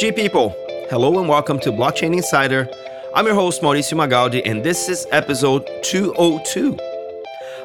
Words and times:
ESG 0.00 0.16
people, 0.16 0.56
hello 0.88 1.20
and 1.20 1.28
welcome 1.28 1.60
to 1.60 1.70
Blockchain 1.70 2.16
Insider. 2.16 2.66
I'm 3.14 3.26
your 3.26 3.34
host, 3.34 3.60
Mauricio 3.60 3.98
Magaldi, 3.98 4.40
and 4.46 4.64
this 4.64 4.88
is 4.88 5.06
episode 5.12 5.68
202. 5.82 6.78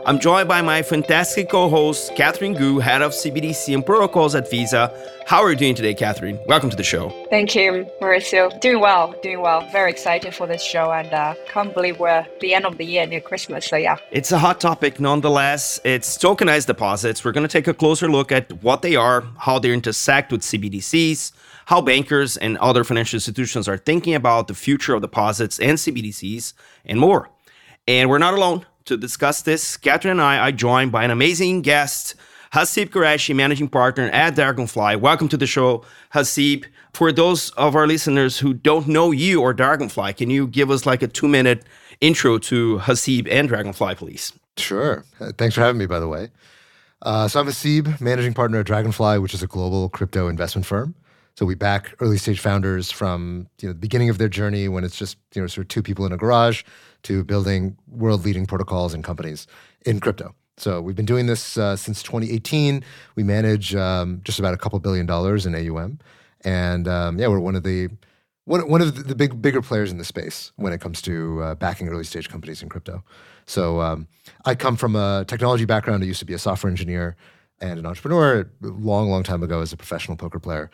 I'm 0.06 0.20
joined 0.20 0.50
by 0.50 0.62
my 0.62 0.82
fantastic 0.82 1.48
co 1.48 1.70
host, 1.70 2.14
Catherine 2.18 2.54
Gu, 2.54 2.80
head 2.80 3.02
of 3.02 3.14
CBDC 3.14 3.74
and 3.74 3.86
protocols 3.86 4.36
at 4.36 4.50
Visa. 4.50 4.92
How 5.28 5.42
are 5.42 5.50
you 5.50 5.56
doing 5.56 5.74
today, 5.74 5.96
Catherine? 5.96 6.40
Welcome 6.46 6.70
to 6.70 6.76
the 6.76 6.84
show. 6.84 7.10
Thank 7.32 7.56
you, 7.56 7.90
Mauricio. 8.00 8.62
Doing 8.62 8.80
well, 8.80 9.16
doing 9.24 9.42
well. 9.42 9.68
Very 9.72 9.90
excited 9.90 10.36
for 10.36 10.46
this 10.46 10.64
show 10.64 10.92
and 10.92 11.12
uh, 11.12 11.34
can't 11.48 11.74
believe 11.74 12.00
we're 12.00 12.28
the 12.42 12.54
end 12.54 12.64
of 12.64 12.78
the 12.78 12.86
year 12.86 13.08
near 13.08 13.22
Christmas. 13.22 13.66
So, 13.66 13.76
yeah. 13.76 13.98
It's 14.12 14.32
a 14.32 14.38
hot 14.38 14.62
topic 14.62 15.00
nonetheless. 15.00 15.80
It's 15.84 16.16
tokenized 16.16 16.68
deposits. 16.68 17.26
We're 17.26 17.32
going 17.32 17.48
to 17.48 17.52
take 17.52 17.68
a 17.68 17.74
closer 17.74 18.08
look 18.08 18.32
at 18.32 18.52
what 18.62 18.84
they 18.84 18.96
are, 18.96 19.24
how 19.40 19.58
they 19.58 19.74
intersect 19.74 20.32
with 20.32 20.42
CBDCs, 20.42 21.32
how 21.66 21.82
bankers 21.82 22.38
and 22.38 22.60
other 22.60 22.84
financial 22.84 23.18
institutions 23.18 23.68
are 23.68 23.78
thinking 23.78 24.14
about 24.14 24.48
the 24.48 24.54
future 24.54 24.94
of 24.94 25.02
deposits 25.02 25.60
and 25.60 25.80
CBDCs, 25.80 26.54
and 26.86 27.00
more. 27.00 27.32
And 27.88 28.12
we're 28.12 28.20
not 28.20 28.36
alone 28.36 28.68
to 28.86 28.96
discuss 28.96 29.42
this, 29.42 29.76
Catherine 29.76 30.12
and 30.12 30.22
I 30.22 30.38
are 30.38 30.52
joined 30.52 30.92
by 30.92 31.04
an 31.04 31.10
amazing 31.10 31.64
guest, 31.64 32.14
Haseeb 32.56 32.88
Qureshi, 32.88 33.36
managing 33.36 33.68
partner 33.68 34.10
at 34.14 34.36
Dragonfly. 34.36 34.96
Welcome 34.96 35.28
to 35.28 35.36
the 35.36 35.46
show, 35.46 35.84
Haseeb. 36.14 36.64
For 36.94 37.12
those 37.12 37.50
of 37.58 37.76
our 37.76 37.86
listeners 37.86 38.40
who 38.40 38.54
don't 38.54 38.88
know 38.88 39.12
you 39.12 39.42
or 39.42 39.54
Dragonfly, 39.54 40.14
can 40.14 40.30
you 40.30 40.48
give 40.48 40.72
us 40.72 40.86
like 40.86 41.02
a 41.02 41.10
two 41.10 41.28
minute 41.28 41.66
intro 42.00 42.38
to 42.38 42.80
Haseeb 42.80 43.28
and 43.30 43.50
Dragonfly, 43.50 43.96
please? 43.96 44.32
Sure. 44.56 45.04
Uh, 45.20 45.34
thanks 45.38 45.54
for 45.54 45.60
having 45.60 45.78
me, 45.78 45.86
by 45.86 46.00
the 46.00 46.08
way. 46.08 46.30
Uh, 47.02 47.28
so 47.28 47.42
I'm 47.42 47.48
Haseeb, 47.48 48.00
managing 48.00 48.34
partner 48.34 48.60
at 48.60 48.66
Dragonfly, 48.66 49.20
which 49.20 49.34
is 49.34 49.44
a 49.44 49.48
global 49.48 49.90
crypto 49.90 50.30
investment 50.30 50.66
firm. 50.66 50.96
So 51.38 51.46
we 51.46 51.56
back 51.56 51.94
early 52.00 52.18
stage 52.18 52.40
founders 52.40 52.90
from 52.90 53.50
you 53.60 53.68
know, 53.68 53.74
the 53.74 53.80
beginning 53.80 54.10
of 54.10 54.18
their 54.18 54.30
journey 54.30 54.70
when 54.70 54.86
it's 54.86 54.96
just 54.96 55.18
you 55.34 55.42
know 55.42 55.48
sort 55.48 55.66
of 55.66 55.68
two 55.68 55.84
people 55.84 56.06
in 56.06 56.14
a 56.14 56.18
garage 56.18 56.64
to 57.04 57.26
building 57.26 57.76
world 57.90 58.24
leading 58.24 58.46
protocols 58.46 58.94
and 58.94 59.04
companies 59.04 59.46
in 59.86 60.00
crypto. 60.00 60.34
So 60.58 60.82
we've 60.82 60.96
been 60.96 61.06
doing 61.06 61.26
this 61.26 61.58
uh, 61.58 61.76
since 61.76 62.02
2018. 62.04 62.84
We 63.16 63.24
manage 63.24 63.76
um, 63.76 64.22
just 64.24 64.40
about 64.40 64.54
a 64.54 64.58
couple 64.58 64.80
billion 64.80 65.06
dollars 65.06 65.46
in 65.46 65.54
AUM, 65.54 66.00
and 66.44 66.88
um, 66.88 67.20
yeah, 67.20 67.28
we're 67.28 67.40
one 67.40 67.56
of 67.56 67.64
the 67.64 67.90
one, 68.46 68.70
one 68.70 68.82
of 68.82 69.08
the 69.08 69.16
big 69.16 69.42
bigger 69.42 69.62
players 69.62 69.92
in 69.92 69.98
the 69.98 70.06
space 70.06 70.52
when 70.56 70.72
it 70.72 70.80
comes 70.80 71.02
to 71.04 71.42
uh, 71.42 71.56
backing 71.56 71.90
early 71.90 72.04
stage 72.04 72.30
companies 72.30 72.62
in 72.62 72.70
crypto. 72.70 73.04
So 73.46 73.82
um, 73.82 74.08
I 74.46 74.56
come 74.56 74.76
from 74.76 74.96
a 74.96 75.26
technology 75.28 75.66
background. 75.66 76.04
I 76.04 76.06
used 76.08 76.20
to 76.20 76.26
be 76.26 76.34
a 76.34 76.40
software 76.40 76.70
engineer 76.70 77.16
and 77.60 77.80
an 77.80 77.86
entrepreneur 77.86 78.42
a 78.42 78.68
long, 78.68 79.10
long 79.10 79.24
time 79.24 79.44
ago 79.44 79.62
as 79.62 79.74
a 79.74 79.78
professional 79.78 80.18
poker 80.18 80.40
player 80.40 80.70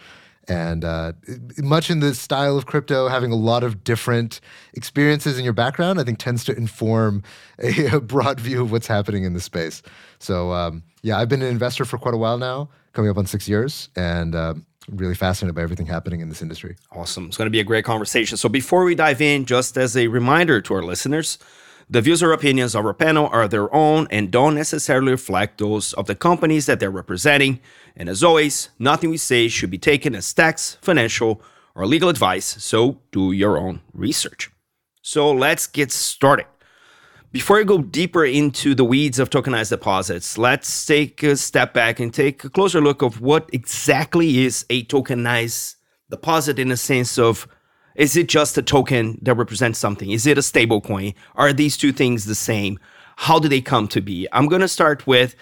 and 0.48 0.84
uh, 0.84 1.14
much 1.58 1.90
in 1.90 2.00
the 2.00 2.16
style 2.16 2.58
of 2.58 2.66
crypto, 2.66 3.08
having 3.08 3.32
a 3.32 3.36
lot 3.36 3.64
of 3.64 3.84
different 3.84 4.42
experiences 4.74 5.38
in 5.38 5.44
your 5.44 5.54
background, 5.54 6.00
I 6.00 6.04
think 6.04 6.20
tends 6.20 6.44
to 6.46 6.56
inform 6.56 7.24
a, 7.60 7.96
a 7.96 8.02
broad 8.02 8.40
view 8.40 8.62
of 8.62 8.72
what's 8.72 8.88
happening 8.88 9.24
in 9.24 9.34
the 9.34 9.42
space. 9.42 9.82
So, 10.20 10.52
um, 10.52 10.84
yeah, 11.04 11.18
I've 11.18 11.30
been 11.30 11.42
an 11.42 11.50
investor 11.50 11.86
for 11.86 11.98
quite 11.98 12.14
a 12.14 12.18
while 12.18 12.38
now, 12.38 12.70
coming 12.94 13.10
up 13.10 13.18
on 13.18 13.26
six 13.26 13.48
years, 13.48 13.90
and 13.96 14.36
uh, 14.36 14.56
really 14.90 15.16
fascinated 15.16 15.56
by 15.56 15.62
everything 15.62 15.86
happening 15.86 16.22
in 16.22 16.30
this 16.30 16.42
industry. 16.42 16.76
Awesome. 16.92 17.28
It's 17.28 17.38
going 17.38 17.48
to 17.48 17.52
be 17.52 17.60
a 17.60 17.64
great 17.64 17.86
conversation. 17.86 18.38
So, 18.38 18.50
before 18.50 18.84
we 18.84 18.96
dive 18.96 19.22
in, 19.22 19.46
just 19.46 19.78
as 19.78 19.96
a 19.96 20.08
reminder 20.08 20.60
to 20.62 20.74
our 20.74 20.84
listeners, 20.84 21.38
the 21.92 22.02
views 22.02 22.24
or 22.24 22.32
opinions 22.32 22.74
of 22.74 22.86
our 22.86 22.94
panel 22.94 23.28
are 23.34 23.50
their 23.50 23.74
own 23.76 24.08
and 24.10 24.32
don't 24.32 24.56
necessarily 24.56 25.12
reflect 25.12 25.58
those 25.58 25.92
of 25.94 26.08
the 26.08 26.16
companies 26.16 26.66
that 26.66 26.80
they're 26.80 26.90
representing. 26.90 27.60
And 27.98 28.08
as 28.08 28.24
always, 28.24 28.70
nothing 28.80 29.10
we 29.10 29.18
say 29.18 29.50
should 29.50 29.70
be 29.70 29.78
taken 29.78 30.16
as 30.16 30.34
tax, 30.34 30.78
financial, 30.82 31.42
or 31.76 31.86
legal 31.86 32.08
advice, 32.08 32.46
so 32.64 33.02
do 33.12 33.34
your 33.34 33.58
own 33.58 33.82
research. 33.94 34.50
So 35.02 35.34
let's 35.34 35.68
get 35.68 35.92
started. 35.92 36.46
Before 37.34 37.60
I 37.60 37.64
go 37.64 37.82
deeper 37.82 38.24
into 38.24 38.74
the 38.74 38.86
weeds 38.86 39.20
of 39.20 39.30
tokenized 39.30 39.72
deposits, 39.72 40.38
let's 40.38 40.86
take 40.86 41.22
a 41.24 41.36
step 41.36 41.74
back 41.74 42.00
and 42.00 42.14
take 42.14 42.44
a 42.46 42.50
closer 42.50 42.80
look 42.80 43.02
of 43.02 43.20
what 43.20 43.50
exactly 43.52 44.46
is 44.46 44.66
a 44.70 44.86
tokenized 44.86 45.76
deposit 46.10 46.58
in 46.58 46.70
the 46.70 46.78
sense 46.78 47.18
of 47.18 47.48
is 48.02 48.18
it 48.18 48.28
just 48.28 48.58
a 48.58 48.64
token 48.64 49.20
that 49.22 49.36
represents 49.36 49.78
something? 49.78 50.10
Is 50.10 50.26
it 50.26 50.36
a 50.36 50.42
stable 50.42 50.82
coin? 50.82 51.14
Are 51.36 51.54
these 51.54 51.78
two 51.78 51.92
things 51.92 52.26
the 52.26 52.34
same? 52.34 52.80
How 53.16 53.38
do 53.38 53.48
they 53.48 53.62
come 53.62 53.88
to 53.90 54.02
be? 54.02 54.28
I'm 54.32 54.48
going 54.48 54.62
to 54.62 54.68
start 54.68 55.06
with 55.06 55.36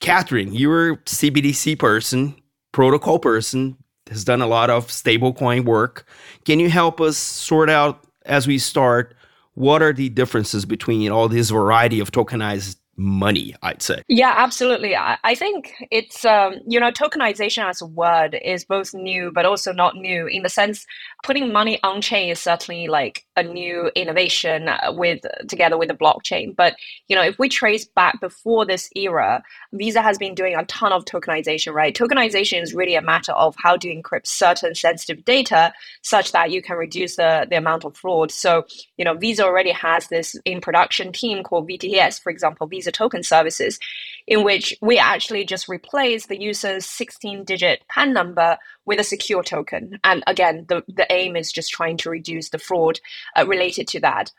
Catherine. 0.00 0.52
You're 0.52 0.94
a 0.94 0.96
CBDC 0.96 1.78
person, 1.78 2.34
protocol 2.72 3.20
person, 3.20 3.76
has 4.10 4.24
done 4.24 4.42
a 4.42 4.46
lot 4.48 4.70
of 4.70 4.88
stablecoin 4.88 5.66
work. 5.66 6.04
Can 6.44 6.58
you 6.58 6.68
help 6.68 7.00
us 7.00 7.16
sort 7.16 7.70
out 7.70 8.04
as 8.26 8.48
we 8.48 8.58
start 8.58 9.14
what 9.54 9.80
are 9.80 9.92
the 9.92 10.08
differences 10.08 10.64
between 10.64 11.12
all 11.12 11.28
this 11.28 11.50
variety 11.50 12.00
of 12.00 12.10
tokenized 12.10 12.74
money, 12.98 13.54
I'd 13.62 13.80
say. 13.80 14.02
Yeah, 14.08 14.34
absolutely. 14.36 14.96
I, 14.96 15.16
I 15.22 15.34
think 15.34 15.72
it's, 15.90 16.24
um, 16.24 16.56
you 16.66 16.80
know, 16.80 16.90
tokenization 16.90 17.68
as 17.68 17.80
a 17.80 17.86
word 17.86 18.36
is 18.44 18.64
both 18.64 18.92
new, 18.92 19.30
but 19.32 19.46
also 19.46 19.72
not 19.72 19.94
new 19.94 20.26
in 20.26 20.42
the 20.42 20.48
sense 20.48 20.84
putting 21.24 21.52
money 21.52 21.78
on 21.82 22.00
chain 22.00 22.30
is 22.30 22.40
certainly 22.40 22.88
like 22.88 23.24
a 23.36 23.42
new 23.42 23.90
innovation 23.94 24.68
uh, 24.68 24.92
with 24.92 25.20
together 25.48 25.78
with 25.78 25.88
the 25.88 25.94
blockchain. 25.94 26.54
But, 26.54 26.76
you 27.08 27.16
know, 27.16 27.22
if 27.22 27.38
we 27.38 27.48
trace 27.48 27.84
back 27.84 28.20
before 28.20 28.66
this 28.66 28.90
era, 28.96 29.42
Visa 29.72 30.02
has 30.02 30.18
been 30.18 30.34
doing 30.34 30.56
a 30.56 30.64
ton 30.64 30.92
of 30.92 31.04
tokenization, 31.04 31.72
right? 31.74 31.94
Tokenization 31.94 32.62
is 32.62 32.74
really 32.74 32.96
a 32.96 33.02
matter 33.02 33.32
of 33.32 33.54
how 33.58 33.76
to 33.76 33.88
encrypt 33.88 34.26
certain 34.26 34.74
sensitive 34.74 35.24
data 35.24 35.72
such 36.02 36.32
that 36.32 36.50
you 36.50 36.62
can 36.62 36.76
reduce 36.76 37.16
the, 37.16 37.46
the 37.48 37.56
amount 37.56 37.84
of 37.84 37.96
fraud. 37.96 38.30
So, 38.30 38.64
you 38.96 39.04
know, 39.04 39.14
Visa 39.14 39.44
already 39.44 39.72
has 39.72 40.08
this 40.08 40.34
in 40.44 40.60
production 40.60 41.12
team 41.12 41.42
called 41.42 41.68
VTS, 41.68 42.20
for 42.20 42.30
example, 42.30 42.66
Visa 42.66 42.87
user 42.88 42.92
token 42.96 43.22
services, 43.22 43.78
in 44.26 44.44
which 44.44 44.74
we 44.80 44.98
actually 44.98 45.44
just 45.44 45.68
replace 45.68 46.26
the 46.26 46.40
user's 46.40 46.86
16 46.86 47.44
digit 47.44 47.82
PAN 47.88 48.12
number 48.12 48.58
with 48.86 49.00
a 49.00 49.04
secure 49.04 49.42
token. 49.42 49.98
And 50.04 50.22
again, 50.26 50.66
the, 50.68 50.82
the 50.88 51.06
aim 51.10 51.36
is 51.36 51.52
just 51.52 51.70
trying 51.70 51.96
to 51.98 52.10
reduce 52.10 52.50
the 52.50 52.58
fraud 52.58 53.00
uh, 53.36 53.46
related 53.46 53.88
to 53.88 54.00
that 54.00 54.32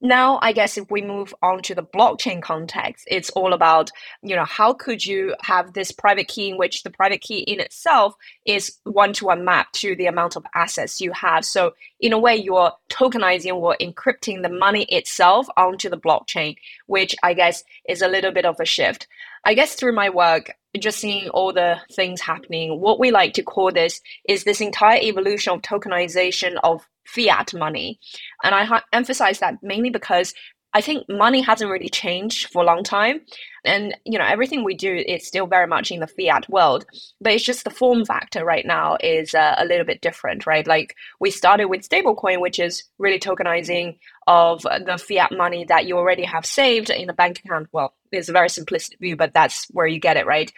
now 0.00 0.38
i 0.42 0.52
guess 0.52 0.78
if 0.78 0.90
we 0.90 1.02
move 1.02 1.34
on 1.42 1.60
to 1.62 1.74
the 1.74 1.82
blockchain 1.82 2.40
context 2.40 3.06
it's 3.10 3.30
all 3.30 3.52
about 3.52 3.90
you 4.22 4.34
know 4.34 4.44
how 4.44 4.72
could 4.72 5.04
you 5.04 5.34
have 5.42 5.72
this 5.72 5.92
private 5.92 6.28
key 6.28 6.50
in 6.50 6.56
which 6.56 6.82
the 6.82 6.90
private 6.90 7.20
key 7.20 7.40
in 7.40 7.60
itself 7.60 8.14
is 8.46 8.78
one-to-one 8.84 9.44
map 9.44 9.70
to 9.72 9.94
the 9.96 10.06
amount 10.06 10.36
of 10.36 10.44
assets 10.54 11.00
you 11.00 11.12
have. 11.12 11.44
So 11.44 11.74
in 12.00 12.12
a 12.12 12.18
way 12.18 12.36
you're 12.36 12.72
tokenizing 12.88 13.54
or 13.54 13.76
encrypting 13.80 14.42
the 14.42 14.48
money 14.48 14.84
itself 14.84 15.46
onto 15.56 15.88
the 15.88 15.98
blockchain 15.98 16.56
which 16.86 17.14
i 17.22 17.34
guess 17.34 17.62
is 17.88 18.02
a 18.02 18.08
little 18.08 18.32
bit 18.32 18.44
of 18.44 18.58
a 18.60 18.64
shift. 18.64 19.06
I 19.44 19.54
guess 19.54 19.74
through 19.74 19.94
my 19.94 20.10
work 20.10 20.52
just 20.78 20.98
seeing 20.98 21.28
all 21.30 21.52
the 21.52 21.78
things 21.92 22.20
happening 22.20 22.80
what 22.80 23.00
we 23.00 23.10
like 23.10 23.34
to 23.34 23.42
call 23.42 23.72
this 23.72 24.00
is 24.28 24.44
this 24.44 24.60
entire 24.60 25.00
evolution 25.00 25.52
of 25.52 25.62
tokenization 25.62 26.56
of 26.62 26.86
fiat 27.14 27.52
money. 27.54 27.98
And 28.42 28.54
I 28.54 28.64
ha- 28.64 28.84
emphasize 28.92 29.38
that 29.40 29.62
mainly 29.62 29.90
because 29.90 30.34
I 30.72 30.80
think 30.80 31.08
money 31.08 31.40
hasn't 31.40 31.70
really 31.70 31.88
changed 31.88 32.46
for 32.48 32.62
a 32.62 32.66
long 32.66 32.84
time. 32.84 33.22
And 33.64 33.96
you 34.04 34.18
know, 34.18 34.24
everything 34.24 34.62
we 34.62 34.74
do 34.74 35.02
is 35.06 35.26
still 35.26 35.46
very 35.46 35.66
much 35.66 35.90
in 35.90 36.00
the 36.00 36.06
fiat 36.06 36.48
world, 36.48 36.86
but 37.20 37.32
it's 37.32 37.44
just 37.44 37.64
the 37.64 37.70
form 37.70 38.04
factor 38.04 38.44
right 38.44 38.64
now 38.64 38.96
is 39.02 39.34
uh, 39.34 39.56
a 39.58 39.64
little 39.64 39.84
bit 39.84 40.00
different, 40.00 40.46
right? 40.46 40.66
Like 40.66 40.94
we 41.18 41.30
started 41.30 41.66
with 41.66 41.88
stablecoin, 41.88 42.40
which 42.40 42.58
is 42.58 42.84
really 42.98 43.18
tokenizing 43.18 43.98
of 44.28 44.62
the 44.62 44.96
fiat 44.96 45.32
money 45.32 45.64
that 45.64 45.86
you 45.86 45.98
already 45.98 46.24
have 46.24 46.46
saved 46.46 46.90
in 46.90 47.10
a 47.10 47.14
bank 47.14 47.40
account. 47.44 47.68
Well, 47.72 47.94
it's 48.12 48.28
a 48.28 48.32
very 48.32 48.48
simplistic 48.48 49.00
view, 49.00 49.16
but 49.16 49.34
that's 49.34 49.66
where 49.72 49.88
you 49.88 49.98
get 49.98 50.16
it, 50.16 50.26
right? 50.26 50.52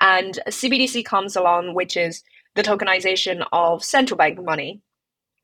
And 0.00 0.38
CBDC 0.48 1.04
comes 1.04 1.34
along, 1.34 1.74
which 1.74 1.96
is 1.96 2.22
the 2.54 2.62
tokenization 2.62 3.44
of 3.52 3.84
central 3.84 4.16
bank 4.16 4.42
money 4.42 4.80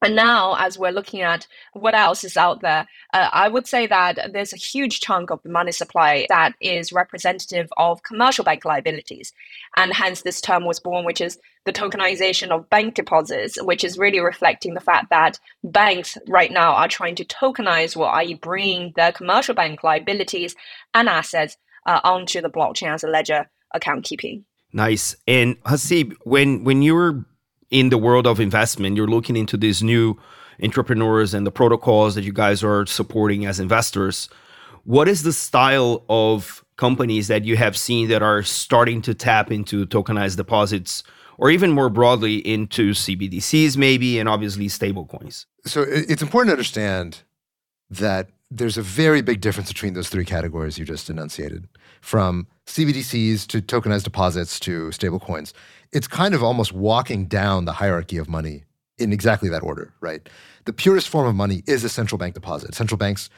and 0.02 0.16
now, 0.16 0.56
as 0.58 0.78
we're 0.78 0.90
looking 0.90 1.22
at 1.22 1.46
what 1.72 1.94
else 1.94 2.24
is 2.24 2.36
out 2.36 2.60
there, 2.60 2.88
uh, 3.14 3.28
I 3.32 3.48
would 3.48 3.66
say 3.66 3.86
that 3.86 4.32
there's 4.32 4.52
a 4.52 4.56
huge 4.56 5.00
chunk 5.00 5.30
of 5.30 5.42
the 5.42 5.48
money 5.48 5.72
supply 5.72 6.26
that 6.28 6.54
is 6.60 6.92
representative 6.92 7.72
of 7.76 8.02
commercial 8.02 8.44
bank 8.44 8.64
liabilities. 8.64 9.32
And 9.76 9.92
hence, 9.92 10.22
this 10.22 10.40
term 10.40 10.64
was 10.64 10.80
born, 10.80 11.04
which 11.04 11.20
is 11.20 11.38
the 11.64 11.72
tokenization 11.72 12.50
of 12.50 12.68
bank 12.68 12.94
deposits, 12.94 13.62
which 13.62 13.84
is 13.84 13.96
really 13.96 14.18
reflecting 14.18 14.74
the 14.74 14.80
fact 14.80 15.10
that 15.10 15.38
banks 15.62 16.18
right 16.28 16.50
now 16.50 16.72
are 16.72 16.88
trying 16.88 17.14
to 17.14 17.24
tokenize, 17.24 17.96
or 17.96 18.08
i.e., 18.08 18.34
bring 18.34 18.92
their 18.96 19.12
commercial 19.12 19.54
bank 19.54 19.84
liabilities 19.84 20.56
and 20.94 21.08
assets 21.08 21.56
uh, 21.86 22.00
onto 22.02 22.40
the 22.40 22.50
blockchain 22.50 22.92
as 22.92 23.04
a 23.04 23.08
ledger 23.08 23.48
account 23.72 24.04
keeping. 24.04 24.44
Nice. 24.72 25.16
And 25.28 25.62
Haseeb, 25.64 26.14
when 26.24 26.64
when 26.64 26.82
you 26.82 26.94
were 26.94 27.24
in 27.72 27.88
the 27.88 27.98
world 27.98 28.26
of 28.26 28.38
investment, 28.38 28.96
you're 28.96 29.08
looking 29.08 29.34
into 29.34 29.56
these 29.56 29.82
new 29.82 30.16
entrepreneurs 30.62 31.34
and 31.34 31.44
the 31.44 31.50
protocols 31.50 32.14
that 32.14 32.22
you 32.22 32.32
guys 32.32 32.62
are 32.62 32.86
supporting 32.86 33.46
as 33.46 33.58
investors. 33.58 34.28
What 34.84 35.08
is 35.08 35.22
the 35.22 35.32
style 35.32 36.04
of 36.08 36.64
companies 36.76 37.28
that 37.28 37.44
you 37.44 37.56
have 37.56 37.76
seen 37.76 38.08
that 38.08 38.22
are 38.22 38.42
starting 38.42 39.00
to 39.02 39.14
tap 39.14 39.50
into 39.50 39.86
tokenized 39.86 40.36
deposits 40.36 41.02
or 41.38 41.50
even 41.50 41.72
more 41.72 41.88
broadly 41.88 42.36
into 42.46 42.92
CBDCs, 42.92 43.76
maybe, 43.76 44.18
and 44.18 44.28
obviously 44.28 44.66
stablecoins? 44.66 45.46
So 45.64 45.82
it's 45.88 46.22
important 46.22 46.50
to 46.50 46.52
understand 46.52 47.22
that 47.88 48.28
there's 48.50 48.76
a 48.76 48.82
very 48.82 49.22
big 49.22 49.40
difference 49.40 49.72
between 49.72 49.94
those 49.94 50.10
three 50.10 50.26
categories 50.26 50.78
you 50.78 50.84
just 50.84 51.08
enunciated 51.08 51.68
from 52.02 52.46
CBDCs 52.66 53.46
to 53.48 53.60
tokenized 53.60 54.04
deposits 54.04 54.60
to 54.60 54.88
stablecoins. 54.90 55.52
It's 55.92 56.08
kind 56.08 56.34
of 56.34 56.42
almost 56.42 56.72
walking 56.72 57.26
down 57.26 57.64
the 57.64 57.72
hierarchy 57.72 58.16
of 58.16 58.28
money 58.28 58.64
in 58.98 59.12
exactly 59.12 59.48
that 59.48 59.62
order, 59.62 59.92
right? 60.00 60.28
The 60.64 60.72
purest 60.72 61.08
form 61.08 61.26
of 61.26 61.34
money 61.34 61.62
is 61.66 61.84
a 61.84 61.88
central 61.88 62.18
bank 62.18 62.34
deposit. 62.34 62.74
Central 62.74 62.98
banks 62.98 63.28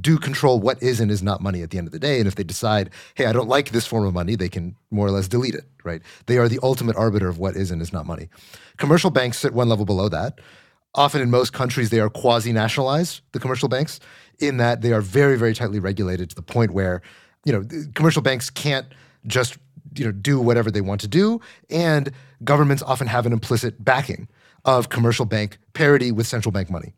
do 0.00 0.18
control 0.18 0.60
what 0.60 0.82
is 0.82 1.00
and 1.00 1.10
is 1.10 1.22
not 1.22 1.40
money 1.40 1.62
at 1.62 1.70
the 1.70 1.78
end 1.78 1.86
of 1.86 1.92
the 1.92 1.98
day. 1.98 2.18
And 2.18 2.28
if 2.28 2.34
they 2.34 2.44
decide, 2.44 2.90
hey, 3.14 3.26
I 3.26 3.32
don't 3.32 3.48
like 3.48 3.70
this 3.70 3.86
form 3.86 4.06
of 4.06 4.12
money, 4.12 4.36
they 4.36 4.48
can 4.48 4.76
more 4.90 5.06
or 5.06 5.10
less 5.10 5.28
delete 5.28 5.54
it, 5.54 5.64
right? 5.82 6.02
They 6.26 6.36
are 6.36 6.48
the 6.48 6.60
ultimate 6.62 6.96
arbiter 6.96 7.28
of 7.28 7.38
what 7.38 7.56
is 7.56 7.70
and 7.70 7.80
is 7.80 7.92
not 7.92 8.06
money. 8.06 8.28
Commercial 8.76 9.10
banks 9.10 9.38
sit 9.38 9.54
one 9.54 9.68
level 9.68 9.86
below 9.86 10.08
that. 10.10 10.40
Often 10.94 11.22
in 11.22 11.30
most 11.30 11.52
countries, 11.52 11.90
they 11.90 12.00
are 12.00 12.10
quasi 12.10 12.52
nationalized, 12.52 13.22
the 13.32 13.40
commercial 13.40 13.68
banks, 13.68 13.98
in 14.38 14.58
that 14.58 14.82
they 14.82 14.92
are 14.92 15.00
very, 15.00 15.36
very 15.38 15.54
tightly 15.54 15.80
regulated 15.80 16.30
to 16.30 16.36
the 16.36 16.42
point 16.42 16.72
where, 16.72 17.02
you 17.44 17.52
know, 17.52 17.64
commercial 17.94 18.22
banks 18.22 18.50
can't 18.50 18.86
just, 19.26 19.58
you 19.94 20.04
know, 20.04 20.12
do 20.12 20.40
whatever 20.40 20.70
they 20.70 20.80
want 20.80 21.00
to 21.02 21.08
do. 21.08 21.40
And 21.70 22.12
governments 22.44 22.82
often 22.82 23.06
have 23.06 23.26
an 23.26 23.32
implicit 23.32 23.82
backing 23.84 24.28
of 24.64 24.88
commercial 24.88 25.24
bank 25.24 25.58
parity 25.72 26.12
with 26.12 26.26
central 26.26 26.52
bank 26.52 26.70
money 26.70 26.94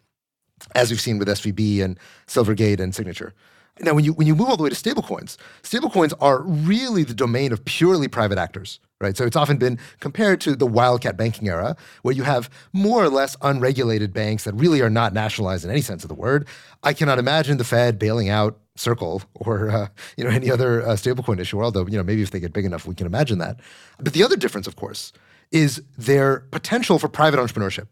as 0.74 0.90
we've 0.90 1.00
seen 1.00 1.18
with 1.18 1.28
SVB 1.28 1.82
and 1.82 1.98
Silvergate 2.26 2.80
and 2.80 2.94
Signature. 2.94 3.34
Now, 3.82 3.94
when 3.94 4.04
you 4.04 4.12
when 4.12 4.26
you 4.26 4.36
move 4.36 4.48
all 4.48 4.56
the 4.58 4.62
way 4.62 4.68
to 4.68 4.74
stablecoins, 4.74 5.36
stablecoins 5.62 6.12
are 6.20 6.42
really 6.42 7.02
the 7.02 7.14
domain 7.14 7.50
of 7.50 7.64
purely 7.64 8.08
private 8.08 8.36
actors, 8.36 8.78
right? 9.00 9.16
So 9.16 9.24
it's 9.24 9.36
often 9.36 9.56
been 9.56 9.78
compared 10.00 10.40
to 10.42 10.54
the 10.54 10.66
wildcat 10.66 11.16
banking 11.16 11.48
era, 11.48 11.76
where 12.02 12.14
you 12.14 12.24
have 12.24 12.50
more 12.74 13.02
or 13.02 13.08
less 13.08 13.36
unregulated 13.40 14.12
banks 14.12 14.44
that 14.44 14.54
really 14.54 14.82
are 14.82 14.90
not 14.90 15.14
nationalized 15.14 15.64
in 15.64 15.70
any 15.70 15.80
sense 15.80 16.04
of 16.04 16.08
the 16.08 16.14
word. 16.14 16.46
I 16.82 16.92
cannot 16.92 17.18
imagine 17.18 17.56
the 17.56 17.64
Fed 17.64 17.98
bailing 17.98 18.28
out 18.28 18.58
Circle 18.80 19.22
or 19.34 19.70
uh, 19.70 19.88
you 20.16 20.24
know 20.24 20.30
any 20.30 20.50
other 20.50 20.82
uh, 20.82 20.92
stablecoin 20.92 21.38
issuer. 21.38 21.62
Although 21.62 21.86
you 21.86 21.98
know 21.98 22.02
maybe 22.02 22.22
if 22.22 22.30
they 22.30 22.40
get 22.40 22.52
big 22.52 22.64
enough, 22.64 22.86
we 22.86 22.94
can 22.94 23.06
imagine 23.06 23.38
that. 23.38 23.60
But 23.98 24.14
the 24.14 24.24
other 24.24 24.36
difference, 24.36 24.66
of 24.66 24.76
course, 24.76 25.12
is 25.50 25.82
their 25.98 26.40
potential 26.50 26.98
for 26.98 27.08
private 27.08 27.38
entrepreneurship. 27.38 27.88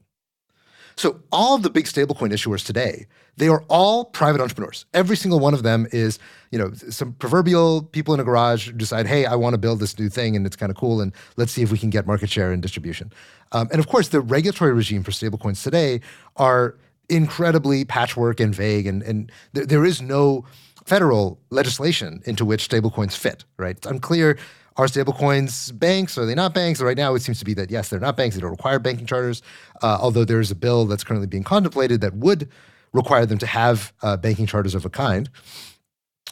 So 0.96 1.20
all 1.31 1.55
of 1.55 1.62
the 1.62 1.70
big 1.70 1.85
stablecoin 1.85 2.32
issuers 2.32 2.67
today, 2.67 3.06
they 3.37 3.46
are 3.46 3.62
all 3.69 4.06
private 4.06 4.40
entrepreneurs. 4.40 4.85
Every 4.94 5.17
single 5.17 5.38
one 5.38 5.55
of 5.55 5.62
them 5.62 5.87
is, 5.93 6.19
you 6.50 6.58
know, 6.58 6.73
some 6.73 7.12
proverbial 7.12 7.82
people 7.82 8.12
in 8.14 8.19
a 8.19 8.25
garage 8.25 8.73
decide, 8.73 9.06
hey, 9.06 9.25
I 9.25 9.37
want 9.37 9.55
to 9.55 9.58
build 9.58 9.79
this 9.79 9.96
new 9.96 10.08
thing 10.08 10.34
and 10.34 10.44
it's 10.44 10.56
kind 10.56 10.70
of 10.70 10.76
cool, 10.76 11.00
and 11.00 11.12
let's 11.37 11.52
see 11.52 11.62
if 11.62 11.70
we 11.70 11.79
can 11.79 11.91
get 11.91 12.05
market 12.05 12.31
share 12.31 12.50
and 12.50 12.61
distribution. 12.61 13.12
Um, 13.52 13.69
and 13.70 13.79
of 13.79 13.87
course, 13.87 14.08
the 14.08 14.20
regulatory 14.20 14.73
regime 14.73 15.05
for 15.05 15.12
stablecoins 15.12 15.62
today 15.62 16.00
are 16.37 16.75
incredibly 17.08 17.84
patchwork 17.84 18.41
and 18.41 18.52
vague, 18.55 18.87
and 18.87 19.02
and 19.02 19.31
th- 19.55 19.69
there 19.69 19.84
is 19.84 20.02
no 20.02 20.44
federal 20.88 21.38
legislation 21.50 22.23
into 22.25 22.44
which 22.44 22.69
stablecoins 22.69 23.17
fit. 23.17 23.44
Right? 23.58 23.76
It's 23.76 23.87
unclear 23.87 24.38
are 24.79 24.87
stablecoins 24.87 25.76
banks? 25.76 26.17
Are 26.17 26.25
they 26.25 26.37
not 26.37 26.55
banks? 26.55 26.81
Right 26.81 26.96
now, 26.96 27.14
it 27.17 27.23
seems 27.23 27.40
to 27.40 27.44
be 27.44 27.52
that 27.55 27.69
yes, 27.70 27.88
they're 27.90 27.99
not 27.99 28.17
banks. 28.17 28.37
They 28.37 28.40
don't 28.40 28.52
require 28.52 28.79
banking 28.79 29.06
charters. 29.06 29.43
Uh, 29.82 29.99
although 30.00 30.25
there 30.25 30.38
is 30.38 30.52
a 30.52 30.55
bill 30.55 30.87
that's 30.87 31.02
currently 31.02 31.26
being 31.26 31.43
contemplated 31.43 32.00
that 32.00 32.14
would 32.14 32.49
require 32.93 33.26
them 33.26 33.38
to 33.38 33.46
have 33.46 33.93
uh, 34.02 34.17
banking 34.17 34.46
charters 34.46 34.76
of 34.76 34.85
a 34.85 34.90
kind. 34.90 35.29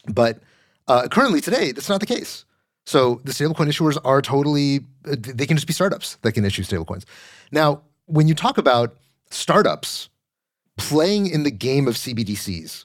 But 0.07 0.39
uh, 0.87 1.09
currently, 1.09 1.41
today, 1.41 1.73
that's 1.73 1.89
not 1.89 1.99
the 1.99 2.07
case. 2.07 2.45
So 2.87 3.21
the 3.25 3.33
stablecoin 3.33 3.67
issuers 3.67 3.99
are 4.05 4.23
totally, 4.23 4.81
uh, 5.11 5.17
they 5.19 5.47
can 5.47 5.57
just 5.57 5.67
be 5.67 5.73
startups 5.73 6.17
that 6.23 6.33
can 6.33 6.45
issue 6.45 6.63
stablecoins. 6.63 7.05
Now, 7.51 7.83
when 8.07 8.29
you 8.29 8.35
talk 8.35 8.59
about 8.59 8.97
startups 9.31 10.09
playing 10.77 11.27
in 11.27 11.43
the 11.43 11.51
game 11.51 11.89
of 11.89 11.95
CBDCs, 11.97 12.85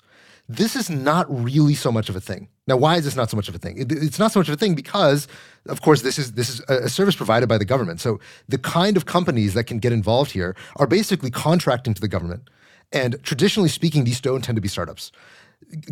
this 0.57 0.75
is 0.75 0.89
not 0.89 1.25
really 1.29 1.75
so 1.75 1.91
much 1.91 2.09
of 2.09 2.15
a 2.15 2.21
thing. 2.21 2.49
Now, 2.67 2.77
why 2.77 2.97
is 2.97 3.05
this 3.05 3.15
not 3.15 3.29
so 3.29 3.37
much 3.37 3.47
of 3.47 3.55
a 3.55 3.57
thing? 3.57 3.77
It, 3.77 3.91
it's 3.91 4.19
not 4.19 4.31
so 4.31 4.39
much 4.39 4.49
of 4.49 4.53
a 4.53 4.57
thing 4.57 4.75
because, 4.75 5.27
of 5.67 5.81
course, 5.81 6.01
this 6.01 6.19
is 6.19 6.33
this 6.33 6.49
is 6.49 6.59
a 6.67 6.89
service 6.89 7.15
provided 7.15 7.47
by 7.47 7.57
the 7.57 7.65
government. 7.65 8.01
So 8.01 8.19
the 8.47 8.57
kind 8.57 8.97
of 8.97 9.05
companies 9.05 9.53
that 9.53 9.65
can 9.65 9.79
get 9.79 9.93
involved 9.93 10.31
here 10.31 10.55
are 10.77 10.87
basically 10.87 11.31
contracting 11.31 11.93
to 11.93 12.01
the 12.01 12.07
government. 12.07 12.49
And 12.91 13.21
traditionally 13.23 13.69
speaking, 13.69 14.03
these 14.03 14.19
don't 14.19 14.43
tend 14.43 14.55
to 14.57 14.61
be 14.61 14.67
startups. 14.67 15.11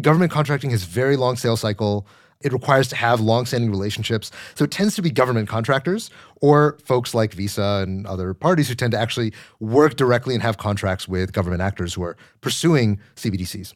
Government 0.02 0.32
contracting 0.32 0.72
has 0.72 0.84
very 0.84 1.16
long 1.16 1.38
sales 1.38 1.62
cycle. 1.62 2.06
It 2.42 2.54
requires 2.54 2.88
to 2.90 2.96
have 2.96 3.20
long-standing 3.20 3.70
relationships. 3.70 4.32
So 4.56 4.64
it 4.64 4.72
tends 4.72 4.96
to 4.96 5.02
be 5.02 5.12
government 5.12 5.50
contractors 5.50 6.10
or 6.42 6.78
folks 6.86 7.14
like 7.14 7.34
Visa 7.34 7.84
and 7.84 8.08
other 8.08 8.34
parties 8.34 8.70
who 8.70 8.76
tend 8.76 8.92
to 8.92 9.00
actually 9.00 9.34
work 9.60 9.96
directly 9.98 10.34
and 10.34 10.44
have 10.44 10.58
contracts 10.58 11.08
with 11.08 11.34
government 11.34 11.62
actors 11.62 11.94
who 11.94 12.04
are 12.04 12.16
pursuing 12.42 13.00
CBDCs. 13.16 13.74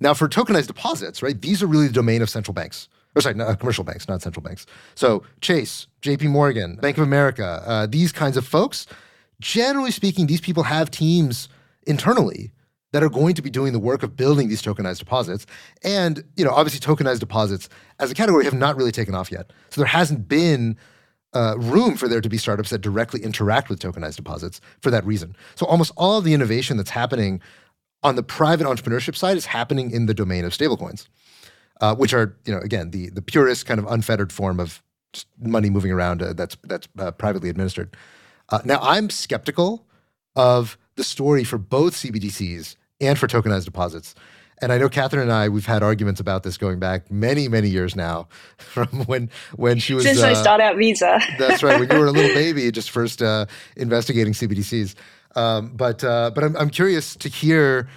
Now, 0.00 0.14
for 0.14 0.28
tokenized 0.28 0.66
deposits, 0.66 1.22
right, 1.22 1.40
these 1.40 1.62
are 1.62 1.66
really 1.66 1.86
the 1.86 1.92
domain 1.92 2.22
of 2.22 2.30
central 2.30 2.54
banks. 2.54 2.88
Or 3.16 3.22
sorry, 3.22 3.36
not, 3.36 3.48
uh, 3.48 3.54
commercial 3.54 3.84
banks, 3.84 4.08
not 4.08 4.22
central 4.22 4.42
banks. 4.42 4.66
So 4.94 5.22
Chase, 5.40 5.86
J.P. 6.02 6.28
Morgan, 6.28 6.76
Bank 6.76 6.98
of 6.98 7.04
America, 7.04 7.62
uh, 7.66 7.86
these 7.86 8.12
kinds 8.12 8.36
of 8.36 8.46
folks. 8.46 8.86
Generally 9.40 9.92
speaking, 9.92 10.26
these 10.26 10.40
people 10.40 10.64
have 10.64 10.90
teams 10.90 11.48
internally 11.86 12.50
that 12.92 13.02
are 13.02 13.10
going 13.10 13.34
to 13.34 13.42
be 13.42 13.50
doing 13.50 13.72
the 13.72 13.78
work 13.78 14.02
of 14.02 14.16
building 14.16 14.48
these 14.48 14.62
tokenized 14.62 15.00
deposits. 15.00 15.46
And 15.82 16.24
you 16.36 16.44
know, 16.44 16.52
obviously, 16.52 16.80
tokenized 16.80 17.20
deposits 17.20 17.68
as 17.98 18.10
a 18.10 18.14
category 18.14 18.44
have 18.44 18.54
not 18.54 18.76
really 18.76 18.92
taken 18.92 19.14
off 19.14 19.30
yet. 19.30 19.52
So 19.70 19.80
there 19.80 19.86
hasn't 19.86 20.28
been 20.28 20.76
uh, 21.34 21.56
room 21.58 21.96
for 21.96 22.08
there 22.08 22.20
to 22.20 22.28
be 22.28 22.38
startups 22.38 22.70
that 22.70 22.80
directly 22.80 23.20
interact 23.22 23.68
with 23.68 23.80
tokenized 23.80 24.16
deposits 24.16 24.60
for 24.80 24.90
that 24.90 25.04
reason. 25.04 25.34
So 25.56 25.66
almost 25.66 25.92
all 25.96 26.18
of 26.18 26.24
the 26.24 26.34
innovation 26.34 26.76
that's 26.76 26.90
happening 26.90 27.40
on 28.04 28.16
the 28.16 28.22
private 28.22 28.66
entrepreneurship 28.66 29.16
side 29.16 29.36
is 29.36 29.46
happening 29.46 29.90
in 29.90 30.06
the 30.06 30.14
domain 30.14 30.44
of 30.44 30.52
stablecoins, 30.52 31.08
uh, 31.80 31.96
which 31.96 32.12
are, 32.12 32.36
you 32.44 32.54
know, 32.54 32.60
again, 32.60 32.90
the 32.90 33.10
the 33.10 33.22
purest 33.22 33.66
kind 33.66 33.80
of 33.80 33.86
unfettered 33.86 34.30
form 34.30 34.60
of 34.60 34.82
money 35.40 35.70
moving 35.70 35.90
around 35.90 36.22
uh, 36.22 36.32
that's 36.34 36.56
that's 36.64 36.86
uh, 36.98 37.10
privately 37.10 37.48
administered. 37.48 37.96
Uh, 38.50 38.60
now, 38.64 38.78
I'm 38.80 39.10
skeptical 39.10 39.86
of 40.36 40.76
the 40.96 41.04
story 41.04 41.44
for 41.44 41.58
both 41.58 41.94
CBDCs 41.94 42.76
and 43.00 43.18
for 43.18 43.26
tokenized 43.26 43.64
deposits. 43.64 44.14
And 44.58 44.72
I 44.72 44.78
know 44.78 44.88
Catherine 44.88 45.22
and 45.22 45.32
I, 45.32 45.48
we've 45.48 45.66
had 45.66 45.82
arguments 45.82 46.20
about 46.20 46.42
this 46.42 46.56
going 46.56 46.78
back 46.78 47.10
many, 47.10 47.48
many 47.48 47.68
years 47.68 47.96
now, 47.96 48.28
from 48.58 48.88
when 49.06 49.30
when 49.56 49.78
she 49.78 49.94
was 49.94 50.04
since 50.04 50.22
I 50.22 50.32
uh, 50.32 50.34
started 50.34 50.64
at 50.64 50.76
Visa. 50.76 51.20
that's 51.38 51.62
right, 51.62 51.80
when 51.80 51.90
you 51.90 51.98
were 51.98 52.06
a 52.06 52.12
little 52.12 52.34
baby, 52.34 52.70
just 52.70 52.90
first 52.90 53.22
uh, 53.22 53.46
investigating 53.76 54.32
CBDCs. 54.32 54.94
Um, 55.36 55.72
but 55.74 56.02
uh, 56.04 56.30
but 56.34 56.44
I'm, 56.44 56.56
I'm 56.56 56.70
curious 56.70 57.16
to 57.16 57.28
hear 57.28 57.88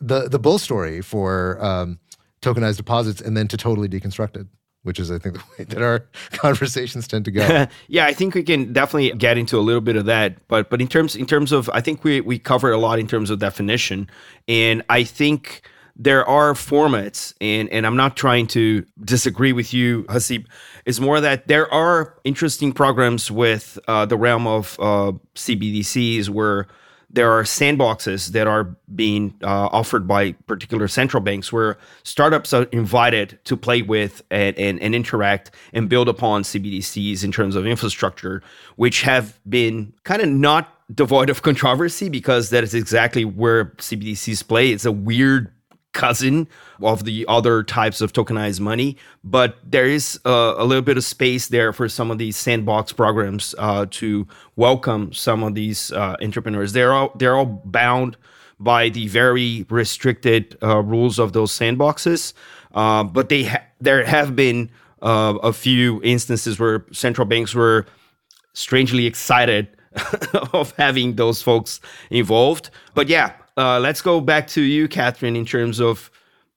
the 0.00 0.28
the 0.28 0.38
bull 0.38 0.58
story 0.58 1.00
for 1.00 1.62
um, 1.64 1.98
tokenized 2.42 2.76
deposits 2.76 3.20
and 3.20 3.36
then 3.36 3.48
to 3.48 3.56
totally 3.56 3.88
deconstructed 3.88 4.48
which 4.84 5.00
is 5.00 5.10
I 5.10 5.18
think 5.18 5.34
the 5.38 5.44
way 5.58 5.64
that 5.64 5.82
our 5.82 6.06
conversations 6.32 7.08
tend 7.08 7.24
to 7.24 7.30
go. 7.32 7.66
yeah, 7.88 8.06
I 8.06 8.12
think 8.12 8.34
we 8.34 8.44
can 8.44 8.72
definitely 8.72 9.10
get 9.12 9.36
into 9.36 9.58
a 9.58 9.60
little 9.60 9.80
bit 9.80 9.96
of 9.96 10.04
that, 10.06 10.46
but 10.46 10.70
but 10.70 10.80
in 10.80 10.86
terms 10.86 11.16
in 11.16 11.26
terms 11.26 11.50
of 11.50 11.68
I 11.70 11.80
think 11.80 12.04
we 12.04 12.20
we 12.20 12.38
cover 12.38 12.70
a 12.70 12.78
lot 12.78 12.98
in 12.98 13.08
terms 13.08 13.30
of 13.30 13.40
definition, 13.40 14.08
and 14.46 14.82
I 14.88 15.02
think 15.02 15.62
there 15.96 16.26
are 16.28 16.52
formats, 16.54 17.34
and 17.40 17.68
and 17.70 17.86
I'm 17.86 17.96
not 17.96 18.16
trying 18.16 18.46
to 18.48 18.84
disagree 19.04 19.52
with 19.52 19.74
you, 19.74 20.04
Haseeb. 20.04 20.46
It's 20.84 21.00
more 21.00 21.20
that 21.20 21.48
there 21.48 21.72
are 21.72 22.14
interesting 22.24 22.72
programs 22.72 23.30
with 23.30 23.78
uh, 23.88 24.04
the 24.06 24.16
realm 24.16 24.46
of 24.46 24.76
uh, 24.78 25.12
CBDCs 25.34 26.28
where 26.28 26.66
there 27.14 27.30
are 27.30 27.44
sandboxes 27.44 28.28
that 28.32 28.46
are 28.46 28.76
being 28.94 29.34
uh, 29.42 29.68
offered 29.70 30.06
by 30.06 30.32
particular 30.46 30.88
central 30.88 31.22
banks 31.22 31.52
where 31.52 31.78
startups 32.02 32.52
are 32.52 32.64
invited 32.64 33.38
to 33.44 33.56
play 33.56 33.82
with 33.82 34.22
and, 34.30 34.58
and, 34.58 34.80
and, 34.80 34.94
interact 34.94 35.52
and 35.72 35.88
build 35.88 36.08
upon 36.08 36.42
CBDCs 36.42 37.22
in 37.22 37.30
terms 37.30 37.54
of 37.54 37.66
infrastructure, 37.66 38.42
which 38.76 39.02
have 39.02 39.38
been 39.48 39.92
kind 40.02 40.22
of 40.22 40.28
not 40.28 40.74
devoid 40.92 41.30
of 41.30 41.42
controversy 41.42 42.08
because 42.08 42.50
that 42.50 42.64
is 42.64 42.74
exactly 42.74 43.24
where 43.24 43.66
CBDCs 43.66 44.46
play. 44.46 44.72
It's 44.72 44.84
a 44.84 44.92
weird 44.92 45.53
cousin 45.94 46.46
of 46.82 47.04
the 47.04 47.24
other 47.26 47.62
types 47.62 48.02
of 48.02 48.12
tokenized 48.12 48.60
money, 48.60 48.96
but 49.22 49.56
there 49.64 49.86
is 49.86 50.20
uh, 50.26 50.54
a 50.58 50.64
little 50.64 50.82
bit 50.82 50.98
of 50.98 51.04
space 51.04 51.48
there 51.48 51.72
for 51.72 51.88
some 51.88 52.10
of 52.10 52.18
these 52.18 52.36
sandbox 52.36 52.92
programs 52.92 53.54
uh, 53.58 53.86
to 53.90 54.26
welcome 54.56 55.12
some 55.12 55.42
of 55.42 55.54
these 55.54 55.90
uh, 55.92 56.16
entrepreneurs. 56.20 56.72
They're 56.72 56.92
all 56.92 57.12
they're 57.16 57.36
all 57.36 57.46
bound 57.64 58.18
by 58.60 58.90
the 58.90 59.08
very 59.08 59.64
restricted 59.70 60.58
uh, 60.62 60.82
rules 60.82 61.18
of 61.18 61.32
those 61.32 61.52
sandboxes, 61.52 62.34
uh, 62.74 63.04
but 63.04 63.28
they 63.30 63.44
ha- 63.44 63.64
there 63.80 64.04
have 64.04 64.36
been 64.36 64.70
a 65.06 65.52
few 65.52 66.00
instances 66.02 66.58
where 66.58 66.86
central 66.90 67.26
banks 67.26 67.54
were 67.54 67.84
strangely 68.54 69.04
excited 69.04 69.68
of 70.54 70.72
having 70.78 71.16
those 71.16 71.42
folks 71.42 71.78
involved. 72.10 72.70
But 72.94 73.08
yeah, 73.08 73.34
uh, 73.56 73.78
let's 73.80 74.02
go 74.02 74.20
back 74.20 74.46
to 74.48 74.60
you, 74.60 74.88
Catherine, 74.88 75.36
in 75.36 75.46
terms 75.46 75.80
of 75.80 76.10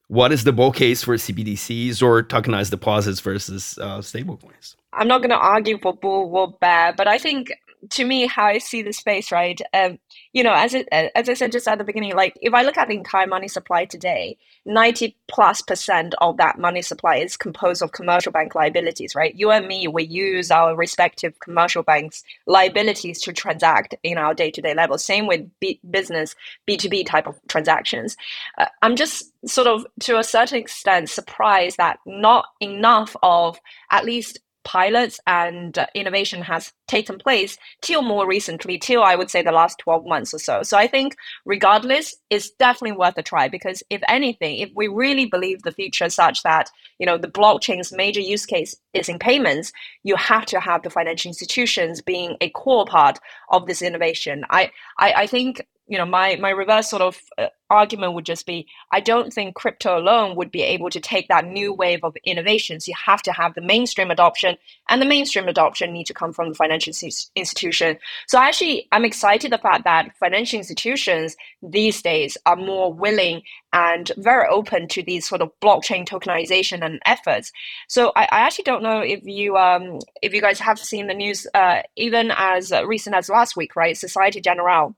what 0.07 0.31
is 0.31 0.43
the 0.43 0.53
bull 0.53 0.71
case 0.71 1.03
for 1.03 1.15
CBDCs 1.15 2.01
or 2.01 2.23
tokenized 2.23 2.71
deposits 2.71 3.19
versus 3.19 3.77
uh, 3.81 3.99
stablecoins? 3.99 4.75
I'm 4.93 5.07
not 5.07 5.19
going 5.19 5.29
to 5.29 5.37
argue 5.37 5.77
for 5.81 5.93
bull 5.93 6.31
or 6.33 6.51
bear, 6.59 6.93
but 6.93 7.07
I 7.07 7.17
think 7.17 7.51
to 7.91 8.05
me, 8.05 8.25
how 8.25 8.45
I 8.45 8.57
see 8.57 8.81
the 8.81 8.91
space, 8.91 9.31
right? 9.31 9.59
Um, 9.73 9.99
you 10.33 10.43
know, 10.43 10.53
as 10.53 10.73
it, 10.73 10.87
as 10.91 11.29
I 11.29 11.33
said 11.33 11.51
just 11.51 11.67
at 11.67 11.77
the 11.77 11.83
beginning, 11.83 12.15
like 12.15 12.37
if 12.41 12.53
I 12.53 12.63
look 12.63 12.77
at 12.77 12.87
the 12.87 12.95
entire 12.95 13.27
money 13.27 13.47
supply 13.47 13.85
today, 13.85 14.37
ninety 14.65 15.15
plus 15.27 15.61
percent 15.61 16.15
of 16.19 16.37
that 16.37 16.59
money 16.59 16.81
supply 16.81 17.17
is 17.17 17.37
composed 17.37 17.81
of 17.81 17.91
commercial 17.91 18.31
bank 18.31 18.55
liabilities, 18.55 19.15
right? 19.15 19.35
You 19.35 19.51
and 19.51 19.67
me, 19.67 19.87
we 19.87 20.03
use 20.03 20.51
our 20.51 20.75
respective 20.75 21.39
commercial 21.39 21.83
banks 21.83 22.23
liabilities 22.45 23.21
to 23.21 23.33
transact 23.33 23.95
in 24.03 24.17
our 24.17 24.33
day 24.33 24.51
to 24.51 24.61
day 24.61 24.73
level. 24.73 24.97
Same 24.97 25.27
with 25.27 25.47
B- 25.59 25.79
business 25.89 26.35
B 26.65 26.77
two 26.77 26.89
B 26.89 27.03
type 27.03 27.27
of 27.27 27.39
transactions. 27.47 28.17
Uh, 28.57 28.65
I'm 28.81 28.95
just 28.95 29.31
sort 29.47 29.67
of 29.67 29.85
to 30.01 30.17
a 30.17 30.23
certain 30.23 30.57
extent 30.57 31.09
surprised 31.09 31.77
that 31.77 31.99
not 32.05 32.47
enough 32.59 33.15
of 33.21 33.59
at 33.91 34.03
least 34.03 34.39
pilots 34.67 35.17
and 35.25 35.77
uh, 35.77 35.85
innovation 35.95 36.41
has 36.41 36.73
taken 36.89 37.17
place 37.17 37.57
till 37.81 38.01
more 38.01 38.27
recently, 38.27 38.77
till 38.77 39.01
I 39.01 39.15
would 39.15 39.29
say 39.29 39.41
the 39.41 39.53
last 39.53 39.79
12 39.79 40.05
months 40.05 40.33
or 40.33 40.39
so. 40.39 40.61
So 40.61 40.77
I 40.77 40.87
think, 40.87 41.15
regardless, 41.45 42.13
it's 42.29 42.49
definitely 42.49 42.97
worth 42.97 43.17
a 43.17 43.23
try 43.23 43.47
because 43.47 43.81
if 43.89 44.01
anything, 44.09 44.57
if 44.57 44.69
we 44.75 44.89
really 44.89 45.25
believe 45.25 45.63
the 45.63 45.71
future 45.71 46.09
such 46.09 46.43
that 46.43 46.69
you 46.99 47.05
know 47.05 47.17
the 47.17 47.29
blockchain's 47.29 47.93
major 47.93 48.19
use 48.19 48.45
case 48.45 48.75
is 48.93 49.07
in 49.07 49.19
payments, 49.19 49.71
you 50.03 50.17
have 50.17 50.45
to 50.47 50.59
have 50.59 50.83
the 50.83 50.89
financial 50.89 51.29
institutions 51.29 52.01
being 52.01 52.35
a 52.41 52.49
core 52.49 52.85
part 52.85 53.19
of 53.49 53.67
this 53.67 53.81
innovation. 53.81 54.43
I 54.49 54.71
I, 54.99 55.13
I 55.13 55.27
think 55.27 55.65
you 55.87 55.97
know 55.97 56.05
my 56.05 56.35
my 56.35 56.49
reverse 56.49 56.89
sort 56.89 57.01
of 57.01 57.19
uh, 57.37 57.47
argument 57.69 58.13
would 58.13 58.25
just 58.25 58.45
be 58.45 58.67
i 58.91 58.99
don't 58.99 59.33
think 59.33 59.55
crypto 59.55 59.97
alone 59.97 60.35
would 60.35 60.51
be 60.51 60.61
able 60.61 60.89
to 60.89 60.99
take 60.99 61.27
that 61.27 61.45
new 61.45 61.73
wave 61.73 62.03
of 62.03 62.15
innovations. 62.25 62.87
You 62.87 62.93
have 63.05 63.21
to 63.23 63.31
have 63.31 63.53
the 63.53 63.61
mainstream 63.61 64.11
adoption 64.11 64.57
and 64.89 65.01
the 65.01 65.05
mainstream 65.05 65.47
adoption 65.47 65.91
need 65.91 66.05
to 66.05 66.13
come 66.13 66.33
from 66.33 66.49
the 66.49 66.55
financial 66.55 66.93
institution. 67.35 67.97
So 68.27 68.37
actually 68.39 68.87
i'm 68.91 69.05
excited 69.05 69.51
the 69.51 69.57
fact 69.57 69.83
that 69.85 70.15
financial 70.17 70.57
institutions 70.57 71.35
these 71.61 72.01
days 72.01 72.37
are 72.45 72.55
more 72.55 72.93
willing 72.93 73.41
and 73.73 74.11
very 74.17 74.47
open 74.49 74.87
to 74.87 75.03
these 75.03 75.27
sort 75.27 75.41
of 75.41 75.51
blockchain 75.61 76.07
tokenization 76.07 76.85
and 76.85 77.01
efforts. 77.05 77.51
So 77.87 78.11
i, 78.15 78.23
I 78.23 78.39
actually 78.41 78.63
don't 78.63 78.83
know 78.83 78.99
if 78.99 79.25
you 79.25 79.57
um 79.57 79.99
if 80.21 80.33
you 80.33 80.41
guys 80.41 80.59
have 80.59 80.79
seen 80.79 81.07
the 81.07 81.13
news 81.13 81.47
uh, 81.53 81.81
even 81.95 82.31
as 82.35 82.71
recent 82.85 83.15
as 83.15 83.29
last 83.29 83.55
week 83.55 83.75
right? 83.75 83.97
Societe 83.97 84.41
generale 84.41 84.95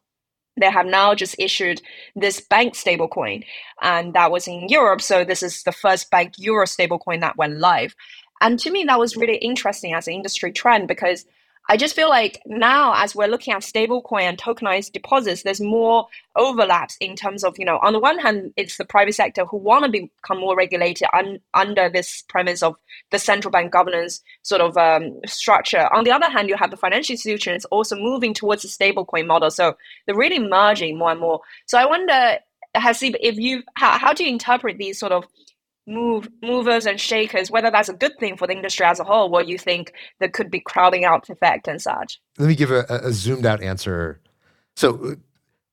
they 0.59 0.69
have 0.69 0.85
now 0.85 1.15
just 1.15 1.35
issued 1.39 1.81
this 2.15 2.39
bank 2.39 2.73
stablecoin, 2.73 3.45
and 3.81 4.13
that 4.13 4.31
was 4.31 4.47
in 4.47 4.67
Europe. 4.69 5.01
So 5.01 5.23
this 5.23 5.41
is 5.41 5.63
the 5.63 5.71
first 5.71 6.11
bank 6.11 6.33
euro 6.37 6.65
stablecoin 6.65 7.21
that 7.21 7.37
went 7.37 7.59
live. 7.59 7.95
And 8.41 8.59
to 8.59 8.71
me, 8.71 8.83
that 8.85 8.99
was 8.99 9.17
really 9.17 9.37
interesting 9.37 9.93
as 9.93 10.07
an 10.07 10.13
industry 10.13 10.51
trend 10.51 10.87
because 10.87 11.25
I 11.71 11.77
just 11.77 11.95
feel 11.95 12.09
like 12.09 12.41
now, 12.47 12.95
as 12.95 13.13
we're 13.13 13.27
looking 13.27 13.53
at 13.53 13.61
stablecoin 13.61 14.23
and 14.23 14.39
tokenized 14.39 14.91
deposits, 14.91 15.43
there's 15.43 15.61
more 15.61 16.07
overlaps 16.35 16.97
in 16.99 17.15
terms 17.15 17.43
of, 17.43 17.59
you 17.59 17.65
know, 17.65 17.77
on 17.83 17.93
the 17.93 17.99
one 17.99 18.17
hand, 18.17 18.51
it's 18.57 18.77
the 18.77 18.85
private 18.85 19.13
sector 19.13 19.45
who 19.45 19.57
want 19.57 19.85
to 19.85 19.91
become 19.91 20.39
more 20.39 20.57
regulated 20.57 21.07
un- 21.13 21.39
under 21.53 21.87
this 21.87 22.23
premise 22.27 22.63
of 22.63 22.75
the 23.11 23.19
central 23.19 23.51
bank 23.51 23.71
governance 23.71 24.23
sort 24.41 24.61
of 24.61 24.75
um, 24.77 25.19
structure. 25.27 25.87
On 25.93 26.03
the 26.03 26.11
other 26.11 26.27
hand, 26.27 26.49
you 26.49 26.57
have 26.57 26.71
the 26.71 26.77
financial 26.77 27.13
institutions 27.13 27.65
also 27.65 27.95
moving 27.95 28.33
towards 28.33 28.63
the 28.63 28.67
stablecoin 28.67 29.27
model. 29.27 29.51
So 29.51 29.77
they're 30.07 30.17
really 30.17 30.39
merging 30.39 30.97
more 30.97 31.11
and 31.11 31.19
more. 31.19 31.39
So 31.67 31.77
I 31.77 31.85
wonder, 31.85 32.39
Haseeb, 32.75 33.15
if 33.19 33.37
you, 33.37 33.61
how, 33.75 33.99
how 33.99 34.13
do 34.13 34.23
you 34.23 34.31
interpret 34.31 34.79
these 34.79 34.97
sort 34.97 35.11
of 35.11 35.27
move 35.87 36.29
movers 36.43 36.85
and 36.85 36.99
shakers, 36.99 37.49
whether 37.49 37.71
that's 37.71 37.89
a 37.89 37.93
good 37.93 38.17
thing 38.19 38.37
for 38.37 38.47
the 38.47 38.53
industry 38.53 38.85
as 38.85 38.99
a 38.99 39.03
whole, 39.03 39.33
or 39.33 39.43
you 39.43 39.57
think 39.57 39.93
there 40.19 40.29
could 40.29 40.51
be 40.51 40.59
crowding 40.59 41.05
out 41.05 41.29
effect 41.29 41.67
and 41.67 41.81
such. 41.81 42.19
Let 42.37 42.47
me 42.47 42.55
give 42.55 42.71
a, 42.71 42.85
a 42.89 43.11
zoomed 43.11 43.45
out 43.45 43.61
answer. 43.61 44.19
So, 44.75 45.15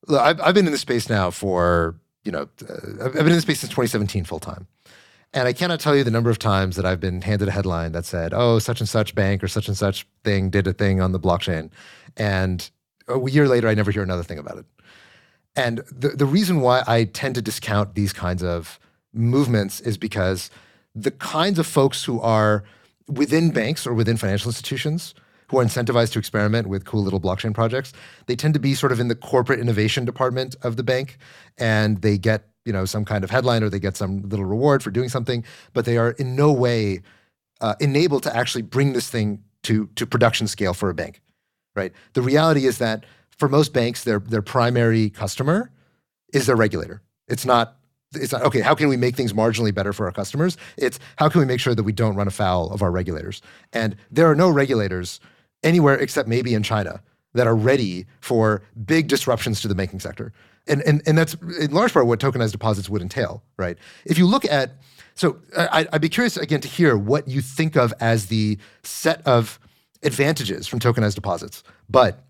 look, 0.07 0.21
I've, 0.21 0.41
I've 0.41 0.55
been 0.55 0.65
in 0.65 0.71
the 0.71 0.77
space 0.77 1.09
now 1.09 1.31
for 1.31 1.95
you 2.23 2.31
know 2.31 2.49
uh, 2.67 3.05
I've 3.05 3.13
been 3.13 3.27
in 3.27 3.35
the 3.35 3.41
space 3.41 3.59
since 3.59 3.71
2017 3.71 4.23
full 4.23 4.39
time. 4.39 4.67
And 5.33 5.47
I 5.47 5.53
cannot 5.53 5.79
tell 5.79 5.95
you 5.95 6.03
the 6.03 6.11
number 6.11 6.29
of 6.29 6.39
times 6.39 6.77
that 6.77 6.85
I've 6.85 7.01
been 7.01 7.21
handed 7.21 7.49
a 7.49 7.51
headline 7.51 7.91
that 7.91 8.05
said, 8.05 8.33
oh, 8.33 8.59
such 8.59 8.79
and 8.79 8.87
such 8.87 9.13
bank 9.13 9.43
or 9.43 9.47
such 9.47 9.67
and 9.67 9.77
such 9.77 10.07
thing 10.23 10.49
did 10.49 10.65
a 10.67 10.73
thing 10.73 11.01
on 11.01 11.11
the 11.11 11.19
blockchain. 11.19 11.69
And 12.15 12.69
a 13.07 13.19
year 13.29 13.47
later, 13.47 13.67
I 13.67 13.73
never 13.73 13.91
hear 13.91 14.03
another 14.03 14.23
thing 14.23 14.39
about 14.39 14.57
it. 14.57 14.65
And 15.55 15.79
the, 15.91 16.09
the 16.09 16.25
reason 16.25 16.61
why 16.61 16.83
I 16.87 17.05
tend 17.05 17.35
to 17.35 17.41
discount 17.41 17.95
these 17.95 18.13
kinds 18.13 18.43
of 18.43 18.79
movements 19.13 19.79
is 19.81 19.97
because 19.97 20.49
the 20.93 21.11
kinds 21.11 21.59
of 21.59 21.67
folks 21.67 22.03
who 22.03 22.19
are 22.21 22.63
within 23.07 23.51
banks 23.51 23.87
or 23.87 23.93
within 23.93 24.17
financial 24.17 24.49
institutions 24.49 25.13
who 25.49 25.59
are 25.59 25.63
incentivized 25.63 26.11
to 26.11 26.19
experiment 26.19 26.67
with 26.67 26.85
cool 26.85 27.01
little 27.01 27.21
blockchain 27.21 27.53
projects, 27.53 27.93
they 28.25 28.35
tend 28.35 28.53
to 28.53 28.59
be 28.59 28.73
sort 28.73 28.91
of 28.91 28.99
in 28.99 29.07
the 29.07 29.15
corporate 29.15 29.59
innovation 29.59 30.03
department 30.03 30.55
of 30.61 30.75
the 30.75 30.83
bank 30.83 31.17
and 31.57 32.01
they 32.01 32.17
get, 32.17 32.49
you 32.65 32.73
know, 32.73 32.83
some 32.83 33.05
kind 33.05 33.23
of 33.23 33.29
headline 33.29 33.63
or 33.63 33.69
they 33.69 33.79
get 33.79 33.95
some 33.95 34.21
little 34.23 34.45
reward 34.45 34.83
for 34.83 34.91
doing 34.91 35.07
something, 35.07 35.43
but 35.73 35.85
they 35.85 35.97
are 35.97 36.11
in 36.11 36.35
no 36.35 36.51
way 36.51 37.01
uh, 37.61 37.75
enabled 37.79 38.23
to 38.23 38.35
actually 38.35 38.61
bring 38.61 38.93
this 38.93 39.09
thing 39.09 39.41
to 39.63 39.87
to 39.95 40.05
production 40.05 40.47
scale 40.47 40.73
for 40.73 40.89
a 40.89 40.93
bank, 40.93 41.21
right? 41.75 41.91
The 42.13 42.21
reality 42.21 42.65
is 42.65 42.77
that 42.77 43.05
for 43.29 43.49
most 43.49 43.73
banks, 43.73 44.03
their 44.03 44.19
their 44.19 44.41
primary 44.41 45.09
customer 45.09 45.71
is 46.33 46.45
their 46.45 46.55
regulator. 46.55 47.01
It's 47.27 47.45
not 47.45 47.76
it's 48.13 48.31
not 48.31 48.41
okay 48.43 48.61
how 48.61 48.75
can 48.75 48.87
we 48.87 48.97
make 48.97 49.15
things 49.15 49.33
marginally 49.33 49.73
better 49.73 49.93
for 49.93 50.05
our 50.05 50.11
customers? 50.11 50.57
It's 50.77 50.99
how 51.17 51.29
can 51.29 51.39
we 51.39 51.45
make 51.45 51.59
sure 51.59 51.75
that 51.75 51.83
we 51.83 51.91
don't 51.91 52.15
run 52.15 52.27
afoul 52.27 52.71
of 52.71 52.81
our 52.81 52.91
regulators? 52.91 53.41
And 53.73 53.95
there 54.11 54.29
are 54.29 54.35
no 54.35 54.49
regulators 54.49 55.19
anywhere 55.63 55.95
except 55.95 56.27
maybe 56.27 56.53
in 56.53 56.63
china 56.63 57.01
that 57.33 57.47
are 57.47 57.55
ready 57.55 58.05
for 58.21 58.61
big 58.85 59.07
disruptions 59.07 59.61
to 59.61 59.67
the 59.67 59.75
banking 59.75 59.99
sector. 59.99 60.31
And 60.67 60.81
and, 60.83 61.01
and 61.05 61.17
that's 61.17 61.35
in 61.59 61.71
large 61.71 61.93
part 61.93 62.07
what 62.07 62.19
tokenized 62.19 62.51
deposits 62.51 62.89
would 62.89 63.01
entail 63.01 63.43
right? 63.57 63.77
If 64.05 64.17
you 64.17 64.25
look 64.25 64.45
at 64.45 64.77
so 65.15 65.39
I, 65.57 65.87
i'd 65.91 66.01
be 66.01 66.09
curious 66.09 66.37
again 66.37 66.61
to 66.61 66.67
hear 66.67 66.97
what 66.97 67.27
you 67.27 67.41
think 67.41 67.75
of 67.75 67.93
as 67.99 68.27
the 68.27 68.57
set 68.83 69.25
of 69.25 69.59
advantages 70.03 70.67
from 70.67 70.79
tokenized 70.79 71.15
deposits. 71.15 71.63
But 71.89 72.23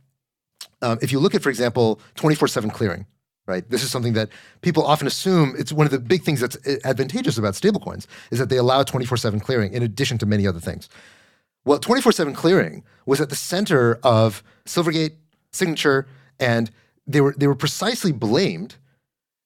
um, 0.82 0.98
if 1.02 1.12
you 1.12 1.20
look 1.20 1.36
at 1.36 1.44
for 1.44 1.50
example 1.50 2.00
24-7 2.16 2.72
clearing 2.74 3.06
right? 3.48 3.68
This 3.70 3.82
is 3.82 3.90
something 3.90 4.14
that 4.14 4.30
people 4.62 4.86
often 4.86 5.08
assume 5.08 5.56
it's 5.58 5.72
one 5.72 5.88
of 5.88 5.92
the 5.92 6.00
big 6.00 6.24
things 6.24 6.42
that's 6.42 6.58
advantageous 6.86 7.38
about 7.38 7.54
stablecoins 7.56 8.06
is 8.30 8.40
that 8.40 8.50
they 8.50 8.58
allow 8.58 8.84
24/7 8.84 9.40
clearing 9.40 9.74
in 9.74 9.82
addition 9.82 10.18
to 10.20 10.26
many 10.26 10.46
other 10.46 10.60
things. 10.60 10.90
Well, 11.66 11.80
24/7 11.80 12.36
clearing 12.36 12.84
was 13.06 13.20
at 13.20 13.30
the 13.30 13.36
center 13.36 14.00
of 14.04 14.44
Silvergate, 14.66 15.14
Signature, 15.52 16.08
and 16.40 16.70
they 17.08 17.22
were 17.22 17.34
they 17.38 17.48
were 17.48 17.56
precisely 17.56 18.12
blamed 18.12 18.76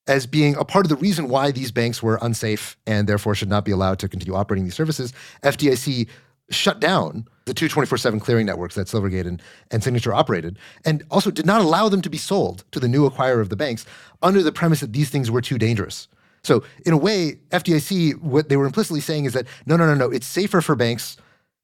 as 0.08 0.26
being 0.26 0.56
a 0.56 0.66
part 0.66 0.84
of 0.86 0.90
the 0.90 0.96
reason 0.96 1.30
why 1.30 1.52
these 1.52 1.72
banks 1.72 2.02
were 2.02 2.18
unsafe 2.22 2.76
and 2.88 3.08
therefore 3.08 3.36
should 3.36 3.48
not 3.48 3.64
be 3.64 3.72
allowed 3.72 4.00
to 4.00 4.10
continue 4.10 4.36
operating 4.36 4.66
these 4.66 4.76
services. 4.76 5.14
FDIC 5.44 6.08
shut 6.52 6.80
down 6.80 7.28
the 7.46 7.54
two 7.54 7.68
24 7.68 7.98
7 7.98 8.20
clearing 8.20 8.46
networks 8.46 8.76
that 8.76 8.88
Silvergate 8.88 9.28
and, 9.28 9.42
and 9.72 9.84
Signature 9.84 10.14
operated, 10.14 10.58
and 10.86 11.04
also 11.10 11.32
did 11.32 11.46
not 11.46 11.62
allow 11.62 11.90
them 11.90 12.02
to 12.02 12.10
be 12.10 12.18
sold 12.18 12.64
to 12.72 12.80
the 12.80 12.88
new 12.88 13.10
acquirer 13.10 13.42
of 13.42 13.50
the 13.50 13.56
banks 13.56 13.86
under 14.22 14.44
the 14.44 14.52
premise 14.52 14.80
that 14.82 14.94
these 14.94 15.10
things 15.10 15.32
were 15.32 15.42
too 15.42 15.58
dangerous. 15.58 16.08
So, 16.44 16.64
in 16.86 16.94
a 16.94 16.98
way, 16.98 17.40
FDIC, 17.52 18.22
what 18.22 18.50
they 18.50 18.58
were 18.58 18.66
implicitly 18.66 19.02
saying 19.02 19.26
is 19.26 19.34
that 19.34 19.46
no, 19.66 19.76
no, 19.78 19.86
no, 19.86 19.96
no, 19.96 20.10
it's 20.10 20.26
safer 20.26 20.62
for 20.62 20.76
banks 20.76 21.18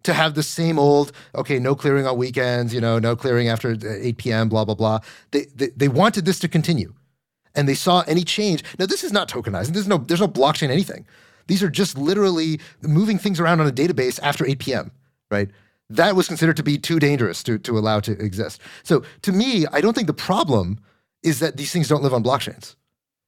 to 0.03 0.13
have 0.13 0.35
the 0.35 0.43
same 0.43 0.77
old, 0.77 1.11
okay, 1.35 1.59
no 1.59 1.75
clearing 1.75 2.05
on 2.05 2.17
weekends, 2.17 2.73
you 2.73 2.79
know, 2.79 2.99
no 2.99 3.15
clearing 3.15 3.49
after 3.49 3.71
uh, 3.71 3.93
8 3.99 4.17
p.m., 4.17 4.49
blah, 4.49 4.63
blah, 4.63 4.75
blah. 4.75 4.99
They, 5.31 5.45
they, 5.55 5.69
they 5.75 5.87
wanted 5.87 6.25
this 6.25 6.39
to 6.39 6.47
continue. 6.47 6.93
And 7.55 7.67
they 7.67 7.73
saw 7.73 8.03
any 8.07 8.23
change. 8.23 8.63
Now, 8.77 8.85
this 8.85 9.03
is 9.03 9.11
not 9.11 9.27
tokenizing. 9.27 9.73
There's 9.73 9.87
no, 9.87 9.97
there's 9.97 10.21
no 10.21 10.27
blockchain 10.27 10.69
anything. 10.69 11.07
These 11.47 11.63
are 11.63 11.69
just 11.69 11.97
literally 11.97 12.59
moving 12.81 13.17
things 13.17 13.39
around 13.39 13.59
on 13.61 13.67
a 13.67 13.71
database 13.71 14.19
after 14.21 14.45
8 14.45 14.59
p.m., 14.59 14.91
right? 15.31 15.49
That 15.89 16.15
was 16.15 16.27
considered 16.27 16.57
to 16.57 16.63
be 16.63 16.77
too 16.77 16.99
dangerous 16.99 17.41
to, 17.43 17.57
to 17.59 17.77
allow 17.77 17.99
to 18.01 18.11
exist. 18.13 18.61
So 18.83 19.03
to 19.21 19.31
me, 19.31 19.65
I 19.71 19.81
don't 19.81 19.93
think 19.93 20.07
the 20.07 20.13
problem 20.13 20.79
is 21.23 21.39
that 21.39 21.57
these 21.57 21.71
things 21.71 21.87
don't 21.87 22.03
live 22.03 22.13
on 22.13 22.23
blockchains. 22.23 22.75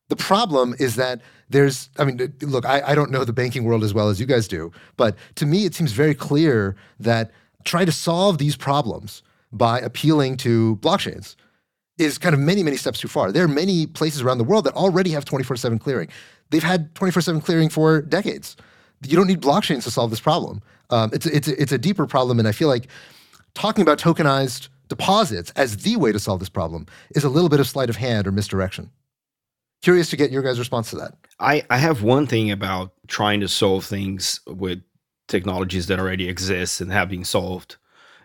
The 0.10 0.16
problem 0.16 0.76
is 0.80 0.96
that 0.96 1.22
there's, 1.50 1.90
I 1.98 2.04
mean, 2.04 2.34
look, 2.42 2.66
I, 2.66 2.82
I 2.82 2.96
don't 2.96 3.12
know 3.12 3.24
the 3.24 3.34
banking 3.34 3.64
world 3.64 3.84
as 3.84 3.94
well 3.94 4.10
as 4.10 4.20
you 4.20 4.26
guys 4.26 4.48
do, 4.48 4.72
but 4.98 5.16
to 5.36 5.46
me, 5.46 5.66
it 5.66 5.76
seems 5.76 5.92
very 5.92 6.16
clear 6.16 6.76
that 7.00 7.32
trying 7.64 7.86
to 7.86 7.92
solve 7.92 8.38
these 8.38 8.56
problems 8.56 9.22
by 9.52 9.80
appealing 9.80 10.38
to 10.38 10.78
blockchains 10.78 11.36
is 11.98 12.18
kind 12.18 12.34
of 12.34 12.40
many, 12.40 12.64
many 12.64 12.78
steps 12.78 13.00
too 13.00 13.08
far. 13.08 13.32
There 13.32 13.44
are 13.44 13.50
many 13.50 13.86
places 13.86 14.22
around 14.22 14.38
the 14.38 14.44
world 14.44 14.64
that 14.64 14.74
already 14.74 15.12
have 15.12 15.26
24 15.26 15.58
7 15.58 15.78
clearing. 15.80 16.08
They've 16.50 16.64
had 16.64 16.94
24 16.96 17.22
7 17.22 17.42
clearing 17.42 17.70
for 17.70 18.02
decades. 18.02 18.56
You 19.06 19.16
don't 19.16 19.28
need 19.28 19.42
blockchains 19.42 19.84
to 19.84 19.92
solve 19.92 20.10
this 20.10 20.20
problem. 20.20 20.62
Um, 20.90 21.12
it's, 21.14 21.26
it's, 21.26 21.48
it's 21.48 21.72
a 21.72 21.78
deeper 21.78 22.06
problem. 22.06 22.40
And 22.40 22.48
I 22.48 22.52
feel 22.52 22.68
like 22.68 22.88
talking 23.54 23.82
about 23.82 24.00
tokenized 24.00 24.70
deposits 24.90 25.52
as 25.52 25.78
the 25.78 25.96
way 25.96 26.12
to 26.12 26.20
solve 26.20 26.40
this 26.40 26.50
problem 26.50 26.86
is 27.12 27.24
a 27.24 27.30
little 27.30 27.50
bit 27.50 27.60
of 27.60 27.68
sleight 27.68 27.90
of 27.90 27.96
hand 27.96 28.28
or 28.28 28.32
misdirection. 28.32 28.90
Curious 29.82 30.10
to 30.10 30.18
get 30.18 30.32
your 30.32 30.42
guys' 30.42 30.60
response 30.60 30.90
to 30.90 30.98
that. 30.98 31.14
I, 31.40 31.64
I 31.70 31.78
have 31.78 32.04
one 32.04 32.28
thing 32.28 32.52
about 32.52 32.92
trying 33.08 33.40
to 33.40 33.48
solve 33.48 33.86
things 33.86 34.42
with 34.46 34.82
technologies 35.30 35.88
that 35.88 36.00
already 36.00 36.28
exist 36.28 36.82
and 36.82 36.92
have 36.92 37.10
been 37.10 37.24
solved 37.24 37.78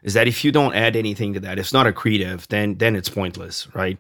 is 0.03 0.15
that 0.15 0.27
if 0.27 0.45
you 0.45 0.51
don't 0.51 0.75
add 0.75 0.97
anything 0.97 1.33
to 1.35 1.41
that, 1.41 1.59
it's 1.59 1.73
not 1.73 1.87
accretive, 1.87 2.47
then 2.49 2.77
then 2.77 2.97
it's 2.97 3.09
pointless, 3.09 3.69
right? 3.75 3.99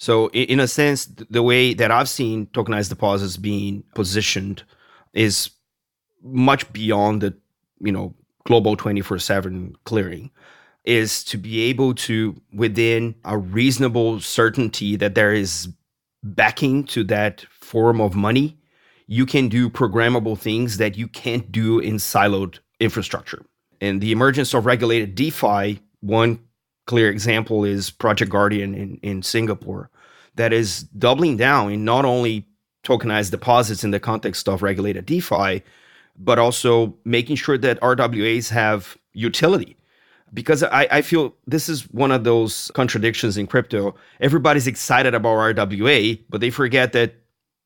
So 0.00 0.30
in 0.30 0.60
a 0.60 0.66
sense, 0.66 1.04
the 1.04 1.42
way 1.42 1.74
that 1.74 1.90
I've 1.90 2.08
seen 2.08 2.46
tokenized 2.46 2.88
deposits 2.88 3.36
being 3.36 3.84
positioned 3.94 4.62
is 5.12 5.50
much 6.22 6.72
beyond 6.72 7.20
the 7.20 7.34
you 7.80 7.92
know 7.92 8.14
global 8.44 8.76
24/7 8.76 9.74
clearing 9.84 10.30
is 10.84 11.22
to 11.24 11.36
be 11.36 11.60
able 11.60 11.94
to 11.94 12.34
within 12.52 13.14
a 13.26 13.36
reasonable 13.36 14.20
certainty 14.20 14.96
that 14.96 15.14
there 15.14 15.34
is 15.34 15.68
backing 16.22 16.84
to 16.84 17.04
that 17.04 17.44
form 17.50 18.00
of 18.00 18.14
money 18.14 18.56
you 19.06 19.26
can 19.26 19.48
do 19.48 19.68
programmable 19.68 20.38
things 20.38 20.76
that 20.76 20.96
you 20.96 21.08
can't 21.08 21.50
do 21.50 21.80
in 21.80 21.96
siloed 21.96 22.60
infrastructure. 22.78 23.44
And 23.80 24.00
the 24.00 24.12
emergence 24.12 24.54
of 24.54 24.64
regulated 24.66 25.14
defi 25.14 25.80
one 26.00 26.38
clear 26.90 27.10
example 27.10 27.64
is 27.64 27.90
project 27.90 28.30
guardian 28.30 28.74
in, 28.74 28.98
in 29.02 29.22
singapore 29.22 29.90
that 30.34 30.52
is 30.52 30.82
doubling 30.98 31.36
down 31.36 31.72
in 31.72 31.84
not 31.84 32.04
only 32.04 32.46
tokenized 32.84 33.30
deposits 33.30 33.84
in 33.84 33.90
the 33.90 34.00
context 34.00 34.48
of 34.48 34.62
regulated 34.62 35.06
defi 35.06 35.62
but 36.20 36.38
also 36.38 36.94
making 37.04 37.36
sure 37.36 37.58
that 37.58 37.80
RWAs 37.80 38.50
have 38.50 38.96
utility. 39.12 39.76
Because 40.32 40.62
I, 40.62 40.86
I 40.90 41.02
feel 41.02 41.34
this 41.46 41.68
is 41.68 41.90
one 41.90 42.12
of 42.12 42.22
those 42.22 42.70
contradictions 42.74 43.36
in 43.36 43.48
crypto. 43.48 43.96
Everybody's 44.20 44.68
excited 44.68 45.14
about 45.14 45.56
RWA, 45.56 46.20
but 46.28 46.40
they 46.40 46.50
forget 46.50 46.92
that 46.92 47.14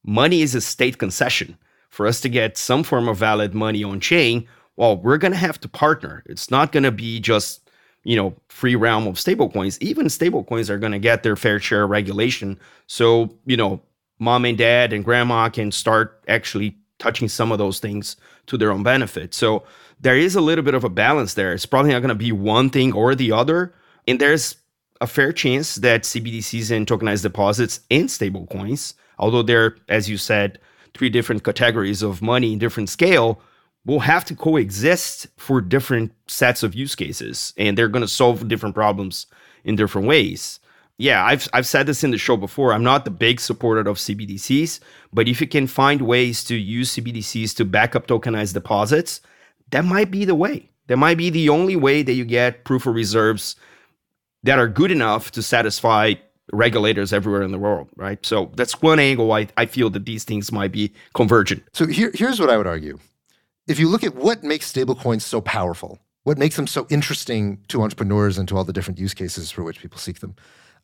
money 0.04 0.40
is 0.40 0.54
a 0.54 0.62
state 0.62 0.96
concession. 0.96 1.58
For 1.90 2.06
us 2.06 2.20
to 2.22 2.28
get 2.28 2.56
some 2.56 2.82
form 2.82 3.06
of 3.06 3.18
valid 3.18 3.54
money 3.54 3.84
on 3.84 4.00
chain, 4.00 4.48
well, 4.76 4.96
we're 4.96 5.18
going 5.18 5.32
to 5.32 5.38
have 5.38 5.60
to 5.60 5.68
partner. 5.68 6.24
It's 6.26 6.50
not 6.50 6.72
going 6.72 6.82
to 6.84 6.90
be 6.90 7.20
just, 7.20 7.63
you 8.04 8.16
know, 8.16 8.34
free 8.48 8.76
realm 8.76 9.06
of 9.06 9.16
stablecoins. 9.16 9.78
Even 9.80 10.06
stablecoins 10.06 10.70
are 10.70 10.78
going 10.78 10.92
to 10.92 10.98
get 10.98 11.22
their 11.22 11.36
fair 11.36 11.58
share 11.58 11.84
of 11.84 11.90
regulation. 11.90 12.58
So, 12.86 13.36
you 13.46 13.56
know, 13.56 13.82
mom 14.18 14.44
and 14.44 14.56
dad 14.56 14.92
and 14.92 15.04
grandma 15.04 15.48
can 15.48 15.72
start 15.72 16.22
actually 16.28 16.76
touching 16.98 17.28
some 17.28 17.50
of 17.50 17.58
those 17.58 17.80
things 17.80 18.16
to 18.46 18.56
their 18.56 18.70
own 18.70 18.82
benefit. 18.82 19.34
So 19.34 19.64
there 20.00 20.16
is 20.16 20.36
a 20.36 20.40
little 20.40 20.64
bit 20.64 20.74
of 20.74 20.84
a 20.84 20.88
balance 20.88 21.34
there. 21.34 21.52
It's 21.52 21.66
probably 21.66 21.92
not 21.92 22.00
going 22.00 22.10
to 22.10 22.14
be 22.14 22.32
one 22.32 22.70
thing 22.70 22.92
or 22.92 23.14
the 23.14 23.32
other. 23.32 23.74
And 24.06 24.20
there's 24.20 24.56
a 25.00 25.06
fair 25.06 25.32
chance 25.32 25.76
that 25.76 26.02
CBDCs 26.02 26.70
and 26.70 26.86
tokenized 26.86 27.22
deposits 27.22 27.80
and 27.90 28.08
stablecoins, 28.08 28.94
although 29.18 29.42
they're, 29.42 29.76
as 29.88 30.08
you 30.08 30.16
said, 30.16 30.58
three 30.94 31.10
different 31.10 31.42
categories 31.42 32.02
of 32.02 32.22
money 32.22 32.52
in 32.52 32.58
different 32.58 32.88
scale, 32.88 33.40
will 33.86 34.00
have 34.00 34.24
to 34.26 34.34
coexist 34.34 35.26
for 35.36 35.60
different 35.60 36.12
sets 36.26 36.62
of 36.62 36.74
use 36.74 36.94
cases. 36.94 37.52
And 37.56 37.76
they're 37.76 37.88
going 37.88 38.02
to 38.02 38.08
solve 38.08 38.48
different 38.48 38.74
problems 38.74 39.26
in 39.64 39.76
different 39.76 40.08
ways 40.08 40.60
yeah, 40.96 41.24
I've 41.24 41.48
I've 41.52 41.66
said 41.66 41.86
this 41.86 42.04
in 42.04 42.12
the 42.12 42.18
show 42.18 42.36
before. 42.36 42.72
I'm 42.72 42.84
not 42.84 43.04
the 43.04 43.10
big 43.10 43.40
supporter 43.40 43.88
of 43.88 43.98
CBDCs, 43.98 44.80
but 45.12 45.26
if 45.26 45.40
you 45.40 45.48
can 45.48 45.66
find 45.66 46.02
ways 46.02 46.44
to 46.44 46.54
use 46.54 46.94
CBDCs 46.94 47.54
to 47.56 47.64
back 47.64 47.96
up 47.96 48.06
tokenized 48.06 48.54
deposits, 48.54 49.20
that 49.70 49.84
might 49.84 50.10
be 50.10 50.24
the 50.24 50.34
way. 50.34 50.70
That 50.86 50.98
might 50.98 51.18
be 51.18 51.30
the 51.30 51.48
only 51.48 51.76
way 51.76 52.02
that 52.02 52.12
you 52.12 52.24
get 52.24 52.64
proof 52.64 52.86
of 52.86 52.94
reserves 52.94 53.56
that 54.44 54.58
are 54.58 54.68
good 54.68 54.90
enough 54.90 55.32
to 55.32 55.42
satisfy 55.42 56.14
regulators 56.52 57.12
everywhere 57.12 57.42
in 57.42 57.52
the 57.52 57.58
world, 57.58 57.88
right? 57.96 58.24
So 58.24 58.52
that's 58.54 58.82
one 58.82 59.00
angle 59.00 59.32
I, 59.32 59.48
I 59.56 59.64
feel 59.64 59.88
that 59.90 60.04
these 60.04 60.24
things 60.24 60.52
might 60.52 60.72
be 60.72 60.92
convergent. 61.14 61.64
So 61.72 61.86
here, 61.86 62.12
here's 62.14 62.38
what 62.38 62.50
I 62.50 62.58
would 62.58 62.66
argue. 62.66 62.98
If 63.66 63.78
you 63.78 63.88
look 63.88 64.04
at 64.04 64.14
what 64.14 64.42
makes 64.42 64.70
stablecoins 64.70 65.22
so 65.22 65.40
powerful, 65.40 65.98
what 66.24 66.36
makes 66.36 66.56
them 66.56 66.66
so 66.66 66.86
interesting 66.90 67.58
to 67.68 67.82
entrepreneurs 67.82 68.36
and 68.36 68.46
to 68.48 68.56
all 68.56 68.64
the 68.64 68.72
different 68.72 68.98
use 68.98 69.14
cases 69.14 69.50
for 69.50 69.62
which 69.62 69.80
people 69.80 69.98
seek 69.98 70.20
them, 70.20 70.34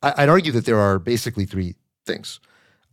I'd 0.01 0.29
argue 0.29 0.51
that 0.53 0.65
there 0.65 0.79
are 0.79 0.97
basically 0.97 1.45
three 1.45 1.75
things. 2.05 2.39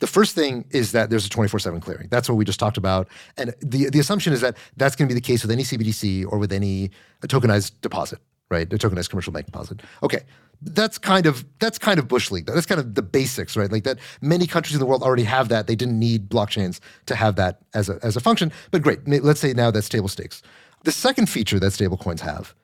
The 0.01 0.07
first 0.07 0.35
thing 0.35 0.67
is 0.71 0.93
that 0.93 1.11
there's 1.11 1.27
a 1.27 1.31
24 1.31 1.61
7 1.61 1.81
clearing. 1.81 2.09
That's 2.11 2.29
what 2.29 2.37
we 2.37 2.45
just 2.45 2.61
talked 2.61 2.77
about. 2.77 3.09
And 3.37 3.55
the, 3.61 3.89
the 3.91 3.99
assumption 3.99 4.33
is 4.33 4.43
that 4.43 4.57
that's 4.77 4.95
going 4.95 5.09
to 5.09 5.15
be 5.15 5.19
the 5.19 5.25
case 5.25 5.43
with 5.43 5.51
any 5.51 5.63
CBDC 5.63 6.31
or 6.31 6.39
with 6.39 6.53
any 6.53 6.91
tokenized 7.23 7.73
deposit, 7.81 8.21
right? 8.51 8.73
A 8.73 8.77
tokenized 8.77 9.11
commercial 9.11 9.33
bank 9.33 9.47
deposit. 9.47 9.83
Okay. 10.03 10.23
That's 10.61 10.99
kind 10.99 11.27
of 11.27 11.45
that's 11.61 11.79
kind 11.79 12.01
of 12.01 12.09
bush 12.09 12.33
league. 12.33 12.47
That's 12.47 12.67
kind 12.67 12.81
of 12.81 12.97
the 12.97 13.03
basics, 13.03 13.57
right? 13.57 13.71
Like 13.71 13.85
that 13.85 13.99
many 14.21 14.47
countries 14.47 14.75
in 14.75 14.81
the 14.81 14.87
world 14.87 15.05
already 15.05 15.23
have 15.23 15.49
that. 15.51 15.69
They 15.69 15.77
didn't 15.77 15.99
need 15.99 16.29
blockchains 16.29 16.81
to 17.07 17.15
have 17.15 17.37
that 17.37 17.61
as 17.75 17.89
a, 17.89 18.01
as 18.03 18.17
a 18.17 18.21
function. 18.21 18.51
But 18.73 18.83
great. 18.83 19.07
Let's 19.07 19.39
say 19.39 19.53
now 19.53 19.71
that's 19.71 19.89
table 19.89 20.09
stakes. 20.09 20.43
The 20.83 20.93
second 20.93 21.29
feature 21.29 21.61
that 21.61 21.73
stablecoins 21.73 22.21
have 22.21 22.55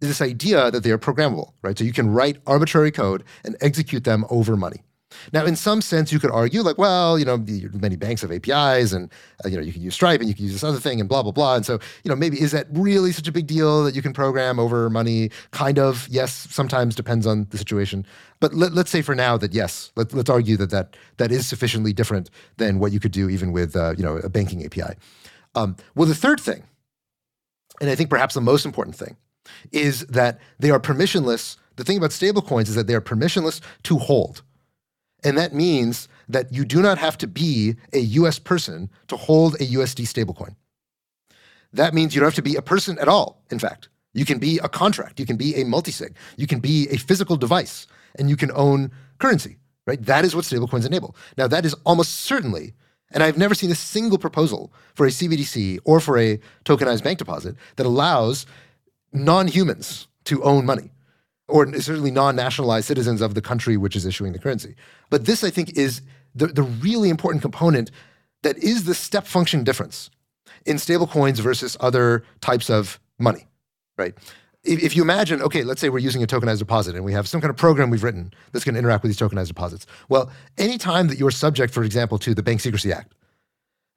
is 0.00 0.08
this 0.08 0.20
idea 0.22 0.70
that 0.70 0.82
they 0.82 0.90
are 0.90 0.98
programmable, 0.98 1.52
right? 1.62 1.76
So 1.76 1.84
you 1.84 1.92
can 1.92 2.10
write 2.10 2.38
arbitrary 2.46 2.90
code 2.90 3.24
and 3.44 3.56
execute 3.60 4.04
them 4.04 4.24
over 4.30 4.56
money. 4.56 4.82
Now, 5.32 5.44
in 5.44 5.56
some 5.56 5.80
sense, 5.80 6.12
you 6.12 6.18
could 6.18 6.30
argue, 6.30 6.62
like, 6.62 6.78
well, 6.78 7.18
you 7.18 7.24
know, 7.24 7.36
many 7.72 7.96
banks 7.96 8.22
have 8.22 8.32
APIs, 8.32 8.92
and 8.92 9.10
uh, 9.44 9.48
you 9.48 9.56
know, 9.56 9.62
you 9.62 9.72
can 9.72 9.82
use 9.82 9.94
Stripe, 9.94 10.20
and 10.20 10.28
you 10.28 10.34
can 10.34 10.44
use 10.44 10.52
this 10.52 10.64
other 10.64 10.78
thing, 10.78 11.00
and 11.00 11.08
blah 11.08 11.22
blah 11.22 11.32
blah. 11.32 11.56
And 11.56 11.66
so, 11.66 11.74
you 12.04 12.08
know, 12.08 12.16
maybe 12.16 12.40
is 12.40 12.52
that 12.52 12.66
really 12.70 13.12
such 13.12 13.28
a 13.28 13.32
big 13.32 13.46
deal 13.46 13.84
that 13.84 13.94
you 13.94 14.02
can 14.02 14.12
program 14.12 14.58
over 14.58 14.88
money? 14.90 15.30
Kind 15.50 15.78
of, 15.78 16.06
yes. 16.08 16.48
Sometimes 16.50 16.94
depends 16.94 17.26
on 17.26 17.46
the 17.50 17.58
situation. 17.58 18.06
But 18.40 18.54
let, 18.54 18.72
us 18.72 18.88
say 18.88 19.02
for 19.02 19.14
now 19.14 19.36
that 19.36 19.52
yes, 19.52 19.92
let, 19.96 20.12
us 20.14 20.28
argue 20.28 20.56
that 20.56 20.70
that 20.70 20.96
that 21.18 21.30
is 21.30 21.46
sufficiently 21.46 21.92
different 21.92 22.30
than 22.56 22.78
what 22.78 22.92
you 22.92 22.98
could 22.98 23.12
do 23.12 23.28
even 23.28 23.52
with 23.52 23.76
uh, 23.76 23.94
you 23.96 24.02
know 24.02 24.16
a 24.16 24.28
banking 24.28 24.64
API. 24.64 24.94
Um, 25.54 25.76
well, 25.94 26.08
the 26.08 26.14
third 26.14 26.40
thing, 26.40 26.62
and 27.80 27.90
I 27.90 27.94
think 27.94 28.08
perhaps 28.08 28.34
the 28.34 28.40
most 28.40 28.64
important 28.64 28.96
thing, 28.96 29.16
is 29.72 30.06
that 30.06 30.38
they 30.58 30.70
are 30.70 30.80
permissionless. 30.80 31.56
The 31.76 31.84
thing 31.84 31.98
about 31.98 32.10
stablecoins 32.10 32.68
is 32.68 32.74
that 32.74 32.86
they 32.86 32.94
are 32.94 33.00
permissionless 33.00 33.60
to 33.84 33.98
hold. 33.98 34.42
And 35.24 35.36
that 35.36 35.54
means 35.54 36.08
that 36.28 36.52
you 36.52 36.64
do 36.64 36.80
not 36.80 36.98
have 36.98 37.18
to 37.18 37.26
be 37.26 37.76
a 37.92 38.00
US 38.00 38.38
person 38.38 38.90
to 39.08 39.16
hold 39.16 39.54
a 39.54 39.66
USD 39.66 40.06
stablecoin. 40.06 40.54
That 41.72 41.94
means 41.94 42.14
you 42.14 42.20
don't 42.20 42.28
have 42.28 42.34
to 42.34 42.42
be 42.42 42.56
a 42.56 42.62
person 42.62 42.98
at 42.98 43.08
all, 43.08 43.42
in 43.50 43.58
fact. 43.58 43.88
You 44.12 44.24
can 44.24 44.38
be 44.38 44.58
a 44.58 44.68
contract, 44.68 45.20
you 45.20 45.26
can 45.26 45.36
be 45.36 45.54
a 45.54 45.64
multisig, 45.64 46.14
you 46.36 46.46
can 46.46 46.58
be 46.58 46.88
a 46.90 46.96
physical 46.96 47.36
device, 47.36 47.86
and 48.18 48.28
you 48.28 48.36
can 48.36 48.50
own 48.52 48.90
currency, 49.18 49.58
right? 49.86 50.04
That 50.04 50.24
is 50.24 50.34
what 50.34 50.44
stablecoins 50.44 50.86
enable. 50.86 51.14
Now, 51.36 51.46
that 51.46 51.64
is 51.64 51.74
almost 51.84 52.14
certainly, 52.20 52.74
and 53.12 53.22
I've 53.22 53.38
never 53.38 53.54
seen 53.54 53.70
a 53.70 53.76
single 53.76 54.18
proposal 54.18 54.72
for 54.94 55.06
a 55.06 55.10
CBDC 55.10 55.78
or 55.84 56.00
for 56.00 56.18
a 56.18 56.40
tokenized 56.64 57.04
bank 57.04 57.18
deposit 57.18 57.54
that 57.76 57.86
allows 57.86 58.46
non 59.12 59.46
humans 59.46 60.08
to 60.24 60.42
own 60.42 60.66
money, 60.66 60.90
or 61.50 61.66
certainly 61.80 62.10
non 62.10 62.36
nationalized 62.36 62.86
citizens 62.86 63.20
of 63.20 63.34
the 63.34 63.42
country 63.42 63.76
which 63.76 63.96
is 63.96 64.06
issuing 64.06 64.32
the 64.32 64.38
currency. 64.38 64.74
But 65.10 65.26
this, 65.26 65.44
I 65.44 65.50
think, 65.50 65.76
is 65.76 66.02
the, 66.34 66.46
the 66.46 66.62
really 66.62 67.10
important 67.10 67.42
component 67.42 67.90
that 68.42 68.56
is 68.58 68.84
the 68.84 68.94
step 68.94 69.26
function 69.26 69.64
difference 69.64 70.10
in 70.66 70.76
stablecoins 70.76 71.38
versus 71.40 71.76
other 71.80 72.24
types 72.40 72.70
of 72.70 73.00
money, 73.18 73.46
right? 73.98 74.14
If, 74.62 74.82
if 74.82 74.96
you 74.96 75.02
imagine, 75.02 75.40
okay, 75.42 75.62
let's 75.62 75.80
say 75.80 75.88
we're 75.88 75.98
using 75.98 76.22
a 76.22 76.26
tokenized 76.26 76.58
deposit 76.58 76.94
and 76.94 77.04
we 77.04 77.12
have 77.12 77.26
some 77.26 77.40
kind 77.40 77.50
of 77.50 77.56
program 77.56 77.90
we've 77.90 78.02
written 78.02 78.32
that's 78.52 78.64
going 78.64 78.74
to 78.74 78.78
interact 78.78 79.02
with 79.02 79.10
these 79.10 79.18
tokenized 79.18 79.48
deposits. 79.48 79.86
Well, 80.08 80.30
anytime 80.58 81.08
that 81.08 81.18
you're 81.18 81.30
subject, 81.30 81.72
for 81.72 81.82
example, 81.82 82.18
to 82.18 82.34
the 82.34 82.42
Bank 82.42 82.60
Secrecy 82.60 82.92
Act, 82.92 83.14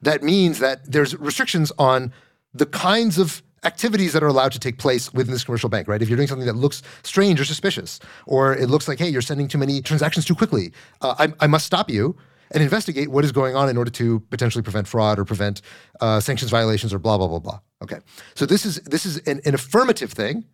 that 0.00 0.22
means 0.22 0.58
that 0.58 0.90
there's 0.90 1.16
restrictions 1.18 1.72
on 1.78 2.12
the 2.52 2.66
kinds 2.66 3.18
of 3.18 3.42
activities 3.64 4.12
that 4.12 4.22
are 4.22 4.28
allowed 4.28 4.52
to 4.52 4.58
take 4.58 4.78
place 4.78 5.12
within 5.12 5.32
this 5.32 5.44
commercial 5.44 5.68
bank, 5.68 5.88
right? 5.88 6.02
If 6.02 6.08
you're 6.08 6.16
doing 6.16 6.28
something 6.28 6.46
that 6.46 6.56
looks 6.56 6.82
strange 7.02 7.40
or 7.40 7.44
suspicious, 7.44 8.00
or 8.26 8.54
it 8.54 8.68
looks 8.68 8.88
like, 8.88 8.98
hey, 8.98 9.08
you're 9.08 9.22
sending 9.22 9.48
too 9.48 9.58
many 9.58 9.80
transactions 9.80 10.24
too 10.24 10.34
quickly, 10.34 10.72
uh, 11.00 11.14
I, 11.18 11.32
I, 11.40 11.46
must 11.46 11.66
stop 11.66 11.90
you 11.90 12.16
and 12.52 12.62
investigate 12.62 13.10
what 13.10 13.24
is 13.24 13.32
going 13.32 13.56
on 13.56 13.68
in 13.68 13.76
order 13.76 13.90
to 13.90 14.20
potentially 14.30 14.62
prevent 14.62 14.86
fraud 14.86 15.18
or 15.18 15.24
prevent 15.24 15.62
uh, 16.00 16.20
sanctions 16.20 16.50
violations 16.50 16.92
or 16.92 16.98
blah 16.98 17.18
blah 17.18 17.28
blah 17.28 17.38
blah. 17.38 17.60
Okay, 17.82 17.98
so 18.34 18.46
this 18.46 18.64
is 18.64 18.76
this 18.82 19.06
is 19.06 19.18
an, 19.26 19.40
an 19.44 19.54
affirmative 19.54 20.12
thing, 20.12 20.44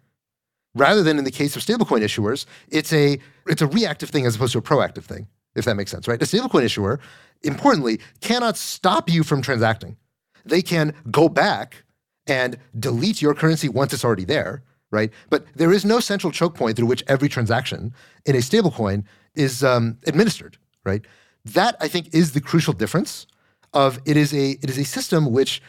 rather 0.75 1.03
than 1.03 1.19
in 1.19 1.25
the 1.25 1.31
case 1.31 1.57
of 1.57 1.63
stablecoin 1.63 2.03
issuers, 2.03 2.47
it's 2.69 2.93
a 2.93 3.19
it's 3.47 3.63
a 3.63 3.67
reactive 3.67 4.11
thing 4.11 4.27
as 4.27 4.37
opposed 4.37 4.53
to 4.53 4.59
a 4.59 4.63
proactive 4.63 5.05
thing. 5.05 5.27
If 5.57 5.65
that 5.65 5.75
makes 5.75 5.91
sense, 5.91 6.07
right? 6.07 6.21
A 6.23 6.25
stablecoin 6.25 6.63
issuer, 6.63 7.01
importantly, 7.43 8.01
cannot 8.21 8.57
stop 8.57 9.11
you 9.11 9.25
from 9.25 9.43
transacting. 9.43 9.97
They 10.45 10.63
can 10.63 10.95
go 11.11 11.29
back 11.29 11.85
and 12.27 12.59
delete 12.79 13.23
your 13.23 13.35
currency 13.35 13.69
once 13.69 13.93
it's 13.93 14.05
already 14.05 14.25
there, 14.25 14.63
right? 14.91 15.11
But 15.29 15.47
there 15.55 15.73
is 15.73 15.85
no 15.85 16.01
central 16.01 16.33
choke 16.33 16.55
point 16.55 16.77
through 16.77 16.87
which 16.87 17.05
every 17.09 17.29
transaction 17.29 17.93
in 18.27 18.35
a 18.35 18.39
stablecoin 18.39 19.05
is 19.35 19.65
um, 19.65 19.99
administered, 20.07 20.59
right? 20.85 21.05
That 21.45 21.77
I 21.81 21.89
think 21.89 22.15
is 22.15 22.33
the 22.33 22.41
crucial 22.41 22.73
difference. 22.73 23.27
Of 23.73 24.01
it 24.05 24.17
is 24.17 24.35
a 24.35 24.59
it 24.63 24.69
is 24.69 24.79
a 24.79 24.85
system 24.85 25.31
which 25.31 25.63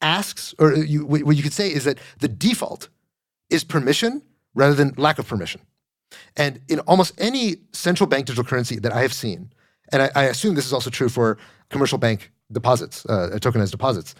asks, 0.00 0.54
or 0.60 0.76
you, 0.76 1.04
what 1.04 1.36
you 1.36 1.42
could 1.42 1.52
say 1.52 1.68
is 1.72 1.84
that 1.84 1.98
the 2.20 2.28
default 2.28 2.88
is 3.50 3.64
permission 3.64 4.22
rather 4.54 4.74
than 4.74 4.94
lack 4.96 5.18
of 5.18 5.26
permission. 5.26 5.60
And 6.36 6.60
in 6.68 6.80
almost 6.80 7.14
any 7.18 7.56
central 7.72 8.06
bank 8.06 8.26
digital 8.26 8.44
currency 8.44 8.78
that 8.78 8.92
I 8.92 9.02
have 9.02 9.12
seen, 9.12 9.50
and 9.92 10.02
I, 10.02 10.10
I 10.14 10.22
assume 10.24 10.54
this 10.54 10.66
is 10.66 10.72
also 10.72 10.90
true 10.90 11.08
for 11.08 11.36
commercial 11.68 11.98
bank 11.98 12.30
deposits, 12.52 13.04
uh, 13.06 13.30
tokenized 13.40 13.72
deposits, 13.72 14.14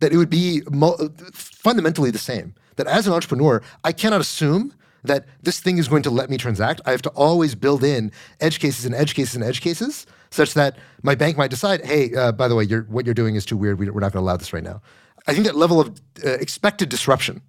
that 0.00 0.12
it 0.12 0.16
would 0.16 0.30
be 0.30 0.62
mo- 0.70 0.96
fundamentally 1.32 2.10
the 2.10 2.18
same. 2.18 2.54
That 2.76 2.86
as 2.86 3.06
an 3.06 3.12
entrepreneur, 3.12 3.62
I 3.84 3.92
cannot 3.92 4.20
assume 4.20 4.74
that 5.04 5.26
this 5.42 5.60
thing 5.60 5.78
is 5.78 5.86
going 5.86 6.02
to 6.02 6.10
let 6.10 6.30
me 6.30 6.36
transact, 6.36 6.80
I 6.86 6.90
have 6.90 7.02
to 7.02 7.10
always 7.10 7.54
build 7.54 7.84
in 7.84 8.10
edge 8.40 8.58
cases 8.58 8.84
and 8.84 8.94
edge 8.94 9.14
cases 9.14 9.34
and 9.34 9.44
edge 9.44 9.60
cases 9.60 10.06
such 10.30 10.54
that 10.54 10.76
my 11.02 11.14
bank 11.14 11.36
might 11.36 11.50
decide, 11.50 11.84
hey, 11.84 12.12
uh, 12.14 12.32
by 12.32 12.48
the 12.48 12.54
way, 12.54 12.64
you're, 12.64 12.82
what 12.84 13.04
you're 13.04 13.14
doing 13.14 13.36
is 13.36 13.44
too 13.44 13.56
weird. 13.56 13.78
We, 13.78 13.88
are 13.88 13.92
not 13.92 14.12
going 14.12 14.12
to 14.12 14.18
allow 14.20 14.36
this 14.36 14.52
right 14.52 14.64
now. 14.64 14.82
I 15.26 15.32
think 15.32 15.46
that 15.46 15.56
level 15.56 15.80
of 15.80 16.00
uh, 16.24 16.30
expected 16.30 16.88
disruption 16.88 17.42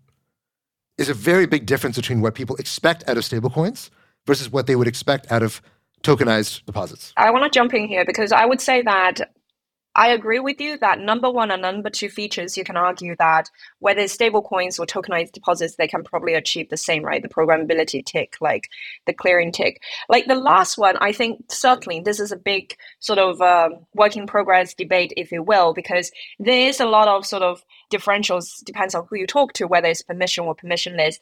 is 0.98 1.10
a 1.10 1.14
very 1.14 1.46
big 1.46 1.66
difference 1.66 1.96
between 1.96 2.22
what 2.22 2.36
people 2.36 2.56
expect 2.58 3.08
out 3.08 3.18
of 3.18 3.24
stablecoins 3.24 3.90
versus 4.28 4.52
what 4.52 4.68
they 4.68 4.76
would 4.76 4.88
expect 4.88 5.32
out 5.32 5.42
of 5.42 5.62
tokenized 6.04 6.66
deposits. 6.66 7.14
I 7.18 7.32
want 7.32 7.44
to 7.44 7.50
jump 7.50 7.74
in 7.74 7.88
here 7.88 8.06
because 8.06 8.32
I 8.32 8.46
would 8.46 8.62
say 8.62 8.82
that 8.84 9.32
I 9.96 10.10
agree 10.10 10.40
with 10.40 10.60
you 10.60 10.78
that 10.80 11.00
number 11.00 11.32
one 11.32 11.52
and 11.52 11.62
number 11.62 11.90
two 11.90 12.10
features, 12.10 12.58
you 12.58 12.66
can 12.66 12.76
argue 12.76 13.16
that 13.16 13.50
whether 13.80 14.02
it's 14.02 14.14
stable 14.14 14.42
coins 14.42 14.78
or 14.78 14.86
tokenized 14.86 15.32
deposits, 15.32 15.76
they 15.76 15.88
can 15.88 16.04
probably 16.04 16.34
achieve 16.34 16.70
the 16.70 16.76
same, 16.76 17.04
right? 17.04 17.22
The 17.22 17.30
programmability 17.30 18.06
tick, 18.06 18.36
like 18.42 18.70
the 19.06 19.14
clearing 19.14 19.54
tick. 19.54 19.82
Like 20.10 20.26
the 20.26 20.36
last 20.36 20.78
one, 20.78 20.98
I 21.00 21.14
think 21.14 21.46
certainly 21.50 22.02
this 22.02 22.20
is 22.20 22.34
a 22.34 22.38
big 22.38 22.76
sort 23.00 23.20
of 23.20 23.42
uh, 23.42 23.70
work 23.94 24.18
in 24.18 24.28
progress 24.28 24.74
debate, 24.74 25.14
if 25.16 25.32
you 25.32 25.42
will, 25.42 25.74
because 25.74 26.12
there 26.40 26.68
is 26.68 26.82
a 26.82 26.86
lot 26.86 27.08
of 27.08 27.26
sort 27.26 27.44
of 27.44 27.64
differentials, 27.92 28.64
depends 28.66 28.96
on 28.96 29.08
who 29.10 29.16
you 29.16 29.28
talk 29.28 29.54
to, 29.54 29.66
whether 29.66 29.88
it's 29.88 30.02
permission 30.02 30.44
or 30.44 30.56
permissionless. 30.56 31.16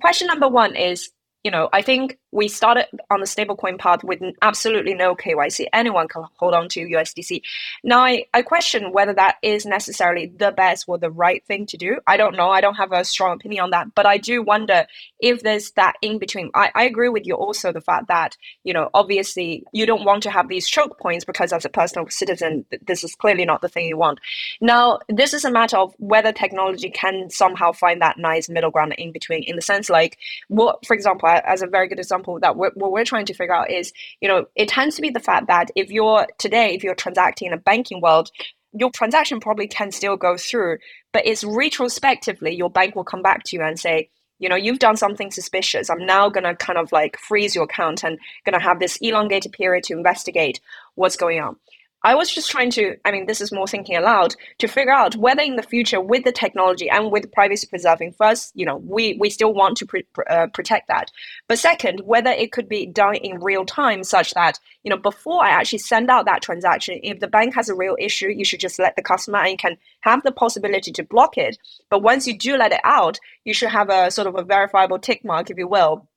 Question 0.00 0.26
number 0.26 0.48
one 0.48 0.74
is 0.74 1.10
you 1.44 1.50
know, 1.50 1.68
I 1.72 1.80
think 1.80 2.18
we 2.32 2.48
started 2.48 2.86
on 3.10 3.20
the 3.20 3.26
stablecoin 3.26 3.78
path 3.78 4.04
with 4.04 4.22
absolutely 4.42 4.94
no 4.94 5.14
KYC. 5.14 5.66
Anyone 5.72 6.08
can 6.08 6.24
hold 6.36 6.54
on 6.54 6.68
to 6.70 6.86
USDC. 6.86 7.42
Now, 7.82 8.00
I, 8.00 8.26
I 8.32 8.42
question 8.42 8.92
whether 8.92 9.12
that 9.14 9.36
is 9.42 9.66
necessarily 9.66 10.26
the 10.26 10.52
best 10.52 10.84
or 10.86 10.98
the 10.98 11.10
right 11.10 11.44
thing 11.44 11.66
to 11.66 11.76
do. 11.76 11.98
I 12.06 12.16
don't 12.16 12.36
know. 12.36 12.50
I 12.50 12.60
don't 12.60 12.74
have 12.74 12.92
a 12.92 13.04
strong 13.04 13.34
opinion 13.34 13.64
on 13.64 13.70
that. 13.70 13.94
But 13.94 14.06
I 14.06 14.18
do 14.18 14.42
wonder 14.42 14.86
if 15.18 15.42
there's 15.42 15.72
that 15.72 15.96
in 16.02 16.18
between. 16.18 16.50
I, 16.54 16.70
I 16.74 16.84
agree 16.84 17.08
with 17.08 17.26
you 17.26 17.34
also 17.34 17.72
the 17.72 17.80
fact 17.80 18.08
that, 18.08 18.36
you 18.64 18.72
know, 18.72 18.90
obviously 18.94 19.64
you 19.72 19.86
don't 19.86 20.04
want 20.04 20.22
to 20.22 20.30
have 20.30 20.48
these 20.48 20.68
choke 20.68 20.98
points 21.00 21.24
because 21.24 21.52
as 21.52 21.64
a 21.64 21.68
personal 21.68 22.08
citizen, 22.08 22.64
this 22.86 23.02
is 23.02 23.14
clearly 23.14 23.44
not 23.44 23.60
the 23.60 23.68
thing 23.68 23.86
you 23.86 23.96
want. 23.96 24.20
Now, 24.60 25.00
this 25.08 25.34
is 25.34 25.44
a 25.44 25.50
matter 25.50 25.76
of 25.76 25.94
whether 25.98 26.32
technology 26.32 26.90
can 26.90 27.28
somehow 27.30 27.72
find 27.72 28.00
that 28.02 28.18
nice 28.18 28.48
middle 28.48 28.70
ground 28.70 28.94
in 28.98 29.10
between, 29.12 29.42
in 29.44 29.56
the 29.56 29.62
sense 29.62 29.90
like 29.90 30.18
what, 30.48 30.84
for 30.86 30.94
example, 30.94 31.28
as 31.28 31.62
a 31.62 31.66
very 31.66 31.88
good 31.88 31.98
example 32.20 32.40
that 32.40 32.56
we're, 32.56 32.70
what 32.74 32.92
we're 32.92 33.04
trying 33.04 33.26
to 33.26 33.34
figure 33.34 33.54
out 33.54 33.70
is, 33.70 33.92
you 34.20 34.28
know, 34.28 34.46
it 34.54 34.68
tends 34.68 34.96
to 34.96 35.02
be 35.02 35.10
the 35.10 35.20
fact 35.20 35.46
that 35.48 35.70
if 35.74 35.90
you're 35.90 36.26
today, 36.38 36.74
if 36.74 36.84
you're 36.84 36.94
transacting 36.94 37.48
in 37.48 37.54
a 37.54 37.58
banking 37.58 38.00
world, 38.00 38.30
your 38.72 38.90
transaction 38.90 39.40
probably 39.40 39.66
can 39.66 39.90
still 39.90 40.16
go 40.16 40.36
through, 40.36 40.78
but 41.12 41.26
it's 41.26 41.42
retrospectively 41.42 42.54
your 42.54 42.70
bank 42.70 42.94
will 42.94 43.04
come 43.04 43.22
back 43.22 43.42
to 43.44 43.56
you 43.56 43.62
and 43.62 43.78
say, 43.78 44.08
you 44.38 44.48
know, 44.48 44.56
you've 44.56 44.78
done 44.78 44.96
something 44.96 45.30
suspicious. 45.30 45.90
I'm 45.90 46.06
now 46.06 46.30
going 46.30 46.44
to 46.44 46.54
kind 46.54 46.78
of 46.78 46.92
like 46.92 47.18
freeze 47.18 47.54
your 47.54 47.64
account 47.64 48.04
and 48.04 48.18
going 48.44 48.58
to 48.58 48.64
have 48.64 48.78
this 48.78 48.96
elongated 49.02 49.52
period 49.52 49.84
to 49.84 49.92
investigate 49.92 50.60
what's 50.94 51.16
going 51.16 51.40
on. 51.40 51.56
I 52.02 52.14
was 52.14 52.32
just 52.32 52.50
trying 52.50 52.70
to, 52.70 52.96
I 53.04 53.10
mean, 53.10 53.26
this 53.26 53.42
is 53.42 53.52
more 53.52 53.66
thinking 53.66 53.96
aloud, 53.96 54.34
to 54.58 54.68
figure 54.68 54.92
out 54.92 55.16
whether 55.16 55.42
in 55.42 55.56
the 55.56 55.62
future 55.62 56.00
with 56.00 56.24
the 56.24 56.32
technology 56.32 56.88
and 56.88 57.10
with 57.10 57.30
privacy 57.32 57.66
preserving, 57.66 58.12
first, 58.12 58.52
you 58.54 58.64
know, 58.64 58.76
we, 58.76 59.18
we 59.20 59.28
still 59.28 59.52
want 59.52 59.76
to 59.78 59.86
uh, 60.30 60.46
protect 60.54 60.88
that. 60.88 61.10
But 61.46 61.58
second, 61.58 62.00
whether 62.00 62.30
it 62.30 62.52
could 62.52 62.68
be 62.68 62.86
done 62.86 63.16
in 63.16 63.40
real 63.40 63.66
time 63.66 64.02
such 64.02 64.32
that, 64.32 64.58
you 64.82 64.90
know, 64.90 64.96
before 64.96 65.44
I 65.44 65.50
actually 65.50 65.80
send 65.80 66.10
out 66.10 66.24
that 66.24 66.42
transaction, 66.42 67.00
if 67.02 67.20
the 67.20 67.28
bank 67.28 67.54
has 67.54 67.68
a 67.68 67.74
real 67.74 67.96
issue, 67.98 68.28
you 68.28 68.44
should 68.44 68.60
just 68.60 68.78
let 68.78 68.96
the 68.96 69.02
customer 69.02 69.38
and 69.38 69.50
you 69.50 69.56
can 69.58 69.76
have 70.00 70.22
the 70.22 70.32
possibility 70.32 70.92
to 70.92 71.04
block 71.04 71.36
it. 71.36 71.58
But 71.90 72.02
once 72.02 72.26
you 72.26 72.36
do 72.36 72.56
let 72.56 72.72
it 72.72 72.80
out, 72.82 73.18
you 73.44 73.52
should 73.52 73.70
have 73.70 73.90
a 73.90 74.10
sort 74.10 74.26
of 74.26 74.36
a 74.36 74.42
verifiable 74.42 74.98
tick 74.98 75.22
mark, 75.24 75.50
if 75.50 75.58
you 75.58 75.68
will, 75.68 76.08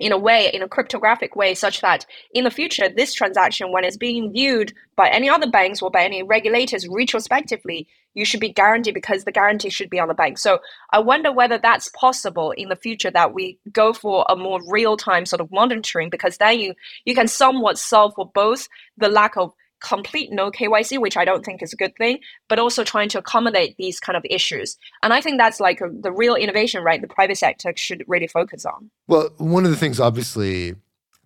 in 0.00 0.12
a 0.12 0.18
way, 0.18 0.50
in 0.52 0.62
a 0.62 0.68
cryptographic 0.68 1.36
way, 1.36 1.54
such 1.54 1.80
that 1.80 2.04
in 2.32 2.44
the 2.44 2.50
future, 2.50 2.88
this 2.88 3.14
transaction, 3.14 3.70
when 3.70 3.84
it's 3.84 3.96
being 3.96 4.32
viewed 4.32 4.72
by 4.96 5.08
any 5.08 5.28
other 5.28 5.48
banks 5.48 5.80
or 5.80 5.90
by 5.90 6.02
any 6.04 6.22
regulators 6.22 6.88
retrospectively, 6.88 7.86
you 8.14 8.24
should 8.24 8.40
be 8.40 8.52
guaranteed 8.52 8.94
because 8.94 9.24
the 9.24 9.32
guarantee 9.32 9.70
should 9.70 9.90
be 9.90 10.00
on 10.00 10.08
the 10.08 10.14
bank. 10.14 10.38
So 10.38 10.60
I 10.90 11.00
wonder 11.00 11.32
whether 11.32 11.58
that's 11.58 11.90
possible 11.90 12.52
in 12.52 12.68
the 12.68 12.76
future 12.76 13.10
that 13.10 13.34
we 13.34 13.58
go 13.72 13.92
for 13.92 14.24
a 14.28 14.36
more 14.36 14.60
real 14.68 14.96
time 14.96 15.26
sort 15.26 15.40
of 15.40 15.50
monitoring 15.50 16.10
because 16.10 16.38
then 16.38 16.58
you 16.58 16.74
you 17.04 17.14
can 17.14 17.28
somewhat 17.28 17.78
solve 17.78 18.14
for 18.14 18.30
both 18.34 18.68
the 18.96 19.08
lack 19.08 19.36
of 19.36 19.52
complete 19.84 20.32
no 20.32 20.50
KYC, 20.50 21.00
which 21.00 21.16
I 21.16 21.24
don't 21.24 21.44
think 21.44 21.62
is 21.62 21.72
a 21.72 21.76
good 21.76 21.94
thing, 21.96 22.18
but 22.48 22.58
also 22.58 22.82
trying 22.82 23.08
to 23.10 23.18
accommodate 23.18 23.76
these 23.76 24.00
kind 24.00 24.16
of 24.16 24.24
issues. 24.28 24.76
And 25.02 25.12
I 25.12 25.20
think 25.20 25.38
that's 25.38 25.60
like 25.60 25.80
a, 25.80 25.90
the 25.90 26.10
real 26.10 26.34
innovation, 26.34 26.82
right? 26.82 27.00
The 27.00 27.08
private 27.08 27.36
sector 27.36 27.72
should 27.76 28.02
really 28.08 28.26
focus 28.26 28.64
on. 28.64 28.90
Well, 29.06 29.30
one 29.38 29.64
of 29.64 29.70
the 29.70 29.76
things, 29.76 30.00
obviously, 30.00 30.74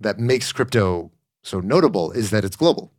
that 0.00 0.18
makes 0.18 0.52
crypto 0.52 1.10
so 1.42 1.60
notable 1.60 2.10
is 2.12 2.30
that 2.30 2.44
it's 2.44 2.56
global. 2.56 2.92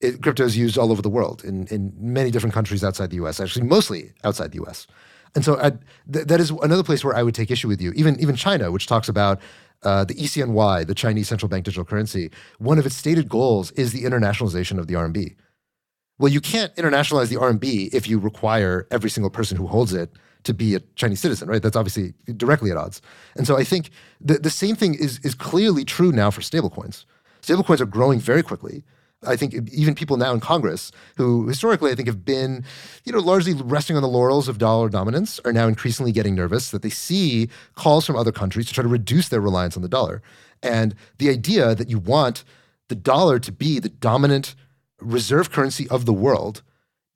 It, 0.00 0.22
crypto 0.22 0.44
is 0.44 0.56
used 0.56 0.78
all 0.78 0.92
over 0.92 1.02
the 1.02 1.08
world 1.08 1.44
in, 1.44 1.66
in 1.66 1.92
many 1.98 2.30
different 2.30 2.54
countries 2.54 2.84
outside 2.84 3.10
the 3.10 3.16
US, 3.16 3.40
actually, 3.40 3.66
mostly 3.66 4.12
outside 4.22 4.52
the 4.52 4.62
US. 4.64 4.86
And 5.34 5.44
so 5.44 5.58
I, 5.60 5.70
th- 6.12 6.26
that 6.26 6.40
is 6.40 6.50
another 6.50 6.82
place 6.82 7.04
where 7.04 7.14
I 7.14 7.22
would 7.22 7.34
take 7.34 7.50
issue 7.50 7.68
with 7.68 7.82
you. 7.82 7.92
Even 7.96 8.18
even 8.20 8.36
China, 8.36 8.70
which 8.70 8.86
talks 8.86 9.08
about 9.08 9.40
uh, 9.82 10.04
the 10.04 10.14
ECNY, 10.14 10.86
the 10.86 10.94
Chinese 10.94 11.28
central 11.28 11.48
bank 11.48 11.64
digital 11.64 11.84
currency, 11.84 12.30
one 12.58 12.78
of 12.78 12.86
its 12.86 12.96
stated 12.96 13.28
goals 13.28 13.70
is 13.72 13.92
the 13.92 14.04
internationalization 14.04 14.78
of 14.78 14.86
the 14.86 14.94
RMB. 14.94 15.36
Well, 16.18 16.32
you 16.32 16.40
can't 16.40 16.74
internationalize 16.74 17.28
the 17.28 17.36
RMB 17.36 17.94
if 17.94 18.08
you 18.08 18.18
require 18.18 18.88
every 18.90 19.08
single 19.08 19.30
person 19.30 19.56
who 19.56 19.66
holds 19.66 19.92
it 19.92 20.10
to 20.44 20.54
be 20.54 20.74
a 20.74 20.80
Chinese 20.96 21.20
citizen, 21.20 21.48
right? 21.48 21.62
That's 21.62 21.76
obviously 21.76 22.14
directly 22.36 22.70
at 22.70 22.76
odds. 22.76 23.00
And 23.36 23.46
so 23.46 23.56
I 23.56 23.64
think 23.64 23.90
the, 24.20 24.34
the 24.34 24.50
same 24.50 24.74
thing 24.74 24.94
is, 24.94 25.20
is 25.20 25.34
clearly 25.34 25.84
true 25.84 26.10
now 26.10 26.30
for 26.30 26.40
stablecoins. 26.40 27.04
Stablecoins 27.42 27.80
are 27.80 27.86
growing 27.86 28.18
very 28.18 28.42
quickly. 28.42 28.82
I 29.26 29.34
think 29.36 29.54
even 29.72 29.94
people 29.94 30.16
now 30.16 30.32
in 30.32 30.40
Congress 30.40 30.92
who 31.16 31.48
historically 31.48 31.90
I 31.90 31.94
think 31.94 32.06
have 32.06 32.24
been, 32.24 32.64
you 33.04 33.12
know, 33.12 33.18
largely 33.18 33.52
resting 33.54 33.96
on 33.96 34.02
the 34.02 34.08
laurels 34.08 34.46
of 34.48 34.58
dollar 34.58 34.88
dominance 34.88 35.40
are 35.44 35.52
now 35.52 35.66
increasingly 35.66 36.12
getting 36.12 36.36
nervous 36.36 36.70
that 36.70 36.82
they 36.82 36.90
see 36.90 37.48
calls 37.74 38.06
from 38.06 38.16
other 38.16 38.30
countries 38.30 38.66
to 38.66 38.74
try 38.74 38.82
to 38.82 38.88
reduce 38.88 39.28
their 39.28 39.40
reliance 39.40 39.76
on 39.76 39.82
the 39.82 39.88
dollar. 39.88 40.22
And 40.62 40.94
the 41.18 41.30
idea 41.30 41.74
that 41.74 41.90
you 41.90 41.98
want 41.98 42.44
the 42.88 42.94
dollar 42.94 43.38
to 43.40 43.52
be 43.52 43.80
the 43.80 43.88
dominant 43.88 44.54
reserve 45.00 45.50
currency 45.50 45.88
of 45.88 46.06
the 46.06 46.12
world, 46.12 46.62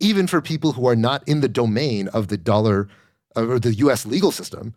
even 0.00 0.26
for 0.26 0.40
people 0.40 0.72
who 0.72 0.88
are 0.88 0.96
not 0.96 1.26
in 1.28 1.40
the 1.40 1.48
domain 1.48 2.08
of 2.08 2.28
the 2.28 2.36
dollar 2.36 2.88
uh, 3.36 3.46
or 3.46 3.58
the 3.60 3.74
US 3.74 4.06
legal 4.06 4.32
system, 4.32 4.74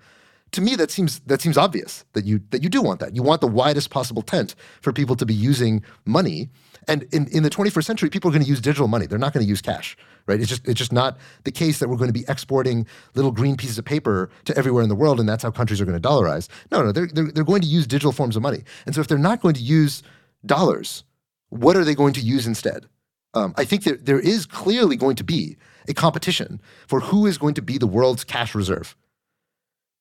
to 0.51 0.61
me 0.61 0.75
that 0.75 0.91
seems 0.91 1.19
that 1.21 1.41
seems 1.41 1.57
obvious 1.57 2.05
that 2.13 2.23
you 2.23 2.39
that 2.51 2.63
you 2.63 2.69
do 2.69 2.81
want 2.81 2.99
that. 2.99 3.15
You 3.15 3.23
want 3.23 3.41
the 3.41 3.47
widest 3.47 3.89
possible 3.89 4.21
tent 4.21 4.55
for 4.81 4.93
people 4.93 5.15
to 5.15 5.25
be 5.25 5.33
using 5.33 5.83
money 6.05 6.49
and 6.87 7.03
in, 7.11 7.27
in 7.27 7.43
the 7.43 7.49
21st 7.49 7.83
century, 7.83 8.09
people 8.09 8.29
are 8.29 8.33
going 8.33 8.43
to 8.43 8.49
use 8.49 8.61
digital 8.61 8.87
money. 8.87 9.05
They're 9.05 9.19
not 9.19 9.33
going 9.33 9.45
to 9.45 9.49
use 9.49 9.61
cash, 9.61 9.97
right? 10.27 10.39
It's 10.39 10.49
just 10.49 10.67
it's 10.67 10.77
just 10.77 10.91
not 10.91 11.17
the 11.43 11.51
case 11.51 11.79
that 11.79 11.89
we're 11.89 11.97
going 11.97 12.09
to 12.09 12.13
be 12.13 12.25
exporting 12.27 12.85
little 13.13 13.31
green 13.31 13.57
pieces 13.57 13.77
of 13.77 13.85
paper 13.85 14.29
to 14.45 14.57
everywhere 14.57 14.83
in 14.83 14.89
the 14.89 14.95
world, 14.95 15.19
and 15.19 15.27
that's 15.27 15.43
how 15.43 15.51
countries 15.51 15.81
are 15.81 15.85
going 15.85 15.99
to 15.99 16.07
dollarize. 16.07 16.47
No, 16.71 16.83
no, 16.83 16.91
they're, 16.91 17.07
they're, 17.07 17.31
they're 17.31 17.43
going 17.43 17.61
to 17.61 17.67
use 17.67 17.87
digital 17.87 18.11
forms 18.11 18.35
of 18.35 18.41
money. 18.41 18.63
And 18.85 18.95
so 18.95 19.01
if 19.01 19.07
they're 19.07 19.17
not 19.17 19.41
going 19.41 19.55
to 19.55 19.61
use 19.61 20.03
dollars, 20.45 21.03
what 21.49 21.75
are 21.75 21.83
they 21.83 21.95
going 21.95 22.13
to 22.13 22.21
use 22.21 22.47
instead? 22.47 22.85
Um, 23.33 23.53
I 23.57 23.65
think 23.65 23.83
that 23.83 24.05
there 24.05 24.19
is 24.19 24.45
clearly 24.45 24.95
going 24.95 25.15
to 25.17 25.23
be 25.23 25.57
a 25.87 25.93
competition 25.93 26.61
for 26.87 27.01
who 27.01 27.25
is 27.25 27.37
going 27.37 27.53
to 27.55 27.61
be 27.61 27.77
the 27.77 27.87
world's 27.87 28.23
cash 28.23 28.55
reserve. 28.55 28.95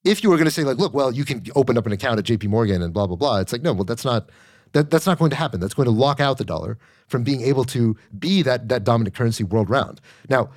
If 0.05 0.23
you 0.23 0.31
were 0.31 0.37
going 0.37 0.47
to 0.47 0.51
say 0.51 0.65
like, 0.65 0.79
look, 0.79 0.95
well, 0.95 1.13
you 1.13 1.25
can 1.25 1.45
open 1.57 1.79
up 1.79 1.87
an 1.87 1.93
account 1.93 2.19
at 2.19 2.25
J.P. 2.25 2.49
Morgan 2.49 2.83
and 2.83 2.93
blah 2.93 3.07
blah 3.07 3.17
blah, 3.17 3.41
it's 3.41 3.53
like 3.53 3.63
no, 3.63 3.73
well, 3.73 3.85
that's 3.85 4.05
not 4.05 4.31
that, 4.75 4.91
that's 4.91 5.07
not 5.07 5.19
going 5.19 5.31
to 5.31 5.37
happen. 5.37 5.61
That's 5.61 5.75
going 5.75 5.87
to 5.87 5.93
lock 5.93 6.21
out 6.21 6.37
the 6.37 6.45
dollar 6.45 6.79
from 7.07 7.23
being 7.23 7.41
able 7.41 7.65
to 7.65 7.97
be 8.19 8.43
that, 8.43 8.69
that 8.69 8.85
dominant 8.85 9.15
currency 9.15 9.45
world 9.45 9.71
round. 9.71 10.01
Now, 10.29 10.51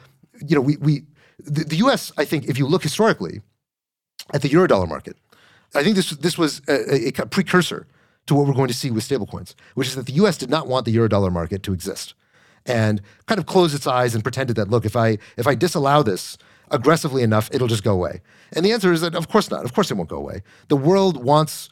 you 0.45 0.56
know, 0.56 0.62
we, 0.62 0.75
we 0.77 1.03
the, 1.39 1.63
the 1.63 1.77
US, 1.77 2.12
I 2.17 2.25
think, 2.25 2.45
if 2.45 2.58
you 2.58 2.67
look 2.67 2.84
historically 2.84 3.41
at 4.34 4.41
the 4.41 4.49
eurodollar 4.49 4.89
market, 4.89 5.17
I 5.75 5.84
think 5.84 5.95
this, 5.95 6.10
this 6.12 6.38
was 6.38 6.62
a, 6.67 7.08
a 7.08 7.12
precursor 7.27 7.88
to 8.25 8.36
what 8.36 8.47
we're 8.47 8.53
going 8.53 8.67
to 8.67 8.73
see 8.73 8.91
with 8.91 9.08
stablecoins, 9.08 9.53
which 9.75 9.88
is 9.88 9.95
that 9.95 10.08
the 10.08 10.13
US 10.13 10.38
did 10.38 10.49
not 10.49 10.67
want 10.67 10.86
the 10.86 10.95
eurodollar 10.95 11.32
market 11.32 11.63
to 11.63 11.73
exist 11.73 12.13
and 12.65 13.01
kind 13.27 13.39
of 13.39 13.45
closed 13.45 13.73
its 13.73 13.88
eyes 13.88 14.13
and 14.13 14.23
pretended 14.23 14.56
that, 14.58 14.69
look, 14.69 14.84
if 14.84 14.95
I, 14.95 15.19
if 15.38 15.47
I 15.47 15.56
disallow 15.56 16.03
this, 16.03 16.38
aggressively 16.69 17.23
enough, 17.23 17.49
it'll 17.53 17.67
just 17.67 17.84
go 17.84 17.93
away. 17.93 18.21
And 18.53 18.65
the 18.65 18.73
answer 18.73 18.91
is 18.91 19.01
that, 19.01 19.15
of 19.15 19.30
course 19.30 19.49
not. 19.49 19.63
Of 19.63 19.73
course 19.73 19.89
it 19.89 19.93
won't 19.93 20.10
go 20.10 20.17
away. 20.17 20.41
The 20.67 20.75
world 20.75 21.23
wants 21.23 21.69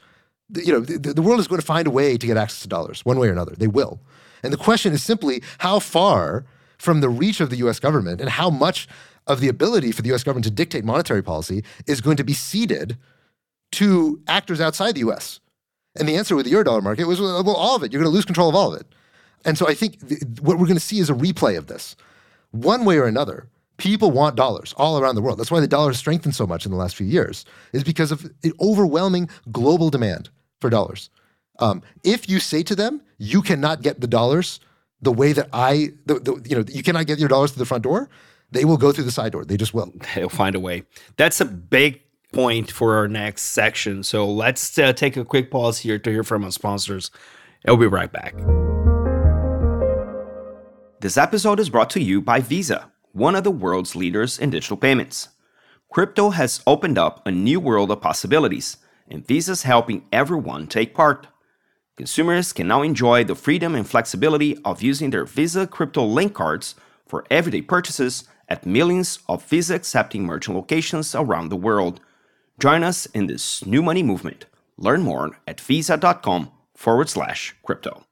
you 0.53 0.71
know, 0.71 0.79
the, 0.79 1.13
the 1.13 1.21
world 1.21 1.39
is 1.39 1.47
going 1.47 1.59
to 1.59 1.65
find 1.65 1.87
a 1.87 1.91
way 1.91 2.17
to 2.17 2.27
get 2.27 2.37
access 2.37 2.61
to 2.61 2.67
dollars 2.67 3.03
one 3.05 3.17
way 3.17 3.27
or 3.27 3.31
another. 3.31 3.55
They 3.57 3.67
will. 3.67 3.99
And 4.43 4.53
the 4.53 4.57
question 4.57 4.93
is 4.93 5.03
simply 5.03 5.41
how 5.59 5.79
far 5.79 6.45
from 6.77 7.01
the 7.01 7.09
reach 7.09 7.39
of 7.39 7.49
the 7.49 7.57
US 7.57 7.79
government 7.79 8.21
and 8.21 8.29
how 8.29 8.49
much 8.49 8.87
of 9.27 9.39
the 9.39 9.47
ability 9.47 9.91
for 9.91 10.01
the 10.01 10.13
US 10.13 10.23
government 10.23 10.45
to 10.45 10.51
dictate 10.51 10.85
monetary 10.85 11.23
policy 11.23 11.63
is 11.87 12.01
going 12.01 12.17
to 12.17 12.23
be 12.23 12.33
ceded 12.33 12.97
to 13.71 14.21
actors 14.27 14.61
outside 14.61 14.95
the 14.95 15.09
US. 15.09 15.39
And 15.97 16.07
the 16.07 16.15
answer 16.15 16.35
with 16.35 16.45
the 16.45 16.51
eurodollar 16.51 16.83
market 16.83 17.05
was 17.05 17.19
well, 17.19 17.49
all 17.55 17.75
of 17.75 17.83
it. 17.83 17.91
You're 17.91 18.01
going 18.01 18.11
to 18.11 18.15
lose 18.15 18.25
control 18.25 18.49
of 18.49 18.55
all 18.55 18.73
of 18.73 18.79
it. 18.79 18.87
And 19.45 19.57
so 19.57 19.67
I 19.67 19.73
think 19.73 20.07
th- 20.07 20.21
what 20.41 20.57
we're 20.57 20.65
going 20.65 20.75
to 20.75 20.79
see 20.79 20.99
is 20.99 21.09
a 21.09 21.13
replay 21.13 21.57
of 21.57 21.67
this. 21.67 21.95
One 22.51 22.85
way 22.85 22.97
or 22.97 23.05
another, 23.05 23.47
People 23.77 24.11
want 24.11 24.35
dollars 24.35 24.73
all 24.77 24.97
around 24.97 25.15
the 25.15 25.21
world. 25.21 25.37
That's 25.37 25.51
why 25.51 25.59
the 25.59 25.67
dollar 25.67 25.89
has 25.89 25.99
strengthened 25.99 26.35
so 26.35 26.47
much 26.47 26.65
in 26.65 26.71
the 26.71 26.77
last 26.77 26.95
few 26.95 27.07
years, 27.07 27.45
is 27.73 27.83
because 27.83 28.11
of 28.11 28.29
the 28.41 28.53
overwhelming 28.61 29.29
global 29.51 29.89
demand 29.89 30.29
for 30.61 30.69
dollars. 30.69 31.09
Um, 31.59 31.81
if 32.03 32.29
you 32.29 32.39
say 32.39 32.63
to 32.63 32.75
them, 32.75 33.01
you 33.17 33.41
cannot 33.41 33.81
get 33.81 34.01
the 34.01 34.07
dollars 34.07 34.59
the 35.01 35.11
way 35.11 35.33
that 35.33 35.49
I, 35.53 35.91
the, 36.05 36.15
the, 36.15 36.41
you 36.49 36.55
know, 36.55 36.65
you 36.67 36.83
cannot 36.83 37.07
get 37.07 37.19
your 37.19 37.29
dollars 37.29 37.51
to 37.53 37.59
the 37.59 37.65
front 37.65 37.83
door, 37.83 38.09
they 38.51 38.65
will 38.65 38.77
go 38.77 38.91
through 38.91 39.03
the 39.03 39.11
side 39.11 39.31
door. 39.31 39.45
They 39.45 39.57
just 39.57 39.73
will. 39.73 39.93
They'll 40.15 40.29
find 40.29 40.55
a 40.55 40.59
way. 40.59 40.83
That's 41.17 41.41
a 41.41 41.45
big 41.45 42.01
point 42.33 42.71
for 42.71 42.95
our 42.95 43.07
next 43.07 43.43
section. 43.43 44.03
So 44.03 44.29
let's 44.29 44.77
uh, 44.77 44.93
take 44.93 45.17
a 45.17 45.25
quick 45.25 45.51
pause 45.51 45.79
here 45.79 45.99
to 45.99 46.09
hear 46.09 46.23
from 46.23 46.43
our 46.43 46.51
sponsors. 46.51 47.11
I'll 47.67 47.77
be 47.77 47.87
right 47.87 48.11
back. 48.11 48.35
This 51.01 51.17
episode 51.17 51.59
is 51.59 51.69
brought 51.69 51.89
to 51.91 52.01
you 52.01 52.21
by 52.21 52.39
Visa, 52.39 52.91
one 53.15 53.33
of 53.33 53.45
the 53.45 53.51
world's 53.51 53.95
leaders 53.95 54.37
in 54.37 54.49
digital 54.49 54.75
payments. 54.75 55.29
Crypto 55.89 56.31
has 56.31 56.61
opened 56.67 56.97
up 56.97 57.25
a 57.25 57.31
new 57.31 57.61
world 57.61 57.89
of 57.89 58.01
possibilities, 58.01 58.75
and 59.07 59.25
Visa 59.25 59.53
is 59.53 59.63
helping 59.63 60.03
everyone 60.11 60.67
take 60.67 60.93
part. 60.93 61.27
Consumers 61.95 62.51
can 62.51 62.67
now 62.67 62.81
enjoy 62.81 63.23
the 63.23 63.33
freedom 63.33 63.73
and 63.73 63.87
flexibility 63.87 64.57
of 64.65 64.81
using 64.81 65.11
their 65.11 65.23
Visa 65.23 65.65
crypto 65.65 66.03
link 66.03 66.33
cards 66.33 66.75
for 67.07 67.23
everyday 67.31 67.61
purchases 67.61 68.25
at 68.49 68.65
millions 68.65 69.19
of 69.29 69.45
Visa 69.45 69.75
accepting 69.75 70.25
merchant 70.25 70.57
locations 70.57 71.15
around 71.15 71.47
the 71.47 71.55
world. 71.55 72.01
Join 72.59 72.83
us 72.83 73.05
in 73.07 73.27
this 73.27 73.65
new 73.65 73.81
money 73.81 74.03
movement. 74.03 74.45
Learn 74.77 75.03
more 75.03 75.39
at 75.47 75.61
visa.com 75.61 76.51
forward 76.73 77.07
slash 77.07 77.55
crypto. 77.63 78.03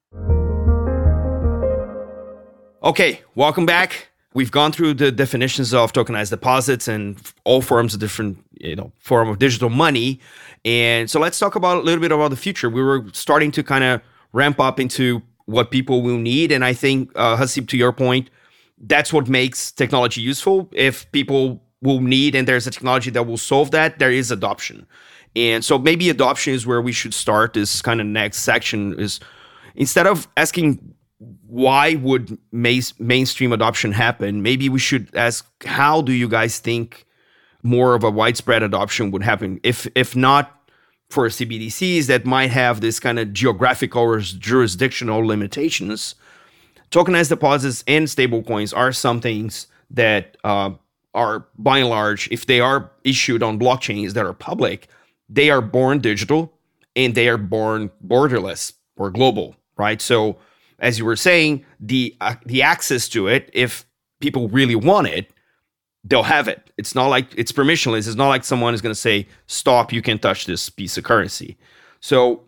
Okay, 2.81 3.21
welcome 3.35 3.65
back. 3.65 4.12
We've 4.33 4.51
gone 4.51 4.71
through 4.71 4.95
the 4.95 5.11
definitions 5.11 5.73
of 5.73 5.93
tokenized 5.93 6.31
deposits 6.31 6.87
and 6.87 7.21
all 7.43 7.61
forms 7.61 7.93
of 7.93 7.99
different, 7.99 8.43
you 8.59 8.75
know, 8.75 8.91
form 8.99 9.29
of 9.29 9.39
digital 9.39 9.69
money. 9.69 10.19
And 10.65 11.09
so 11.09 11.19
let's 11.19 11.37
talk 11.37 11.55
about 11.55 11.77
a 11.77 11.81
little 11.81 12.01
bit 12.01 12.11
about 12.11 12.29
the 12.29 12.35
future. 12.35 12.69
We 12.69 12.81
were 12.81 13.05
starting 13.13 13.51
to 13.51 13.63
kind 13.63 13.83
of 13.83 14.01
ramp 14.31 14.59
up 14.59 14.79
into 14.79 15.21
what 15.45 15.71
people 15.71 16.01
will 16.01 16.17
need. 16.17 16.51
And 16.51 16.65
I 16.65 16.73
think, 16.73 17.11
uh, 17.15 17.37
Haseeb, 17.37 17.67
to 17.69 17.77
your 17.77 17.93
point, 17.93 18.29
that's 18.79 19.13
what 19.13 19.27
makes 19.27 19.71
technology 19.71 20.21
useful. 20.21 20.69
If 20.71 21.11
people 21.11 21.61
will 21.81 21.99
need 21.99 22.33
and 22.33 22.47
there's 22.47 22.65
a 22.65 22.71
technology 22.71 23.11
that 23.11 23.23
will 23.23 23.37
solve 23.37 23.71
that, 23.71 23.99
there 23.99 24.11
is 24.11 24.31
adoption. 24.31 24.87
And 25.35 25.63
so 25.65 25.77
maybe 25.77 26.09
adoption 26.09 26.53
is 26.53 26.65
where 26.65 26.81
we 26.81 26.91
should 26.91 27.13
start 27.13 27.53
this 27.53 27.81
kind 27.81 27.99
of 27.99 28.07
next 28.07 28.39
section 28.39 28.97
is 28.99 29.19
instead 29.75 30.07
of 30.07 30.27
asking 30.37 30.93
why 31.47 31.95
would 31.95 32.37
main, 32.51 32.81
mainstream 32.99 33.53
adoption 33.53 33.91
happen, 33.91 34.41
maybe 34.41 34.69
we 34.69 34.79
should 34.79 35.13
ask 35.15 35.45
how 35.65 36.01
do 36.01 36.11
you 36.11 36.27
guys 36.27 36.59
think 36.59 37.05
more 37.61 37.95
of 37.95 38.03
a 38.03 38.11
widespread 38.11 38.63
adoption 38.63 39.11
would 39.11 39.23
happen 39.23 39.59
if 39.63 39.87
if 39.95 40.15
not 40.15 40.69
for 41.09 41.27
CBDCs 41.29 42.07
that 42.07 42.25
might 42.25 42.51
have 42.51 42.81
this 42.81 42.99
kind 42.99 43.19
of 43.19 43.31
geographical 43.33 44.01
or 44.01 44.19
jurisdictional 44.19 45.25
limitations 45.25 46.15
tokenized 46.93 47.29
deposits 47.29 47.83
and 47.87 48.05
stablecoins 48.05 48.75
are 48.75 48.91
some 48.91 49.19
things 49.19 49.67
that 49.89 50.37
uh, 50.43 50.69
are 51.15 51.47
by 51.57 51.79
and 51.79 51.89
large, 51.89 52.29
if 52.31 52.45
they 52.45 52.59
are 52.59 52.91
issued 53.03 53.41
on 53.41 53.59
blockchains 53.59 54.13
that 54.13 54.25
are 54.25 54.33
public, 54.33 54.87
they 55.27 55.49
are 55.49 55.61
born 55.61 55.99
digital 55.99 56.53
and 56.95 57.15
they 57.15 57.27
are 57.27 57.37
born 57.37 57.89
borderless 58.05 58.73
or 58.95 59.09
global, 59.09 59.55
right? 59.75 60.01
So, 60.01 60.37
as 60.83 60.99
you 60.99 61.05
were 61.05 61.15
saying, 61.15 61.65
the 61.79 62.15
uh, 62.21 62.35
the 62.45 62.61
access 62.61 63.07
to 63.09 63.27
it, 63.27 63.49
if 63.53 63.85
people 64.19 64.49
really 64.49 64.75
want 64.75 65.07
it, 65.07 65.31
they'll 66.03 66.23
have 66.23 66.47
it. 66.47 66.69
It's 66.77 66.93
not 66.93 67.07
like 67.07 67.33
it's 67.35 67.53
permissionless. 67.53 68.05
It's 68.05 68.17
not 68.17 68.27
like 68.27 68.43
someone 68.43 68.73
is 68.75 68.81
going 68.81 68.93
to 68.93 68.99
say, 68.99 69.27
"Stop! 69.47 69.93
You 69.93 70.01
can't 70.01 70.21
touch 70.21 70.45
this 70.45 70.69
piece 70.69 70.97
of 70.97 71.05
currency." 71.05 71.57
So, 72.01 72.43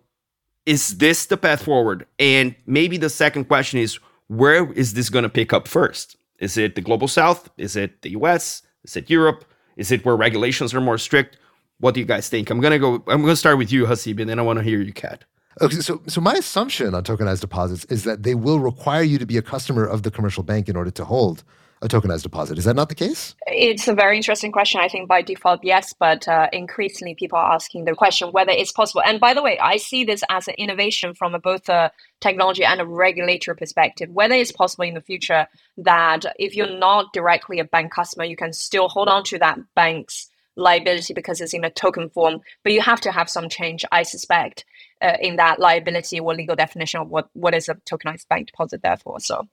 is 0.65 0.97
this 0.97 1.25
the 1.25 1.37
path 1.37 1.63
forward? 1.63 2.05
And 2.19 2.53
maybe 2.67 2.97
the 2.97 3.09
second 3.09 3.45
question 3.45 3.79
is 3.79 3.99
where 4.27 4.71
is 4.73 4.93
this 4.93 5.09
going 5.09 5.23
to 5.23 5.29
pick 5.29 5.53
up 5.53 5.67
first? 5.67 6.17
Is 6.39 6.57
it 6.57 6.75
the 6.75 6.81
global 6.81 7.07
south? 7.07 7.49
Is 7.57 7.77
it 7.77 8.01
the 8.01 8.09
US? 8.11 8.63
Is 8.83 8.97
it 8.97 9.09
Europe? 9.09 9.45
Is 9.77 9.91
it 9.91 10.03
where 10.03 10.17
regulations 10.17 10.73
are 10.73 10.81
more 10.81 10.97
strict? 10.97 11.37
What 11.79 11.93
do 11.93 12.01
you 12.01 12.05
guys 12.05 12.27
think? 12.27 12.49
I'm 12.49 12.59
gonna 12.59 12.79
go. 12.79 12.95
I'm 13.07 13.21
gonna 13.21 13.37
start 13.37 13.57
with 13.57 13.71
you, 13.71 13.85
Haseeb, 13.85 14.19
and 14.19 14.29
then 14.29 14.39
I 14.39 14.41
want 14.41 14.59
to 14.59 14.63
hear 14.63 14.81
you, 14.81 14.91
Kat. 14.91 15.23
Okay, 15.61 15.77
so 15.77 16.01
so 16.07 16.19
my 16.19 16.33
assumption 16.33 16.93
on 16.93 17.03
tokenized 17.03 17.41
deposits 17.41 17.85
is 17.85 18.03
that 18.03 18.23
they 18.23 18.35
will 18.35 18.59
require 18.59 19.03
you 19.03 19.17
to 19.17 19.25
be 19.25 19.37
a 19.37 19.41
customer 19.41 19.85
of 19.85 20.03
the 20.03 20.11
commercial 20.11 20.43
bank 20.43 20.67
in 20.67 20.75
order 20.75 20.91
to 20.91 21.05
hold 21.05 21.43
a 21.81 21.87
tokenized 21.87 22.23
deposit. 22.23 22.57
Is 22.57 22.65
that 22.65 22.75
not 22.75 22.89
the 22.89 22.95
case? 22.95 23.35
It's 23.47 23.87
a 23.87 23.93
very 23.93 24.17
interesting 24.17 24.51
question. 24.51 24.81
I 24.81 24.89
think 24.89 25.07
by 25.07 25.21
default, 25.21 25.63
yes, 25.63 25.93
but 25.93 26.27
uh, 26.27 26.49
increasingly 26.51 27.15
people 27.15 27.37
are 27.37 27.53
asking 27.53 27.85
the 27.85 27.95
question 27.95 28.29
whether 28.31 28.51
it's 28.51 28.71
possible. 28.71 29.01
And 29.05 29.19
by 29.19 29.33
the 29.33 29.41
way, 29.41 29.57
I 29.59 29.77
see 29.77 30.03
this 30.03 30.23
as 30.29 30.47
an 30.47 30.55
innovation 30.57 31.13
from 31.13 31.35
a, 31.35 31.39
both 31.39 31.69
a 31.69 31.91
technology 32.19 32.65
and 32.65 32.81
a 32.81 32.85
regulatory 32.85 33.55
perspective. 33.55 34.09
Whether 34.09 34.35
it's 34.35 34.51
possible 34.51 34.85
in 34.85 34.93
the 34.93 35.01
future 35.01 35.47
that 35.77 36.25
if 36.37 36.55
you're 36.55 36.77
not 36.77 37.13
directly 37.13 37.59
a 37.59 37.65
bank 37.65 37.93
customer, 37.93 38.25
you 38.25 38.35
can 38.35 38.51
still 38.51 38.89
hold 38.89 39.07
on 39.07 39.23
to 39.25 39.39
that 39.39 39.59
bank's 39.75 40.29
liability 40.55 41.13
because 41.13 41.41
it's 41.41 41.53
in 41.53 41.65
a 41.65 41.69
token 41.69 42.09
form, 42.09 42.39
but 42.63 42.73
you 42.73 42.81
have 42.81 43.01
to 43.01 43.11
have 43.11 43.29
some 43.29 43.49
change, 43.49 43.85
I 43.91 44.03
suspect, 44.03 44.65
uh, 45.05 45.17
in 45.21 45.35
that 45.35 45.59
liability 45.59 46.19
or 46.19 46.33
legal 46.33 46.55
definition 46.55 47.01
of 47.01 47.09
what, 47.09 47.29
what 47.33 47.53
is 47.53 47.69
a 47.69 47.75
tokenized 47.89 48.27
bank 48.27 48.47
deposit, 48.47 48.81
therefore. 48.81 49.19
So 49.19 49.47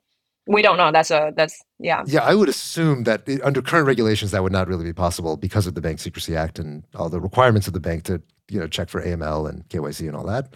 we 0.47 0.63
don't 0.63 0.77
know. 0.77 0.91
That's 0.91 1.11
a 1.11 1.33
that's 1.37 1.63
yeah. 1.79 2.03
Yeah, 2.07 2.21
I 2.21 2.35
would 2.35 2.49
assume 2.49 3.05
that 3.05 3.29
under 3.45 3.63
current 3.63 3.87
regulations 3.87 4.33
that 4.33 4.43
would 4.43 4.53
not 4.53 4.67
really 4.67 4.85
be 4.85 4.93
possible 4.93 5.37
because 5.37 5.67
of 5.67 5.75
the 5.75 5.81
Bank 5.81 6.01
Secrecy 6.01 6.37
Act 6.37 6.59
and 6.59 6.85
all 6.95 7.09
the 7.09 7.21
requirements 7.21 7.67
of 7.67 7.75
the 7.75 7.81
bank 7.81 8.05
to 8.05 8.21
you 8.49 8.59
know 8.59 8.67
check 8.67 8.89
for 8.89 9.03
AML 9.03 9.49
and 9.49 9.69
KYC 9.69 10.09
and 10.09 10.17
all 10.17 10.25
that. 10.27 10.55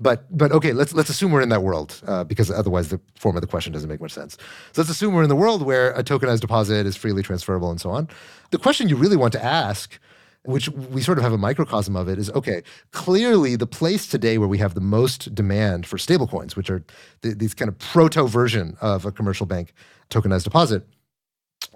But 0.00 0.24
but 0.36 0.50
okay, 0.50 0.72
let's 0.72 0.94
let's 0.94 1.10
assume 1.10 1.30
we're 1.30 1.42
in 1.42 1.50
that 1.50 1.62
world 1.62 2.00
uh, 2.06 2.24
because 2.24 2.50
otherwise 2.50 2.88
the 2.88 3.00
form 3.18 3.36
of 3.36 3.42
the 3.42 3.46
question 3.46 3.72
doesn't 3.72 3.88
make 3.88 4.00
much 4.00 4.12
sense. 4.12 4.36
So 4.72 4.80
let's 4.80 4.90
assume 4.90 5.14
we're 5.14 5.22
in 5.22 5.28
the 5.28 5.36
world 5.36 5.62
where 5.62 5.92
a 5.92 6.02
tokenized 6.02 6.40
deposit 6.40 6.86
is 6.86 6.96
freely 6.96 7.22
transferable 7.22 7.70
and 7.70 7.80
so 7.80 7.90
on. 7.90 8.08
The 8.50 8.58
question 8.58 8.88
you 8.88 8.96
really 8.96 9.16
want 9.16 9.32
to 9.34 9.44
ask 9.44 10.00
which 10.44 10.68
we 10.70 11.02
sort 11.02 11.18
of 11.18 11.24
have 11.24 11.32
a 11.32 11.38
microcosm 11.38 11.96
of 11.96 12.08
it, 12.08 12.18
is 12.18 12.30
okay, 12.30 12.62
clearly 12.92 13.56
the 13.56 13.66
place 13.66 14.06
today 14.06 14.38
where 14.38 14.48
we 14.48 14.58
have 14.58 14.74
the 14.74 14.80
most 14.80 15.34
demand 15.34 15.86
for 15.86 15.98
stablecoins, 15.98 16.56
which 16.56 16.70
are 16.70 16.82
th- 17.22 17.36
these 17.38 17.54
kind 17.54 17.68
of 17.68 17.78
proto 17.78 18.26
version 18.26 18.76
of 18.80 19.04
a 19.04 19.12
commercial 19.12 19.46
bank 19.46 19.72
tokenized 20.08 20.44
deposit, 20.44 20.86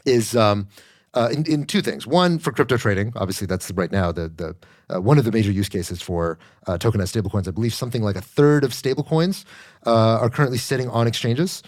is 0.07 0.35
um, 0.35 0.67
uh, 1.13 1.29
in, 1.31 1.45
in, 1.47 1.65
two 1.65 1.83
things. 1.83 2.07
One, 2.07 2.39
for 2.39 2.53
crypto 2.53 2.77
trading, 2.77 3.13
obviously 3.17 3.47
that's 3.47 3.71
right 3.73 3.93
now 3.93 4.11
the, 4.11 4.29
the 4.29 4.57
uh, 4.95 5.01
one 5.01 5.19
of 5.19 5.25
the 5.25 5.33
major 5.33 5.53
use 5.53 5.69
cases 5.69 6.01
for 6.03 6.39
uh, 6.67 6.79
tokenized 6.79 7.21
stablecoins. 7.21 7.47
I 7.47 7.51
believe 7.51 7.75
something 7.75 8.03
like 8.03 8.17
a 8.17 8.21
third 8.21 8.65
of 8.65 8.73
stablecoins 8.73 9.45
uh, 9.87 10.19
are 10.21 10.31
currently 10.31 10.59
sitting 10.59 10.89
on 10.89 11.07
exchanges. 11.07 11.63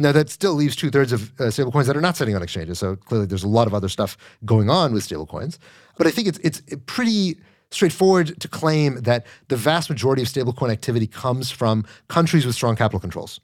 Now, 0.00 0.12
that 0.12 0.30
still 0.30 0.54
leaves 0.54 0.74
two 0.74 0.90
thirds 0.90 1.12
of 1.12 1.30
uh, 1.38 1.44
stablecoins 1.44 1.84
that 1.84 1.94
are 1.94 2.00
not 2.00 2.16
sitting 2.16 2.34
on 2.34 2.42
exchanges. 2.42 2.78
So 2.78 2.96
clearly, 2.96 3.26
there's 3.26 3.44
a 3.44 3.48
lot 3.48 3.66
of 3.66 3.74
other 3.74 3.90
stuff 3.90 4.16
going 4.46 4.70
on 4.70 4.94
with 4.94 5.06
stablecoins. 5.06 5.58
But 5.98 6.06
I 6.06 6.10
think 6.10 6.26
it's 6.26 6.38
it's 6.38 6.62
pretty 6.86 7.38
straightforward 7.70 8.40
to 8.40 8.48
claim 8.48 9.02
that 9.02 9.26
the 9.48 9.56
vast 9.56 9.90
majority 9.90 10.22
of 10.22 10.28
stablecoin 10.28 10.70
activity 10.72 11.06
comes 11.06 11.50
from 11.50 11.84
countries 12.08 12.46
with 12.46 12.54
strong 12.54 12.76
capital 12.76 12.98
controls. 12.98 13.40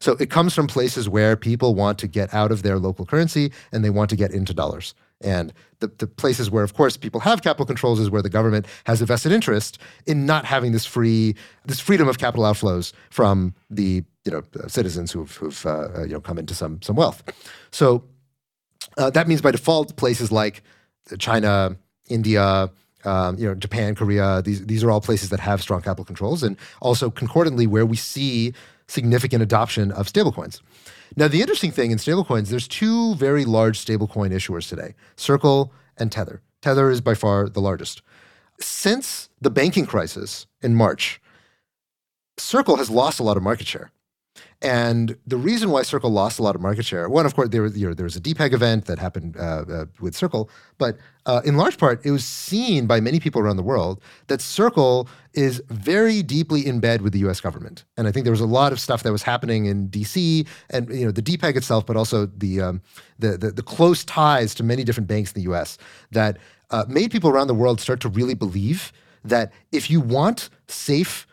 So 0.00 0.16
it 0.18 0.30
comes 0.30 0.54
from 0.54 0.68
places 0.68 1.06
where 1.06 1.36
people 1.36 1.74
want 1.74 1.98
to 1.98 2.08
get 2.08 2.32
out 2.32 2.50
of 2.50 2.62
their 2.62 2.78
local 2.78 3.04
currency 3.04 3.52
and 3.70 3.84
they 3.84 3.90
want 3.90 4.08
to 4.08 4.16
get 4.16 4.30
into 4.32 4.54
dollars. 4.54 4.94
And 5.20 5.52
the, 5.80 5.88
the 5.98 6.06
places 6.06 6.50
where, 6.50 6.64
of 6.64 6.72
course, 6.72 6.96
people 6.96 7.20
have 7.20 7.42
capital 7.42 7.66
controls 7.66 8.00
is 8.00 8.10
where 8.10 8.22
the 8.22 8.30
government 8.30 8.66
has 8.86 9.02
a 9.02 9.06
vested 9.06 9.32
interest 9.32 9.78
in 10.06 10.24
not 10.24 10.46
having 10.46 10.72
this 10.72 10.86
free, 10.86 11.36
this 11.66 11.78
freedom 11.78 12.08
of 12.08 12.16
capital 12.18 12.44
outflows 12.44 12.94
from 13.10 13.54
the 13.70 14.02
you 14.24 14.32
know 14.32 14.42
citizens 14.68 15.12
who've, 15.12 15.34
who've 15.36 15.66
uh, 15.66 15.88
uh, 15.96 16.02
you 16.02 16.14
know 16.14 16.20
come 16.20 16.38
into 16.38 16.54
some 16.54 16.80
some 16.82 16.96
wealth. 16.96 17.22
So 17.70 18.04
uh, 18.96 19.10
that 19.10 19.28
means 19.28 19.42
by 19.42 19.50
default 19.50 19.96
places 19.96 20.30
like 20.32 20.62
China, 21.18 21.76
India, 22.08 22.70
um, 23.04 23.38
you 23.38 23.46
know, 23.46 23.54
Japan, 23.54 23.94
Korea. 23.94 24.42
These 24.42 24.66
these 24.66 24.82
are 24.82 24.90
all 24.90 25.00
places 25.00 25.30
that 25.30 25.40
have 25.40 25.60
strong 25.60 25.82
capital 25.82 26.04
controls, 26.04 26.42
and 26.42 26.56
also 26.80 27.10
concordantly 27.10 27.66
where 27.66 27.86
we 27.86 27.96
see 27.96 28.54
significant 28.88 29.42
adoption 29.42 29.92
of 29.92 30.06
stablecoins. 30.06 30.60
Now, 31.16 31.28
the 31.28 31.40
interesting 31.40 31.70
thing 31.70 31.90
in 31.90 31.98
stablecoins, 31.98 32.48
there's 32.48 32.66
two 32.66 33.14
very 33.16 33.44
large 33.44 33.84
stablecoin 33.84 34.32
issuers 34.32 34.68
today: 34.68 34.94
Circle 35.16 35.72
and 35.96 36.10
Tether. 36.10 36.40
Tether 36.62 36.90
is 36.90 37.00
by 37.00 37.14
far 37.14 37.48
the 37.48 37.60
largest. 37.60 38.02
Since 38.60 39.28
the 39.40 39.50
banking 39.50 39.84
crisis 39.84 40.46
in 40.62 40.74
March, 40.74 41.20
Circle 42.38 42.76
has 42.76 42.88
lost 42.88 43.20
a 43.20 43.22
lot 43.22 43.36
of 43.36 43.42
market 43.42 43.66
share. 43.66 43.90
And 44.62 45.16
the 45.26 45.36
reason 45.36 45.70
why 45.70 45.82
Circle 45.82 46.10
lost 46.10 46.38
a 46.38 46.42
lot 46.42 46.54
of 46.54 46.60
market 46.60 46.86
share, 46.86 47.08
one, 47.08 47.26
of 47.26 47.34
course, 47.34 47.50
there 47.50 47.62
was, 47.62 47.76
you 47.76 47.88
know, 47.88 47.94
there 47.94 48.04
was 48.04 48.16
a 48.16 48.20
depeg 48.20 48.52
event 48.52 48.86
that 48.86 48.98
happened 48.98 49.36
uh, 49.36 49.64
uh, 49.68 49.84
with 50.00 50.16
Circle, 50.16 50.48
but 50.78 50.96
uh, 51.26 51.42
in 51.44 51.56
large 51.56 51.76
part, 51.78 52.04
it 52.04 52.10
was 52.10 52.24
seen 52.24 52.86
by 52.86 53.00
many 53.00 53.20
people 53.20 53.40
around 53.40 53.56
the 53.56 53.62
world 53.62 54.00
that 54.28 54.40
Circle 54.40 55.08
is 55.34 55.62
very 55.68 56.22
deeply 56.22 56.66
in 56.66 56.80
bed 56.80 57.02
with 57.02 57.12
the 57.12 57.18
U.S. 57.20 57.40
government. 57.40 57.84
And 57.96 58.06
I 58.08 58.12
think 58.12 58.24
there 58.24 58.32
was 58.32 58.40
a 58.40 58.46
lot 58.46 58.72
of 58.72 58.80
stuff 58.80 59.02
that 59.02 59.12
was 59.12 59.22
happening 59.22 59.66
in 59.66 59.88
D.C. 59.88 60.46
and 60.70 60.88
you 60.88 61.04
know 61.04 61.10
the 61.10 61.22
depeg 61.22 61.56
itself, 61.56 61.84
but 61.84 61.96
also 61.96 62.26
the 62.26 62.60
um, 62.60 62.82
the, 63.18 63.36
the, 63.36 63.50
the 63.50 63.62
close 63.62 64.04
ties 64.04 64.54
to 64.54 64.62
many 64.62 64.84
different 64.84 65.08
banks 65.08 65.32
in 65.32 65.40
the 65.40 65.44
U.S. 65.44 65.78
that 66.10 66.38
uh, 66.70 66.84
made 66.88 67.10
people 67.10 67.30
around 67.30 67.48
the 67.48 67.54
world 67.54 67.80
start 67.80 68.00
to 68.00 68.08
really 68.08 68.34
believe 68.34 68.92
that 69.24 69.52
if 69.72 69.90
you 69.90 70.00
want 70.00 70.50
safe 70.68 71.26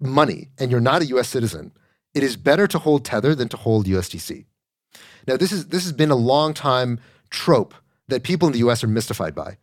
money 0.00 0.48
and 0.58 0.70
you're 0.70 0.80
not 0.80 1.02
a 1.02 1.06
U.S. 1.06 1.28
citizen 1.28 1.72
it 2.14 2.22
is 2.22 2.36
better 2.36 2.66
to 2.66 2.78
hold 2.78 3.04
Tether 3.04 3.34
than 3.34 3.48
to 3.48 3.56
hold 3.56 3.86
USDC. 3.86 4.44
Now, 5.26 5.36
this, 5.36 5.52
is, 5.52 5.68
this 5.68 5.84
has 5.84 5.92
been 5.92 6.10
a 6.10 6.16
long 6.16 6.54
time 6.54 6.98
trope 7.30 7.74
that 8.08 8.22
people 8.22 8.48
in 8.48 8.52
the 8.52 8.58
US 8.60 8.82
are 8.82 8.88
mystified 8.88 9.34
by. 9.34 9.56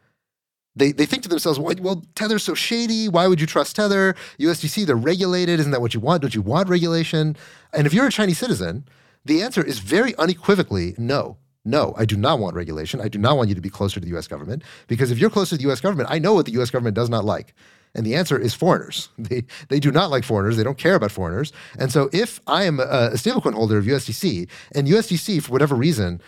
They, 0.75 0.91
they 0.91 1.07
think 1.07 1.23
to 1.23 1.29
themselves, 1.29 1.57
well, 1.59 1.75
well, 1.81 2.05
Tether's 2.13 2.43
so 2.43 2.53
shady. 2.53 3.09
Why 3.09 3.27
would 3.27 3.41
you 3.41 3.47
trust 3.47 3.75
Tether? 3.75 4.15
USDC, 4.39 4.85
they're 4.85 4.95
regulated. 4.95 5.59
Isn't 5.59 5.71
that 5.71 5.81
what 5.81 5.93
you 5.93 5.99
want? 5.99 6.21
Don't 6.21 6.35
you 6.35 6.41
want 6.41 6.69
regulation? 6.69 7.35
And 7.73 7.87
if 7.87 7.93
you're 7.93 8.07
a 8.07 8.11
Chinese 8.11 8.37
citizen, 8.37 8.85
the 9.25 9.41
answer 9.41 9.63
is 9.63 9.79
very 9.79 10.15
unequivocally 10.15 10.93
no. 10.97 11.37
No, 11.65 11.93
I 11.97 12.05
do 12.05 12.15
not 12.15 12.39
want 12.39 12.55
regulation. 12.55 13.01
I 13.01 13.09
do 13.09 13.19
not 13.19 13.35
want 13.35 13.49
you 13.49 13.55
to 13.55 13.61
be 13.61 13.69
closer 13.69 13.99
to 13.99 14.05
the 14.05 14.17
US 14.17 14.27
government 14.27 14.63
because 14.87 15.11
if 15.11 15.19
you're 15.19 15.29
closer 15.29 15.57
to 15.57 15.61
the 15.61 15.69
US 15.69 15.81
government, 15.81 16.09
I 16.09 16.17
know 16.19 16.33
what 16.33 16.45
the 16.45 16.53
US 16.61 16.69
government 16.69 16.95
does 16.95 17.09
not 17.09 17.25
like. 17.25 17.53
And 17.97 18.05
the 18.05 18.15
answer 18.15 18.39
is 18.39 18.53
foreigners. 18.53 19.09
They, 19.17 19.43
they 19.67 19.79
do 19.79 19.91
not 19.91 20.09
like 20.09 20.23
foreigners. 20.23 20.55
They 20.55 20.63
don't 20.63 20.77
care 20.77 20.95
about 20.95 21.11
foreigners. 21.11 21.51
And 21.77 21.91
so 21.91 22.09
if 22.13 22.39
I 22.47 22.63
am 22.63 22.79
a, 22.79 23.11
stablecoin 23.15 23.53
holder 23.53 23.77
of 23.77 23.85
USDC 23.85 24.47
and 24.73 24.87
USDC, 24.87 25.43
for 25.43 25.51
whatever 25.51 25.75
reason, 25.75 26.21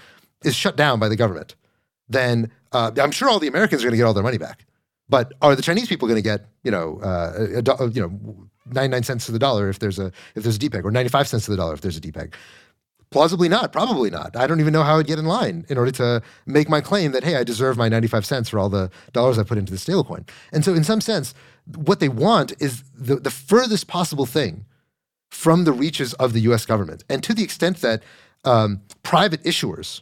is 0.44 0.56
shut 0.56 0.76
down 0.76 1.00
by 1.00 1.08
the 1.08 1.16
government, 1.16 1.56
then 2.10 2.52
uh, 2.74 2.92
I'm 3.02 3.12
sure 3.12 3.30
all 3.30 3.40
the 3.40 3.48
Americans 3.48 3.84
are 3.84 3.86
going 3.86 3.94
to 3.94 3.98
get 3.98 4.04
all 4.04 4.14
their 4.14 4.24
money 4.24 4.38
back. 4.38 4.66
But 5.08 5.34
are 5.42 5.56
the 5.56 5.62
Chinese 5.62 5.88
people 5.88 6.08
going 6.08 6.18
to 6.18 6.28
get, 6.28 6.48
you 6.64 6.72
know, 6.72 7.00
uh, 7.02 7.62
a, 7.80 7.88
you 7.90 8.02
know, 8.02 8.50
99 8.66 9.04
cents 9.04 9.26
to 9.28 9.32
the 9.32 9.40
dollar 9.40 9.70
if 9.70 9.80
there's 9.80 9.98
a 9.98 10.12
if 10.36 10.44
there's 10.44 10.58
a 10.58 10.60
depeg 10.60 10.84
or 10.84 10.92
95 10.92 11.28
cents 11.28 11.46
to 11.46 11.52
the 11.52 11.58
dollar 11.58 11.74
if 11.74 11.82
there's 11.82 11.98
a 11.98 12.02
depeg? 12.02 12.34
Plausibly 13.12 13.50
not, 13.50 13.72
probably 13.72 14.12
not. 14.12 14.36
I 14.36 14.46
don't 14.46 14.60
even 14.60 14.72
know 14.72 14.84
how 14.84 15.00
I'd 15.00 15.08
get 15.08 15.18
in 15.18 15.26
line 15.26 15.66
in 15.68 15.80
order 15.80 15.92
to 15.94 16.22
make 16.46 16.70
my 16.70 16.80
claim 16.80 17.12
that, 17.14 17.24
hey, 17.24 17.38
I 17.38 17.44
deserve 17.44 17.76
my 17.76 17.90
95 17.90 18.24
cents 18.24 18.50
for 18.50 18.60
all 18.60 18.70
the 18.70 18.92
dollars 19.14 19.40
I 19.40 19.44
put 19.44 19.58
into 19.58 19.72
the 19.72 19.80
stablecoin. 19.80 20.30
And 20.54 20.64
so, 20.64 20.76
in 20.76 20.84
some 20.84 21.02
sense, 21.02 21.34
what 21.76 22.00
they 22.00 22.10
want 22.10 22.54
is 22.60 22.84
the, 22.94 23.16
the 23.16 23.32
furthest 23.32 23.88
possible 23.88 24.26
thing 24.26 24.66
from 25.30 25.64
the 25.64 25.72
reaches 25.72 26.14
of 26.16 26.34
the 26.34 26.42
US 26.42 26.66
government. 26.66 27.04
And 27.10 27.24
to 27.24 27.34
the 27.34 27.44
extent 27.44 27.78
that 27.78 28.04
um, 28.46 28.82
private 29.04 29.44
issuers 29.44 30.02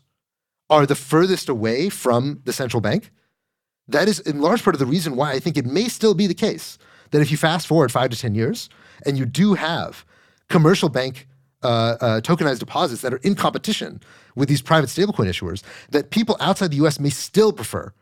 are 0.69 0.85
the 0.85 0.95
furthest 0.95 1.49
away 1.49 1.89
from 1.89 2.41
the 2.45 2.53
central 2.53 2.81
bank, 2.81 3.11
that 3.87 4.07
is 4.07 4.19
in 4.19 4.41
large 4.41 4.63
part 4.63 4.75
of 4.75 4.79
the 4.79 4.85
reason 4.85 5.15
why 5.15 5.31
I 5.31 5.39
think 5.39 5.57
it 5.57 5.65
may 5.65 5.87
still 5.87 6.13
be 6.13 6.27
the 6.27 6.33
case 6.33 6.77
that 7.11 7.21
if 7.21 7.31
you 7.31 7.37
fast 7.37 7.67
forward 7.67 7.91
five 7.91 8.09
to 8.09 8.17
10 8.17 8.35
years 8.35 8.69
and 9.05 9.17
you 9.17 9.25
do 9.25 9.53
have 9.53 10.05
commercial 10.49 10.89
bank 10.89 11.27
uh, 11.63 11.95
uh, 11.99 12.21
tokenized 12.21 12.59
deposits 12.59 13.01
that 13.01 13.13
are 13.13 13.17
in 13.17 13.35
competition 13.35 14.01
with 14.35 14.49
these 14.49 14.61
private 14.61 14.89
stablecoin 14.89 15.27
issuers, 15.27 15.63
that 15.89 16.11
people 16.11 16.37
outside 16.39 16.71
the 16.71 16.85
US 16.85 16.99
may 16.99 17.09
still 17.09 17.51
prefer 17.53 17.93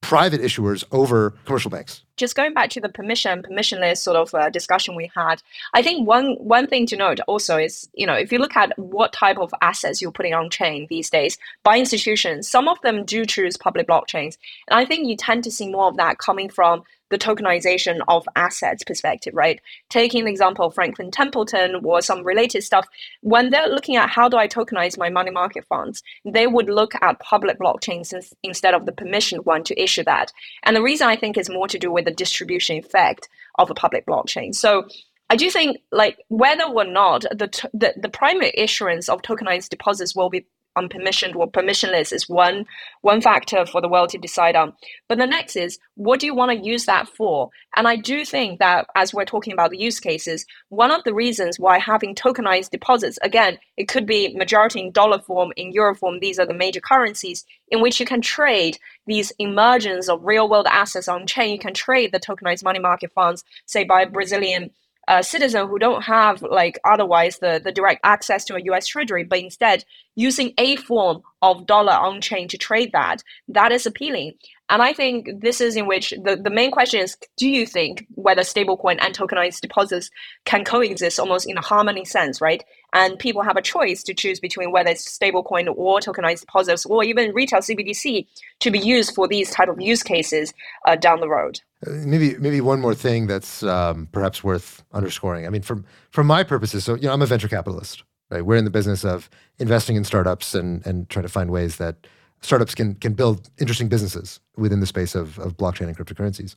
private 0.00 0.40
issuers 0.40 0.84
over 0.92 1.34
commercial 1.44 1.70
banks. 1.70 2.02
Just 2.16 2.36
going 2.36 2.54
back 2.54 2.70
to 2.70 2.80
the 2.80 2.88
permission, 2.88 3.42
permissionless 3.42 3.98
sort 3.98 4.16
of 4.16 4.34
uh, 4.34 4.50
discussion 4.50 4.94
we 4.94 5.10
had, 5.14 5.42
I 5.72 5.82
think 5.82 6.06
one 6.06 6.34
one 6.34 6.66
thing 6.66 6.86
to 6.86 6.96
note 6.96 7.20
also 7.26 7.56
is, 7.56 7.88
you 7.94 8.06
know, 8.06 8.14
if 8.14 8.30
you 8.30 8.38
look 8.38 8.56
at 8.56 8.78
what 8.78 9.12
type 9.12 9.38
of 9.38 9.52
assets 9.60 10.00
you're 10.00 10.12
putting 10.12 10.34
on 10.34 10.50
chain 10.50 10.86
these 10.88 11.10
days 11.10 11.38
by 11.62 11.78
institutions, 11.78 12.48
some 12.48 12.68
of 12.68 12.80
them 12.82 13.04
do 13.04 13.24
choose 13.24 13.56
public 13.56 13.88
blockchains, 13.88 14.38
and 14.68 14.78
I 14.78 14.84
think 14.84 15.08
you 15.08 15.16
tend 15.16 15.44
to 15.44 15.50
see 15.50 15.68
more 15.68 15.88
of 15.88 15.96
that 15.96 16.18
coming 16.18 16.48
from 16.48 16.84
the 17.10 17.18
tokenization 17.18 18.00
of 18.08 18.26
assets 18.34 18.82
perspective, 18.82 19.34
right? 19.34 19.60
Taking 19.88 20.24
the 20.24 20.30
example 20.30 20.66
of 20.66 20.74
Franklin 20.74 21.10
Templeton 21.10 21.80
or 21.84 22.00
some 22.00 22.24
related 22.24 22.64
stuff, 22.64 22.88
when 23.20 23.50
they're 23.50 23.68
looking 23.68 23.96
at 23.96 24.08
how 24.08 24.28
do 24.28 24.36
I 24.36 24.48
tokenize 24.48 24.98
my 24.98 25.10
money 25.10 25.30
market 25.30 25.64
funds, 25.66 26.02
they 26.24 26.46
would 26.46 26.68
look 26.68 26.94
at 27.02 27.20
public 27.20 27.58
blockchains 27.58 28.12
instead 28.42 28.74
of 28.74 28.86
the 28.86 28.92
permissioned 28.92 29.44
one 29.44 29.62
to 29.64 29.80
issue 29.80 30.02
that. 30.04 30.32
And 30.64 30.74
the 30.74 30.82
reason 30.82 31.06
I 31.06 31.14
think 31.14 31.36
is 31.36 31.48
more 31.50 31.68
to 31.68 31.78
do 31.78 31.92
with 31.92 32.03
the 32.04 32.10
distribution 32.10 32.76
effect 32.76 33.28
of 33.58 33.70
a 33.70 33.74
public 33.74 34.06
blockchain. 34.06 34.54
So 34.54 34.86
I 35.30 35.36
do 35.36 35.50
think, 35.50 35.78
like, 35.90 36.18
whether 36.28 36.64
or 36.64 36.84
not 36.84 37.22
the, 37.22 37.48
the, 37.72 37.94
the 37.96 38.08
primary 38.08 38.52
issuance 38.54 39.08
of 39.08 39.22
tokenized 39.22 39.70
deposits 39.70 40.14
will 40.14 40.30
be 40.30 40.46
unpermissioned 40.76 41.36
or 41.36 41.50
permissionless 41.50 42.12
is 42.12 42.28
one 42.28 42.66
one 43.02 43.20
factor 43.20 43.64
for 43.66 43.80
the 43.80 43.88
world 43.88 44.08
to 44.10 44.18
decide 44.18 44.56
on. 44.56 44.72
But 45.08 45.18
the 45.18 45.26
next 45.26 45.56
is 45.56 45.78
what 45.94 46.20
do 46.20 46.26
you 46.26 46.34
want 46.34 46.52
to 46.52 46.66
use 46.66 46.86
that 46.86 47.08
for? 47.08 47.50
And 47.76 47.86
I 47.86 47.96
do 47.96 48.24
think 48.24 48.58
that 48.58 48.86
as 48.94 49.12
we're 49.12 49.24
talking 49.24 49.52
about 49.52 49.70
the 49.70 49.78
use 49.78 50.00
cases, 50.00 50.46
one 50.68 50.90
of 50.90 51.04
the 51.04 51.14
reasons 51.14 51.58
why 51.58 51.78
having 51.78 52.14
tokenized 52.14 52.70
deposits, 52.70 53.18
again, 53.22 53.58
it 53.76 53.88
could 53.88 54.06
be 54.06 54.34
majority 54.36 54.80
in 54.80 54.92
dollar 54.92 55.18
form, 55.18 55.52
in 55.56 55.72
euro 55.72 55.94
form, 55.94 56.20
these 56.20 56.38
are 56.38 56.46
the 56.46 56.54
major 56.54 56.80
currencies 56.80 57.44
in 57.68 57.80
which 57.80 57.98
you 58.00 58.06
can 58.06 58.20
trade 58.20 58.78
these 59.06 59.32
emergence 59.38 60.08
of 60.08 60.24
real 60.24 60.48
world 60.48 60.66
assets 60.70 61.08
on 61.08 61.26
chain. 61.26 61.52
You 61.52 61.58
can 61.58 61.74
trade 61.74 62.12
the 62.12 62.20
tokenized 62.20 62.64
money 62.64 62.78
market 62.78 63.12
funds, 63.12 63.44
say 63.66 63.84
by 63.84 64.04
Brazilian 64.04 64.70
uh, 65.08 65.22
citizen 65.22 65.68
who 65.68 65.78
don't 65.78 66.02
have 66.02 66.42
like 66.42 66.78
otherwise 66.84 67.38
the, 67.38 67.60
the 67.62 67.72
direct 67.72 68.00
access 68.04 68.44
to 68.44 68.56
a 68.56 68.62
US 68.64 68.86
treasury, 68.86 69.24
but 69.24 69.38
instead 69.38 69.84
using 70.14 70.52
a 70.58 70.76
form 70.76 71.22
of 71.42 71.66
dollar 71.66 71.92
on 71.92 72.20
chain 72.20 72.48
to 72.48 72.58
trade 72.58 72.90
that, 72.92 73.22
that 73.48 73.72
is 73.72 73.86
appealing. 73.86 74.32
And 74.70 74.80
I 74.80 74.92
think 74.92 75.28
this 75.40 75.60
is 75.60 75.76
in 75.76 75.86
which 75.86 76.10
the, 76.10 76.40
the 76.42 76.50
main 76.50 76.70
question 76.70 77.00
is 77.00 77.16
do 77.36 77.48
you 77.48 77.66
think 77.66 78.06
whether 78.14 78.42
stablecoin 78.42 78.98
and 79.00 79.14
tokenized 79.14 79.60
deposits 79.60 80.10
can 80.44 80.64
coexist 80.64 81.20
almost 81.20 81.48
in 81.48 81.58
a 81.58 81.62
harmony 81.62 82.04
sense, 82.04 82.40
right? 82.40 82.64
And 82.94 83.18
people 83.18 83.42
have 83.42 83.56
a 83.56 83.62
choice 83.62 84.04
to 84.04 84.14
choose 84.14 84.38
between 84.38 84.70
whether 84.70 84.90
it's 84.90 85.18
stablecoin 85.18 85.66
or 85.76 85.98
tokenized 85.98 86.40
deposits 86.40 86.86
or 86.86 87.02
even 87.02 87.34
retail 87.34 87.58
CBDC 87.58 88.26
to 88.60 88.70
be 88.70 88.78
used 88.78 89.14
for 89.16 89.26
these 89.26 89.50
type 89.50 89.68
of 89.68 89.80
use 89.80 90.04
cases 90.04 90.54
uh, 90.86 90.94
down 90.94 91.18
the 91.18 91.28
road. 91.28 91.60
Uh, 91.84 91.90
maybe 92.06 92.38
maybe 92.38 92.60
one 92.60 92.80
more 92.80 92.94
thing 92.94 93.26
that's 93.26 93.64
um, 93.64 94.08
perhaps 94.12 94.44
worth 94.44 94.84
underscoring. 94.92 95.44
I 95.44 95.50
mean, 95.50 95.62
from 95.62 95.84
from 96.10 96.28
my 96.28 96.44
purposes, 96.44 96.84
so 96.84 96.94
you 96.94 97.02
know, 97.02 97.12
I'm 97.12 97.20
a 97.20 97.26
venture 97.26 97.48
capitalist. 97.48 98.04
Right, 98.30 98.46
we're 98.46 98.56
in 98.56 98.64
the 98.64 98.70
business 98.70 99.04
of 99.04 99.28
investing 99.58 99.96
in 99.96 100.04
startups 100.04 100.54
and 100.54 100.86
and 100.86 101.08
trying 101.10 101.24
to 101.24 101.28
find 101.28 101.50
ways 101.50 101.76
that 101.76 102.06
startups 102.42 102.76
can 102.76 102.94
can 102.94 103.14
build 103.14 103.50
interesting 103.58 103.88
businesses 103.88 104.38
within 104.56 104.78
the 104.78 104.86
space 104.86 105.16
of, 105.16 105.38
of 105.40 105.56
blockchain 105.56 105.88
and 105.88 105.98
cryptocurrencies. 105.98 106.54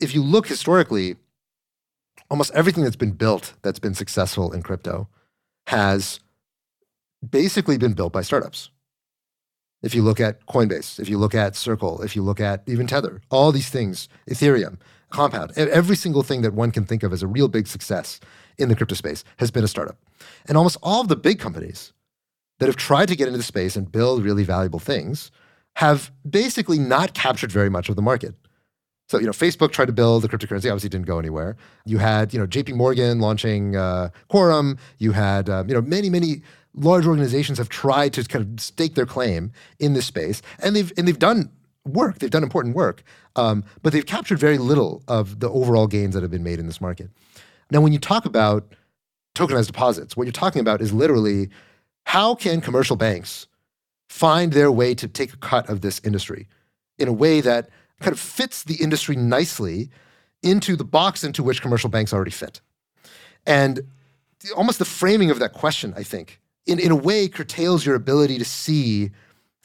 If 0.00 0.12
you 0.12 0.22
look 0.22 0.48
historically, 0.48 1.16
almost 2.30 2.52
everything 2.52 2.82
that's 2.82 2.96
been 2.96 3.12
built 3.12 3.54
that's 3.62 3.78
been 3.78 3.94
successful 3.94 4.52
in 4.52 4.62
crypto 4.62 5.08
has 5.66 6.20
basically 7.28 7.78
been 7.78 7.92
built 7.92 8.12
by 8.12 8.22
startups. 8.22 8.70
If 9.82 9.94
you 9.94 10.02
look 10.02 10.20
at 10.20 10.44
Coinbase, 10.46 10.98
if 10.98 11.08
you 11.08 11.18
look 11.18 11.34
at 11.34 11.54
Circle, 11.54 12.02
if 12.02 12.16
you 12.16 12.22
look 12.22 12.40
at 12.40 12.62
even 12.66 12.86
Tether, 12.86 13.20
all 13.30 13.52
these 13.52 13.68
things, 13.68 14.08
Ethereum, 14.28 14.78
Compound, 15.10 15.52
every 15.56 15.94
single 15.94 16.22
thing 16.22 16.42
that 16.42 16.54
one 16.54 16.72
can 16.72 16.84
think 16.84 17.02
of 17.02 17.12
as 17.12 17.22
a 17.22 17.28
real 17.28 17.46
big 17.46 17.66
success 17.68 18.18
in 18.58 18.68
the 18.68 18.74
crypto 18.74 18.94
space 18.94 19.22
has 19.36 19.50
been 19.50 19.62
a 19.62 19.68
startup. 19.68 19.98
And 20.48 20.56
almost 20.56 20.78
all 20.82 21.02
of 21.02 21.08
the 21.08 21.16
big 21.16 21.38
companies 21.38 21.92
that 22.58 22.66
have 22.66 22.76
tried 22.76 23.06
to 23.08 23.16
get 23.16 23.28
into 23.28 23.38
the 23.38 23.44
space 23.44 23.76
and 23.76 23.90
build 23.90 24.24
really 24.24 24.42
valuable 24.42 24.80
things 24.80 25.30
have 25.76 26.10
basically 26.28 26.78
not 26.78 27.14
captured 27.14 27.52
very 27.52 27.70
much 27.70 27.88
of 27.88 27.96
the 27.96 28.02
market. 28.02 28.34
So, 29.08 29.18
you 29.18 29.26
know, 29.26 29.32
Facebook 29.32 29.70
tried 29.70 29.86
to 29.86 29.92
build 29.92 30.22
the 30.22 30.28
cryptocurrency, 30.28 30.66
obviously 30.70 30.88
didn't 30.88 31.06
go 31.06 31.18
anywhere. 31.18 31.56
You 31.84 31.98
had, 31.98 32.34
you 32.34 32.40
know, 32.40 32.46
JP 32.46 32.74
Morgan 32.74 33.20
launching 33.20 33.76
uh, 33.76 34.10
Quorum. 34.28 34.78
You 34.98 35.12
had, 35.12 35.48
uh, 35.48 35.64
you 35.66 35.74
know, 35.74 35.80
many, 35.80 36.10
many 36.10 36.42
large 36.74 37.06
organizations 37.06 37.58
have 37.58 37.68
tried 37.68 38.12
to 38.14 38.24
kind 38.24 38.44
of 38.44 38.60
stake 38.60 38.94
their 38.94 39.06
claim 39.06 39.52
in 39.78 39.94
this 39.94 40.06
space, 40.06 40.42
and 40.58 40.76
they've 40.76 40.92
and 40.96 41.08
they've 41.08 41.18
done 41.18 41.50
work. 41.84 42.18
They've 42.18 42.30
done 42.30 42.42
important 42.42 42.76
work, 42.76 43.02
um, 43.34 43.64
but 43.82 43.92
they've 43.92 44.04
captured 44.04 44.38
very 44.38 44.58
little 44.58 45.02
of 45.08 45.40
the 45.40 45.50
overall 45.50 45.86
gains 45.86 46.14
that 46.14 46.22
have 46.22 46.30
been 46.30 46.44
made 46.44 46.58
in 46.58 46.66
this 46.66 46.80
market. 46.80 47.10
Now, 47.70 47.80
when 47.80 47.92
you 47.92 47.98
talk 47.98 48.26
about 48.26 48.74
tokenized 49.34 49.66
deposits, 49.66 50.16
what 50.16 50.24
you're 50.24 50.32
talking 50.32 50.60
about 50.60 50.80
is 50.80 50.92
literally 50.92 51.48
how 52.04 52.34
can 52.34 52.60
commercial 52.60 52.96
banks 52.96 53.46
find 54.08 54.52
their 54.52 54.70
way 54.70 54.94
to 54.94 55.08
take 55.08 55.32
a 55.32 55.36
cut 55.38 55.68
of 55.68 55.80
this 55.80 56.00
industry 56.04 56.48
in 56.98 57.08
a 57.08 57.12
way 57.12 57.40
that 57.40 57.68
kind 58.00 58.12
of 58.12 58.20
fits 58.20 58.64
the 58.64 58.74
industry 58.76 59.16
nicely 59.16 59.90
into 60.42 60.76
the 60.76 60.84
box 60.84 61.24
into 61.24 61.42
which 61.42 61.62
commercial 61.62 61.90
banks 61.90 62.12
already 62.12 62.30
fit. 62.30 62.60
And 63.46 63.80
almost 64.56 64.78
the 64.78 64.84
framing 64.84 65.30
of 65.30 65.38
that 65.38 65.52
question, 65.52 65.94
I 65.96 66.02
think, 66.02 66.40
in, 66.66 66.78
in 66.78 66.90
a 66.90 66.96
way 66.96 67.28
curtails 67.28 67.86
your 67.86 67.94
ability 67.94 68.38
to 68.38 68.44
see 68.44 69.10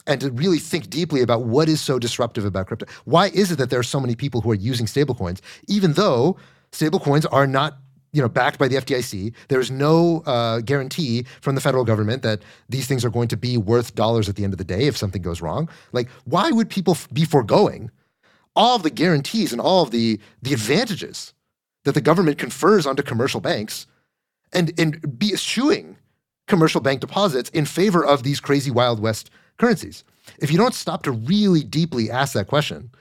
and 0.08 0.20
to 0.22 0.32
really 0.32 0.58
think 0.58 0.90
deeply 0.90 1.22
about 1.22 1.44
what 1.44 1.70
is 1.70 1.80
so 1.80 2.00
disruptive 2.00 2.46
about 2.46 2.68
crypto. 2.68 2.86
Why 3.06 3.28
is 3.28 3.52
it 3.52 3.58
that 3.58 3.70
there 3.70 3.80
are 3.80 3.84
so 3.84 4.00
many 4.00 4.16
people 4.16 4.42
who 4.42 4.52
are 4.52 4.56
using 4.56 4.86
stablecoins, 4.86 5.42
even 5.68 5.94
though 5.94 6.38
stablecoins 6.72 7.26
are 7.32 7.46
not 7.46 7.78
you 8.14 8.22
know, 8.22 8.28
backed 8.28 8.60
by 8.60 8.68
the 8.68 8.76
FDIC. 8.76 9.34
There's 9.48 9.72
no 9.72 10.22
uh, 10.26 10.60
guarantee 10.60 11.26
from 11.40 11.56
the 11.56 11.62
federal 11.62 11.86
government 11.86 12.24
that 12.24 12.42
these 12.68 12.86
things 12.86 13.06
are 13.06 13.10
going 13.10 13.30
to 13.30 13.38
be 13.38 13.58
worth 13.58 13.96
dollars 13.96 14.28
at 14.28 14.36
the 14.36 14.44
end 14.44 14.54
of 14.54 14.58
the 14.58 14.66
day 14.66 14.88
if 14.88 14.98
something 14.98 15.22
goes 15.22 15.42
wrong. 15.42 15.70
Like, 15.94 16.10
why 16.26 16.52
would 16.52 16.70
people 16.70 16.94
f- 16.94 17.08
be 17.14 17.24
foregoing 17.24 17.90
all 18.56 18.76
of 18.76 18.84
the 18.84 18.90
guarantees 18.90 19.52
and 19.52 19.62
all 19.62 19.84
of 19.84 19.92
the 19.92 20.20
the 20.42 20.54
advantages 20.54 21.34
that 21.84 21.94
the 21.94 22.02
government 22.02 22.38
confers 22.38 22.86
onto 22.86 23.04
commercial 23.04 23.42
banks, 23.42 23.88
and 24.54 24.72
and 24.80 25.18
be 25.20 25.34
eschewing 25.34 25.98
commercial 26.48 26.82
bank 26.82 27.00
deposits 27.00 27.50
in 27.52 27.66
favor 27.66 28.06
of 28.06 28.24
these 28.24 28.40
crazy 28.40 28.72
Wild 28.72 29.00
West 29.00 29.30
currencies? 29.58 30.04
If 30.40 30.52
you 30.52 30.58
don't 30.58 30.74
stop 30.74 31.04
to 31.04 31.12
really 31.12 31.64
deeply 31.64 32.12
ask 32.12 32.34
that 32.34 32.48
question, 32.48 32.92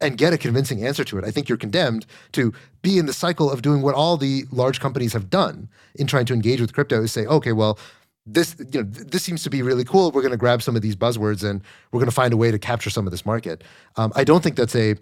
and 0.00 0.16
get 0.16 0.32
a 0.32 0.38
convincing 0.38 0.84
answer 0.84 1.04
to 1.04 1.18
it, 1.18 1.24
I 1.24 1.30
think 1.30 1.48
you're 1.48 1.58
condemned 1.58 2.06
to 2.32 2.52
be 2.82 2.98
in 2.98 3.06
the 3.06 3.12
cycle 3.12 3.50
of 3.50 3.62
doing 3.62 3.82
what 3.82 3.94
all 3.94 4.16
the 4.16 4.44
large 4.50 4.80
companies 4.80 5.12
have 5.12 5.28
done 5.28 5.68
in 5.94 6.06
trying 6.06 6.26
to 6.26 6.34
engage 6.34 6.60
with 6.60 6.72
crypto 6.72 7.02
is 7.02 7.12
say, 7.12 7.26
okay, 7.26 7.52
well, 7.52 7.78
this 8.26 8.54
you 8.72 8.82
know 8.82 8.88
this 8.90 9.22
seems 9.22 9.42
to 9.42 9.50
be 9.50 9.62
really 9.62 9.84
cool. 9.84 10.10
We're 10.10 10.22
going 10.22 10.32
to 10.32 10.36
grab 10.36 10.62
some 10.62 10.76
of 10.76 10.82
these 10.82 10.96
buzzwords 10.96 11.48
and 11.48 11.62
we're 11.90 12.00
going 12.00 12.10
to 12.10 12.14
find 12.14 12.32
a 12.32 12.36
way 12.36 12.50
to 12.50 12.58
capture 12.58 12.90
some 12.90 13.06
of 13.06 13.10
this 13.10 13.24
market. 13.24 13.64
Um, 13.96 14.12
I 14.14 14.24
don't 14.24 14.42
think 14.42 14.56
that's 14.56 14.74
a. 14.74 14.96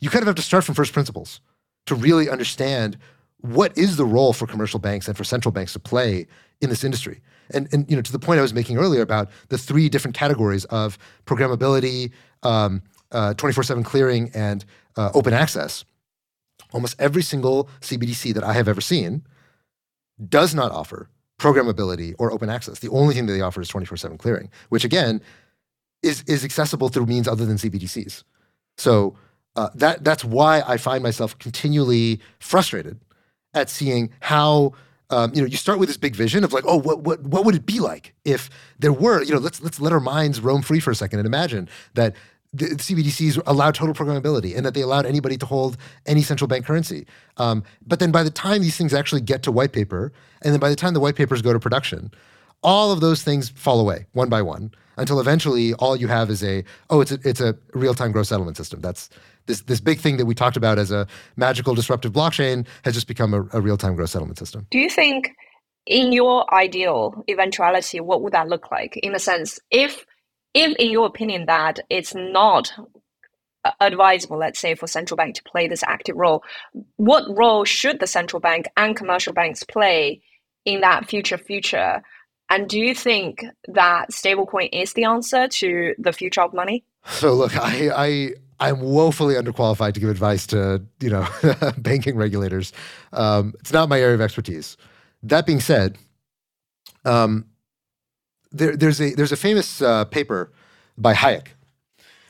You 0.00 0.08
kind 0.08 0.22
of 0.22 0.26
have 0.28 0.36
to 0.36 0.42
start 0.42 0.64
from 0.64 0.74
first 0.74 0.92
principles 0.92 1.40
to 1.86 1.94
really 1.94 2.30
understand 2.30 2.96
what 3.38 3.76
is 3.76 3.96
the 3.96 4.04
role 4.04 4.32
for 4.32 4.46
commercial 4.46 4.78
banks 4.78 5.08
and 5.08 5.16
for 5.16 5.24
central 5.24 5.52
banks 5.52 5.72
to 5.72 5.78
play 5.78 6.26
in 6.60 6.70
this 6.70 6.84
industry. 6.84 7.20
And, 7.52 7.68
and 7.72 7.90
you 7.90 7.96
know, 7.96 8.02
to 8.02 8.12
the 8.12 8.18
point 8.18 8.38
I 8.38 8.42
was 8.42 8.54
making 8.54 8.78
earlier 8.78 9.02
about 9.02 9.30
the 9.48 9.58
three 9.58 9.88
different 9.88 10.16
categories 10.16 10.64
of 10.66 10.98
programmability, 11.26 12.12
um, 12.42 12.82
uh, 13.12 13.34
24/7 13.34 13.84
clearing 13.84 14.30
and 14.34 14.64
uh, 14.96 15.10
open 15.14 15.32
access, 15.32 15.84
almost 16.72 16.94
every 16.98 17.22
single 17.22 17.68
CBDC 17.80 18.32
that 18.34 18.44
I 18.44 18.52
have 18.52 18.68
ever 18.68 18.80
seen 18.80 19.22
does 20.28 20.54
not 20.54 20.70
offer 20.70 21.08
programmability 21.40 22.14
or 22.18 22.30
open 22.30 22.50
access. 22.50 22.78
The 22.80 22.90
only 22.90 23.14
thing 23.14 23.26
that 23.26 23.32
they 23.32 23.40
offer 23.40 23.60
is 23.60 23.70
24/7 23.70 24.18
clearing, 24.18 24.50
which 24.68 24.84
again 24.84 25.20
is 26.02 26.22
is 26.26 26.44
accessible 26.44 26.88
through 26.88 27.06
means 27.06 27.26
other 27.26 27.46
than 27.46 27.56
CBDCs. 27.56 28.22
So 28.76 29.16
uh, 29.56 29.70
that 29.74 30.04
that's 30.04 30.24
why 30.24 30.62
I 30.66 30.76
find 30.76 31.02
myself 31.02 31.38
continually 31.38 32.20
frustrated 32.38 33.00
at 33.54 33.68
seeing 33.68 34.10
how 34.20 34.72
um, 35.10 35.32
you 35.34 35.40
know 35.40 35.46
you 35.46 35.56
start 35.56 35.78
with 35.78 35.88
this 35.88 35.96
big 35.96 36.14
vision 36.14 36.44
of 36.44 36.52
like 36.52 36.64
oh 36.66 36.76
what 36.76 37.00
what 37.00 37.22
what 37.22 37.44
would 37.44 37.54
it 37.54 37.66
be 37.66 37.80
like 37.80 38.14
if 38.24 38.48
there 38.78 38.92
were 38.92 39.22
you 39.22 39.32
know 39.32 39.40
let's 39.40 39.60
let's 39.60 39.80
let 39.80 39.92
our 39.92 40.00
minds 40.00 40.40
roam 40.40 40.62
free 40.62 40.80
for 40.80 40.90
a 40.90 40.94
second 40.94 41.18
and 41.18 41.26
imagine 41.26 41.68
that 41.94 42.14
the 42.52 42.66
CBDCs 42.66 43.40
allowed 43.46 43.74
total 43.74 43.94
programmability 43.94 44.56
and 44.56 44.66
that 44.66 44.74
they 44.74 44.80
allowed 44.80 45.06
anybody 45.06 45.36
to 45.36 45.46
hold 45.46 45.76
any 46.06 46.22
central 46.22 46.48
bank 46.48 46.66
currency. 46.66 47.06
Um, 47.36 47.62
but 47.86 48.00
then 48.00 48.10
by 48.10 48.22
the 48.22 48.30
time 48.30 48.62
these 48.62 48.76
things 48.76 48.92
actually 48.92 49.20
get 49.20 49.42
to 49.44 49.52
white 49.52 49.72
paper, 49.72 50.12
and 50.42 50.52
then 50.52 50.60
by 50.60 50.68
the 50.68 50.76
time 50.76 50.94
the 50.94 51.00
white 51.00 51.14
papers 51.14 51.42
go 51.42 51.52
to 51.52 51.60
production, 51.60 52.10
all 52.62 52.92
of 52.92 53.00
those 53.00 53.22
things 53.22 53.48
fall 53.50 53.80
away 53.80 54.06
one 54.12 54.28
by 54.28 54.42
one 54.42 54.72
until 54.96 55.18
eventually 55.20 55.72
all 55.74 55.96
you 55.96 56.08
have 56.08 56.28
is 56.28 56.44
a 56.44 56.62
oh 56.90 57.00
it's 57.00 57.10
a 57.10 57.18
it's 57.24 57.40
a 57.40 57.56
real 57.72 57.94
time 57.94 58.12
gross 58.12 58.28
settlement 58.28 58.56
system. 58.56 58.80
That's 58.80 59.08
this 59.46 59.62
this 59.62 59.80
big 59.80 59.98
thing 59.98 60.16
that 60.18 60.26
we 60.26 60.34
talked 60.34 60.56
about 60.56 60.78
as 60.78 60.90
a 60.90 61.06
magical 61.36 61.74
disruptive 61.74 62.12
blockchain 62.12 62.66
has 62.84 62.94
just 62.94 63.06
become 63.06 63.32
a, 63.32 63.42
a 63.52 63.60
real 63.60 63.76
time 63.76 63.94
gross 63.94 64.10
settlement 64.12 64.38
system. 64.38 64.66
Do 64.70 64.78
you 64.78 64.90
think? 64.90 65.32
In 65.86 66.12
your 66.12 66.44
ideal 66.54 67.24
eventuality, 67.28 68.00
what 68.00 68.20
would 68.22 68.34
that 68.34 68.48
look 68.48 68.70
like? 68.70 68.98
In 68.98 69.14
a 69.14 69.18
sense, 69.18 69.58
if 69.70 70.04
if 70.54 70.76
in 70.76 70.90
your 70.90 71.06
opinion 71.06 71.46
that 71.46 71.80
it's 71.88 72.14
not 72.14 72.72
advisable, 73.80 74.38
let's 74.38 74.58
say, 74.58 74.74
for 74.74 74.86
central 74.86 75.16
bank 75.16 75.34
to 75.36 75.42
play 75.44 75.68
this 75.68 75.82
active 75.86 76.16
role, 76.16 76.42
what 76.96 77.24
role 77.36 77.64
should 77.64 78.00
the 78.00 78.06
central 78.06 78.40
bank 78.40 78.66
and 78.76 78.96
commercial 78.96 79.32
banks 79.32 79.62
play 79.62 80.22
in 80.64 80.80
that 80.80 81.08
future 81.08 81.38
future? 81.38 82.02
And 82.48 82.68
do 82.68 82.78
you 82.80 82.94
think 82.94 83.44
that 83.68 84.10
stablecoin 84.10 84.70
is 84.72 84.94
the 84.94 85.04
answer 85.04 85.46
to 85.46 85.94
the 85.98 86.12
future 86.12 86.40
of 86.40 86.52
money? 86.52 86.84
So 87.04 87.32
look, 87.32 87.56
I, 87.56 87.90
I 87.94 88.30
I'm 88.58 88.80
woefully 88.80 89.36
underqualified 89.36 89.94
to 89.94 90.00
give 90.00 90.10
advice 90.10 90.46
to 90.48 90.82
you 91.00 91.10
know 91.10 91.26
banking 91.78 92.16
regulators. 92.16 92.72
Um, 93.12 93.54
it's 93.60 93.72
not 93.72 93.88
my 93.88 94.00
area 94.00 94.14
of 94.14 94.20
expertise. 94.20 94.76
That 95.22 95.46
being 95.46 95.60
said, 95.60 95.96
um, 97.04 97.46
there, 98.52 98.76
there's 98.76 99.00
a 99.00 99.14
there's 99.14 99.32
a 99.32 99.36
famous 99.36 99.82
uh, 99.82 100.04
paper 100.06 100.52
by 100.96 101.14
Hayek, 101.14 101.48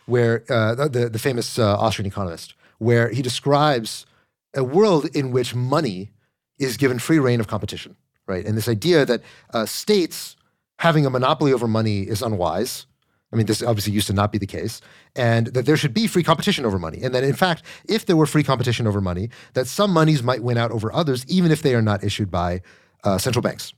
where 0.07 0.45
uh, 0.49 0.75
the 0.89 1.09
the 1.09 1.19
famous 1.19 1.59
uh, 1.59 1.77
Austrian 1.77 2.07
economist, 2.07 2.55
where 2.79 3.11
he 3.11 3.23
describes 3.23 4.07
a 4.55 4.65
world 4.65 5.07
in 5.15 5.31
which 5.31 5.55
money 5.55 6.11
is 6.59 6.77
given 6.77 6.99
free 6.99 7.19
reign 7.19 7.41
of 7.41 7.47
competition, 7.47 7.97
right? 8.27 8.45
And 8.45 8.57
this 8.57 8.69
idea 8.69 9.07
that 9.07 9.23
uh, 9.55 9.67
states 9.67 10.37
having 10.79 11.07
a 11.07 11.11
monopoly 11.11 11.53
over 11.53 11.69
money 11.69 12.03
is 12.03 12.23
unwise. 12.23 12.87
I 13.33 13.37
mean, 13.37 13.47
this 13.47 13.63
obviously 13.63 13.93
used 13.93 14.09
to 14.09 14.13
not 14.13 14.33
be 14.33 14.39
the 14.39 14.47
case, 14.47 14.81
and 15.15 15.47
that 15.49 15.65
there 15.65 15.77
should 15.77 15.95
be 15.95 16.09
free 16.09 16.25
competition 16.25 16.65
over 16.65 16.81
money. 16.81 17.01
And 17.03 17.15
that, 17.15 17.23
in 17.23 17.35
fact, 17.35 17.63
if 17.89 18.07
there 18.07 18.17
were 18.17 18.27
free 18.27 18.43
competition 18.43 18.89
over 18.89 19.01
money, 19.01 19.31
that 19.53 19.69
some 19.69 19.93
monies 19.93 20.23
might 20.23 20.43
win 20.43 20.59
out 20.59 20.73
over 20.73 20.93
others, 20.93 21.25
even 21.29 21.53
if 21.53 21.63
they 21.63 21.77
are 21.77 21.83
not 21.83 22.03
issued 22.03 22.29
by 22.31 22.61
uh, 23.05 23.19
central 23.19 23.43
banks. 23.43 23.73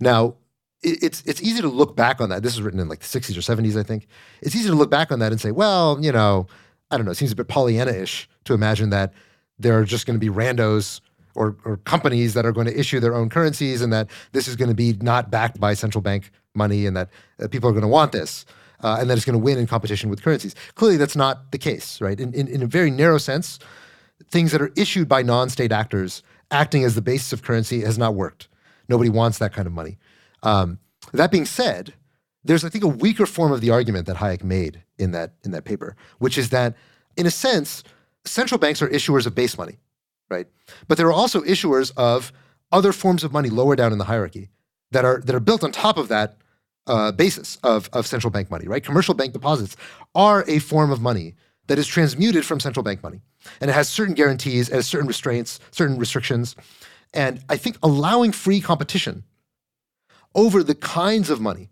Now, 0.00 0.34
it's 0.82 1.22
it's 1.26 1.42
easy 1.42 1.62
to 1.62 1.68
look 1.68 1.96
back 1.96 2.20
on 2.20 2.28
that. 2.30 2.42
This 2.42 2.56
was 2.56 2.62
written 2.62 2.80
in 2.80 2.88
like 2.88 3.00
the 3.00 3.06
60s 3.20 3.36
or 3.36 3.40
70s, 3.40 3.78
I 3.78 3.82
think. 3.82 4.06
It's 4.40 4.54
easy 4.56 4.68
to 4.68 4.74
look 4.74 4.90
back 4.90 5.12
on 5.12 5.20
that 5.20 5.32
and 5.32 5.40
say, 5.40 5.50
well, 5.50 5.98
you 6.00 6.12
know, 6.12 6.46
I 6.90 6.96
don't 6.96 7.06
know. 7.06 7.12
It 7.12 7.16
seems 7.16 7.32
a 7.32 7.36
bit 7.36 7.48
Pollyanna-ish 7.48 8.28
to 8.44 8.54
imagine 8.54 8.90
that 8.90 9.12
there 9.58 9.78
are 9.78 9.84
just 9.84 10.06
going 10.06 10.18
to 10.18 10.24
be 10.24 10.32
randos 10.32 11.00
or, 11.34 11.56
or 11.64 11.78
companies 11.78 12.34
that 12.34 12.44
are 12.44 12.52
going 12.52 12.66
to 12.66 12.78
issue 12.78 13.00
their 13.00 13.14
own 13.14 13.30
currencies, 13.30 13.80
and 13.80 13.92
that 13.92 14.10
this 14.32 14.48
is 14.48 14.56
going 14.56 14.68
to 14.68 14.74
be 14.74 14.92
not 15.00 15.30
backed 15.30 15.58
by 15.58 15.72
central 15.72 16.02
bank 16.02 16.30
money, 16.54 16.84
and 16.84 16.96
that 16.96 17.08
uh, 17.42 17.48
people 17.48 17.70
are 17.70 17.72
going 17.72 17.82
to 17.82 17.88
want 17.88 18.12
this, 18.12 18.44
uh, 18.80 18.98
and 19.00 19.08
that 19.08 19.16
it's 19.16 19.24
going 19.24 19.38
to 19.38 19.42
win 19.42 19.58
in 19.58 19.66
competition 19.66 20.10
with 20.10 20.22
currencies. 20.22 20.54
Clearly, 20.74 20.98
that's 20.98 21.16
not 21.16 21.50
the 21.52 21.58
case, 21.58 22.00
right? 22.00 22.20
In, 22.20 22.34
in, 22.34 22.48
in 22.48 22.62
a 22.62 22.66
very 22.66 22.90
narrow 22.90 23.18
sense, 23.18 23.58
things 24.30 24.52
that 24.52 24.60
are 24.60 24.72
issued 24.76 25.08
by 25.08 25.22
non-state 25.22 25.72
actors 25.72 26.22
acting 26.50 26.84
as 26.84 26.94
the 26.94 27.02
basis 27.02 27.32
of 27.32 27.42
currency 27.42 27.80
has 27.80 27.96
not 27.96 28.14
worked. 28.14 28.48
Nobody 28.88 29.08
wants 29.08 29.38
that 29.38 29.54
kind 29.54 29.66
of 29.66 29.72
money. 29.72 29.96
Um, 30.42 30.78
that 31.12 31.30
being 31.30 31.46
said, 31.46 31.94
there's 32.44 32.64
I 32.64 32.68
think 32.68 32.84
a 32.84 32.88
weaker 32.88 33.26
form 33.26 33.52
of 33.52 33.60
the 33.60 33.70
argument 33.70 34.06
that 34.06 34.16
Hayek 34.16 34.42
made 34.42 34.82
in 34.98 35.12
that 35.12 35.34
in 35.44 35.52
that 35.52 35.64
paper, 35.64 35.96
which 36.18 36.36
is 36.38 36.50
that 36.50 36.74
in 37.16 37.26
a 37.26 37.30
sense, 37.30 37.84
central 38.24 38.58
banks 38.58 38.82
are 38.82 38.88
issuers 38.88 39.26
of 39.26 39.34
base 39.34 39.56
money, 39.56 39.78
right? 40.30 40.46
But 40.88 40.98
there 40.98 41.06
are 41.06 41.12
also 41.12 41.42
issuers 41.42 41.92
of 41.96 42.32
other 42.70 42.92
forms 42.92 43.22
of 43.22 43.32
money 43.32 43.50
lower 43.50 43.76
down 43.76 43.92
in 43.92 43.98
the 43.98 44.04
hierarchy 44.04 44.48
that 44.90 45.04
are 45.04 45.20
that 45.20 45.34
are 45.34 45.40
built 45.40 45.62
on 45.62 45.72
top 45.72 45.98
of 45.98 46.08
that 46.08 46.36
uh, 46.86 47.12
basis 47.12 47.58
of, 47.62 47.88
of 47.92 48.06
central 48.06 48.30
bank 48.30 48.50
money, 48.50 48.66
right? 48.66 48.82
Commercial 48.82 49.14
bank 49.14 49.32
deposits 49.32 49.76
are 50.14 50.44
a 50.48 50.58
form 50.58 50.90
of 50.90 51.00
money 51.00 51.34
that 51.68 51.78
is 51.78 51.86
transmuted 51.86 52.44
from 52.44 52.58
central 52.60 52.82
bank 52.82 53.02
money. 53.02 53.20
And 53.60 53.70
it 53.70 53.74
has 53.74 53.88
certain 53.88 54.14
guarantees, 54.14 54.68
has 54.68 54.86
certain 54.86 55.06
restraints, 55.06 55.60
certain 55.70 55.98
restrictions. 55.98 56.56
And 57.14 57.42
I 57.48 57.56
think 57.56 57.76
allowing 57.82 58.32
free 58.32 58.60
competition 58.60 59.24
over 60.34 60.62
the 60.62 60.74
kinds 60.74 61.30
of 61.30 61.40
money 61.40 61.70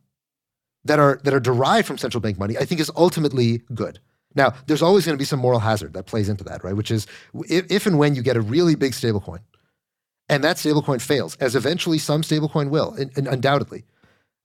that 0.84 0.98
are 0.98 1.20
that 1.24 1.34
are 1.34 1.40
derived 1.40 1.86
from 1.86 1.98
central 1.98 2.20
bank 2.20 2.38
money, 2.38 2.56
I 2.56 2.64
think 2.64 2.80
is 2.80 2.90
ultimately 2.96 3.62
good. 3.74 4.00
Now, 4.34 4.54
there's 4.66 4.82
always 4.82 5.04
going 5.04 5.16
to 5.16 5.20
be 5.20 5.24
some 5.24 5.40
moral 5.40 5.58
hazard 5.58 5.92
that 5.94 6.06
plays 6.06 6.28
into 6.28 6.44
that, 6.44 6.62
right? 6.62 6.76
Which 6.76 6.90
is 6.90 7.06
if, 7.48 7.70
if 7.70 7.86
and 7.86 7.98
when 7.98 8.14
you 8.14 8.22
get 8.22 8.36
a 8.36 8.40
really 8.40 8.74
big 8.76 8.92
stablecoin, 8.92 9.40
and 10.28 10.44
that 10.44 10.56
stablecoin 10.56 11.00
fails, 11.00 11.36
as 11.36 11.56
eventually 11.56 11.98
some 11.98 12.22
stablecoin 12.22 12.70
will, 12.70 12.92
and, 12.92 13.11
and 13.16 13.26
undoubtedly, 13.26 13.84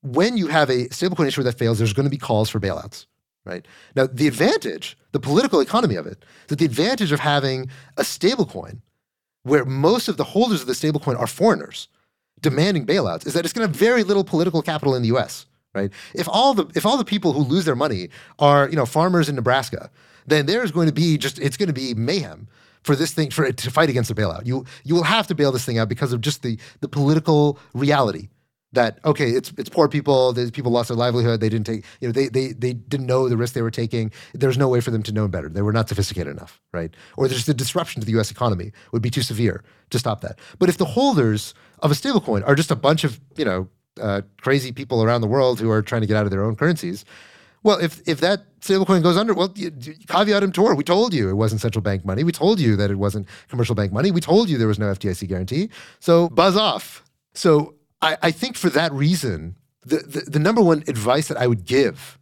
when 0.02 0.38
you 0.38 0.48
have 0.48 0.70
a 0.70 0.88
stablecoin 0.90 1.28
issuer 1.28 1.44
that 1.44 1.58
fails, 1.58 1.78
there's 1.78 1.94
going 1.94 2.06
to 2.06 2.10
be 2.10 2.18
calls 2.18 2.50
for 2.50 2.60
bailouts, 2.60 3.06
right? 3.46 3.66
Now, 3.96 4.08
the 4.08 4.28
advantage, 4.28 4.98
the 5.12 5.20
political 5.20 5.60
economy 5.60 5.96
of 5.96 6.08
it, 6.08 6.26
that 6.48 6.58
the 6.58 6.66
advantage 6.66 7.12
of 7.12 7.20
having 7.20 7.70
a 7.98 8.02
stablecoin 8.02 8.82
where 9.44 9.66
most 9.66 10.08
of 10.08 10.18
the 10.18 10.24
holders 10.24 10.62
of 10.62 10.68
the 10.68 10.74
stablecoin 10.74 11.20
are 11.20 11.28
foreigners, 11.28 11.88
demanding 12.46 12.86
bailouts 12.86 13.26
is 13.26 13.34
that 13.34 13.44
it's 13.44 13.54
going 13.54 13.68
to 13.68 13.72
have 13.72 13.76
very 13.76 14.04
little 14.04 14.24
political 14.24 14.62
capital 14.62 14.94
in 14.94 15.02
the 15.02 15.08
U.S. 15.10 15.48
Right? 15.74 15.92
If 16.14 16.30
all 16.30 16.54
the 16.54 16.66
if 16.76 16.86
all 16.86 16.96
the 16.96 17.04
people 17.04 17.34
who 17.34 17.42
lose 17.42 17.66
their 17.66 17.76
money 17.76 18.10
are 18.38 18.70
you 18.70 18.76
know 18.76 18.86
farmers 18.86 19.28
in 19.28 19.36
Nebraska, 19.36 19.90
then 20.28 20.46
there's 20.46 20.72
going 20.72 20.88
to 20.88 20.94
be 20.94 21.18
just 21.18 21.40
it's 21.40 21.58
going 21.58 21.68
to 21.68 21.74
be 21.74 21.94
mayhem 21.96 22.48
for 22.84 22.96
this 22.96 23.12
thing 23.14 23.32
for 23.32 23.44
it 23.44 23.58
to 23.58 23.72
fight 23.72 23.90
against 23.90 24.12
a 24.12 24.16
bailout. 24.16 24.46
You 24.46 24.66
you 24.84 24.94
will 24.96 25.04
have 25.04 25.26
to 25.28 25.36
bail 25.36 25.52
this 25.52 25.66
thing 25.66 25.80
out 25.80 25.90
because 25.90 26.14
of 26.14 26.22
just 26.22 26.44
the 26.44 26.58
the 26.82 26.88
political 26.88 27.58
reality 27.74 28.30
that 28.76 29.00
okay, 29.04 29.32
it's 29.32 29.52
it's 29.58 29.70
poor 29.70 29.88
people. 29.90 30.34
These 30.34 30.52
people 30.52 30.72
lost 30.72 30.90
their 30.90 30.98
livelihood. 30.98 31.40
They 31.40 31.50
didn't 31.50 31.66
take 31.66 31.84
you 32.00 32.08
know 32.08 32.12
they 32.12 32.28
they 32.30 32.54
they 32.54 32.74
didn't 32.74 33.08
know 33.08 33.28
the 33.28 33.38
risk 33.38 33.54
they 33.54 33.62
were 33.62 33.72
taking. 33.72 34.12
There's 34.34 34.58
no 34.58 34.68
way 34.68 34.82
for 34.82 34.92
them 34.92 35.04
to 35.04 35.12
know 35.12 35.28
better. 35.28 35.50
They 35.50 35.62
were 35.62 35.74
not 35.74 35.90
sophisticated 35.90 36.32
enough, 36.32 36.62
right? 36.74 36.96
Or 37.18 37.28
there's 37.28 37.46
the 37.46 37.54
disruption 37.54 38.02
to 38.02 38.06
the 38.06 38.14
U.S. 38.14 38.32
economy 38.32 38.72
would 38.92 39.02
be 39.02 39.10
too 39.10 39.22
severe 39.24 39.64
to 39.90 40.00
stop 40.00 40.22
that. 40.22 40.40
But 40.60 40.70
if 40.70 40.78
the 40.78 40.86
holders 40.86 41.54
of 41.80 41.92
a 41.92 41.96
stablecoin 41.96 42.48
are 42.48 42.56
just 42.56 42.72
a 42.72 42.76
bunch 42.76 43.04
of 43.04 43.20
you 43.38 43.46
know 43.46 43.68
uh, 44.02 44.22
crazy 44.42 44.72
people 44.72 45.04
around 45.04 45.22
the 45.22 45.28
world 45.28 45.60
who 45.60 45.70
are 45.72 45.82
trying 45.82 46.02
to 46.02 46.08
get 46.08 46.18
out 46.18 46.26
of 46.26 46.32
their 46.32 46.44
own 46.44 46.56
currencies, 46.56 47.06
Well, 47.64 47.80
if 47.80 48.02
if 48.08 48.20
that 48.20 48.60
stablecoin 48.62 49.02
goes 49.02 49.18
under, 49.18 49.34
well, 49.34 49.52
you, 49.56 49.72
caveat 50.08 50.44
emptor. 50.44 50.76
We 50.76 50.84
told 50.84 51.14
you 51.14 51.30
it 51.30 51.34
wasn't 51.34 51.62
central 51.62 51.82
bank 51.82 52.06
money. 52.06 52.24
We 52.24 52.32
told 52.32 52.60
you 52.60 52.76
that 52.76 52.92
it 52.92 52.98
wasn't 52.98 53.28
commercial 53.50 53.76
bank 53.76 53.92
money. 53.92 54.12
We 54.12 54.22
told 54.22 54.50
you 54.50 54.58
there 54.60 54.68
was 54.68 54.78
no 54.80 54.92
FDIC 54.94 55.28
guarantee. 55.28 55.70
So 56.00 56.30
buzz 56.30 56.56
off. 56.56 57.04
So 57.34 57.74
I, 58.06 58.18
I 58.22 58.32
think 58.32 58.56
for 58.56 58.70
that 58.70 58.92
reason, 58.94 59.56
the, 59.82 59.98
the 59.98 60.22
the 60.36 60.40
number 60.40 60.62
one 60.62 60.84
advice 60.88 61.28
that 61.28 61.38
I 61.38 61.48
would 61.48 61.66
give 61.66 62.18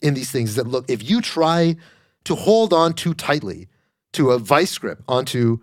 in 0.00 0.14
these 0.14 0.30
things 0.30 0.50
is 0.50 0.56
that 0.56 0.66
look, 0.66 0.88
if 0.88 1.08
you 1.08 1.20
try 1.20 1.76
to 2.24 2.34
hold 2.34 2.72
on 2.72 2.92
too 2.92 3.14
tightly 3.14 3.68
to 4.12 4.30
a 4.30 4.38
vice 4.38 4.76
grip 4.76 5.02
onto 5.08 5.58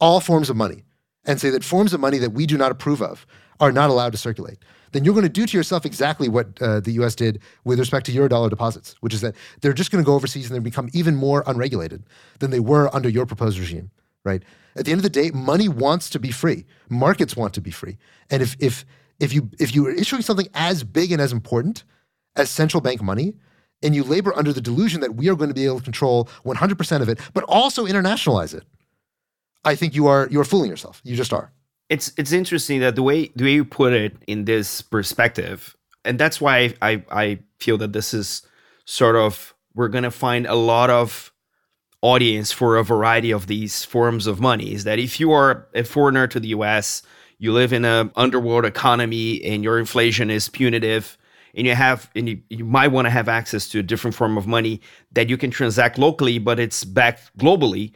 all 0.00 0.20
forms 0.20 0.48
of 0.50 0.56
money 0.56 0.84
and 1.24 1.40
say 1.40 1.50
that 1.50 1.62
forms 1.64 1.92
of 1.92 2.00
money 2.00 2.18
that 2.18 2.32
we 2.32 2.46
do 2.46 2.56
not 2.56 2.72
approve 2.72 3.02
of 3.02 3.26
are 3.60 3.72
not 3.72 3.90
allowed 3.90 4.12
to 4.12 4.18
circulate 4.18 4.58
then 4.92 5.04
you're 5.04 5.14
going 5.14 5.24
to 5.24 5.28
do 5.28 5.46
to 5.46 5.56
yourself 5.56 5.86
exactly 5.86 6.28
what 6.28 6.60
uh, 6.60 6.80
the 6.80 6.92
US 6.92 7.14
did 7.14 7.40
with 7.64 7.78
respect 7.78 8.06
to 8.06 8.12
Eurodollar 8.12 8.50
deposits, 8.50 8.96
which 9.00 9.14
is 9.14 9.20
that 9.20 9.34
they're 9.60 9.72
just 9.72 9.90
going 9.90 10.02
to 10.02 10.06
go 10.06 10.14
overseas 10.14 10.50
and 10.50 10.56
they 10.56 10.62
become 10.62 10.88
even 10.92 11.16
more 11.16 11.44
unregulated 11.46 12.04
than 12.40 12.50
they 12.50 12.60
were 12.60 12.94
under 12.94 13.08
your 13.08 13.26
proposed 13.26 13.58
regime, 13.58 13.90
right? 14.24 14.42
At 14.76 14.84
the 14.84 14.92
end 14.92 14.98
of 14.98 15.02
the 15.02 15.10
day, 15.10 15.30
money 15.30 15.68
wants 15.68 16.10
to 16.10 16.18
be 16.18 16.30
free. 16.30 16.64
Markets 16.88 17.36
want 17.36 17.54
to 17.54 17.60
be 17.60 17.70
free. 17.70 17.98
And 18.30 18.42
if 18.42 18.56
if 18.60 18.84
if 19.20 19.32
you 19.32 19.50
if 19.58 19.74
you 19.74 19.86
are 19.86 19.90
issuing 19.90 20.22
something 20.22 20.48
as 20.54 20.82
big 20.82 21.12
and 21.12 21.20
as 21.20 21.32
important 21.32 21.84
as 22.36 22.50
central 22.50 22.80
bank 22.80 23.02
money, 23.02 23.34
and 23.82 23.94
you 23.94 24.02
labor 24.02 24.36
under 24.36 24.52
the 24.52 24.60
delusion 24.60 25.00
that 25.00 25.14
we 25.14 25.28
are 25.28 25.36
going 25.36 25.48
to 25.48 25.54
be 25.54 25.66
able 25.66 25.78
to 25.78 25.84
control 25.84 26.28
100% 26.44 27.02
of 27.02 27.08
it, 27.08 27.18
but 27.34 27.44
also 27.44 27.86
internationalize 27.86 28.54
it, 28.54 28.64
I 29.64 29.74
think 29.74 29.94
you 29.94 30.06
are 30.06 30.28
you 30.30 30.40
are 30.40 30.44
fooling 30.44 30.70
yourself. 30.70 31.00
You 31.04 31.16
just 31.16 31.32
are 31.32 31.52
it's 31.90 32.12
it's 32.16 32.32
interesting 32.32 32.80
that 32.80 32.94
the 32.94 33.02
way 33.02 33.30
the 33.34 33.44
way 33.44 33.52
you 33.52 33.64
put 33.64 33.92
it 33.92 34.16
in 34.26 34.44
this 34.46 34.80
perspective, 34.80 35.76
and 36.04 36.18
that's 36.18 36.40
why 36.40 36.74
I 36.80 37.04
I 37.10 37.40
feel 37.58 37.76
that 37.78 37.92
this 37.92 38.14
is 38.14 38.42
sort 38.86 39.16
of 39.16 39.54
we're 39.74 39.88
gonna 39.88 40.12
find 40.12 40.46
a 40.46 40.54
lot 40.54 40.88
of 40.88 41.32
audience 42.00 42.52
for 42.52 42.76
a 42.76 42.84
variety 42.84 43.32
of 43.32 43.48
these 43.48 43.84
forms 43.84 44.26
of 44.26 44.40
money. 44.40 44.72
Is 44.72 44.84
that 44.84 45.00
if 45.00 45.18
you 45.18 45.32
are 45.32 45.68
a 45.74 45.82
foreigner 45.82 46.26
to 46.28 46.40
the 46.40 46.48
U.S., 46.48 47.02
you 47.40 47.52
live 47.52 47.72
in 47.72 47.84
an 47.84 48.12
underworld 48.14 48.64
economy, 48.64 49.42
and 49.42 49.64
your 49.64 49.80
inflation 49.80 50.30
is 50.30 50.48
punitive, 50.48 51.18
and 51.56 51.66
you 51.66 51.74
have 51.74 52.08
and 52.14 52.28
you, 52.28 52.40
you 52.48 52.64
might 52.64 52.88
want 52.88 53.06
to 53.06 53.10
have 53.10 53.28
access 53.28 53.68
to 53.70 53.80
a 53.80 53.82
different 53.82 54.14
form 54.14 54.38
of 54.38 54.46
money 54.46 54.80
that 55.10 55.28
you 55.28 55.36
can 55.36 55.50
transact 55.50 55.98
locally, 55.98 56.38
but 56.38 56.60
it's 56.60 56.84
backed 56.84 57.36
globally 57.36 57.92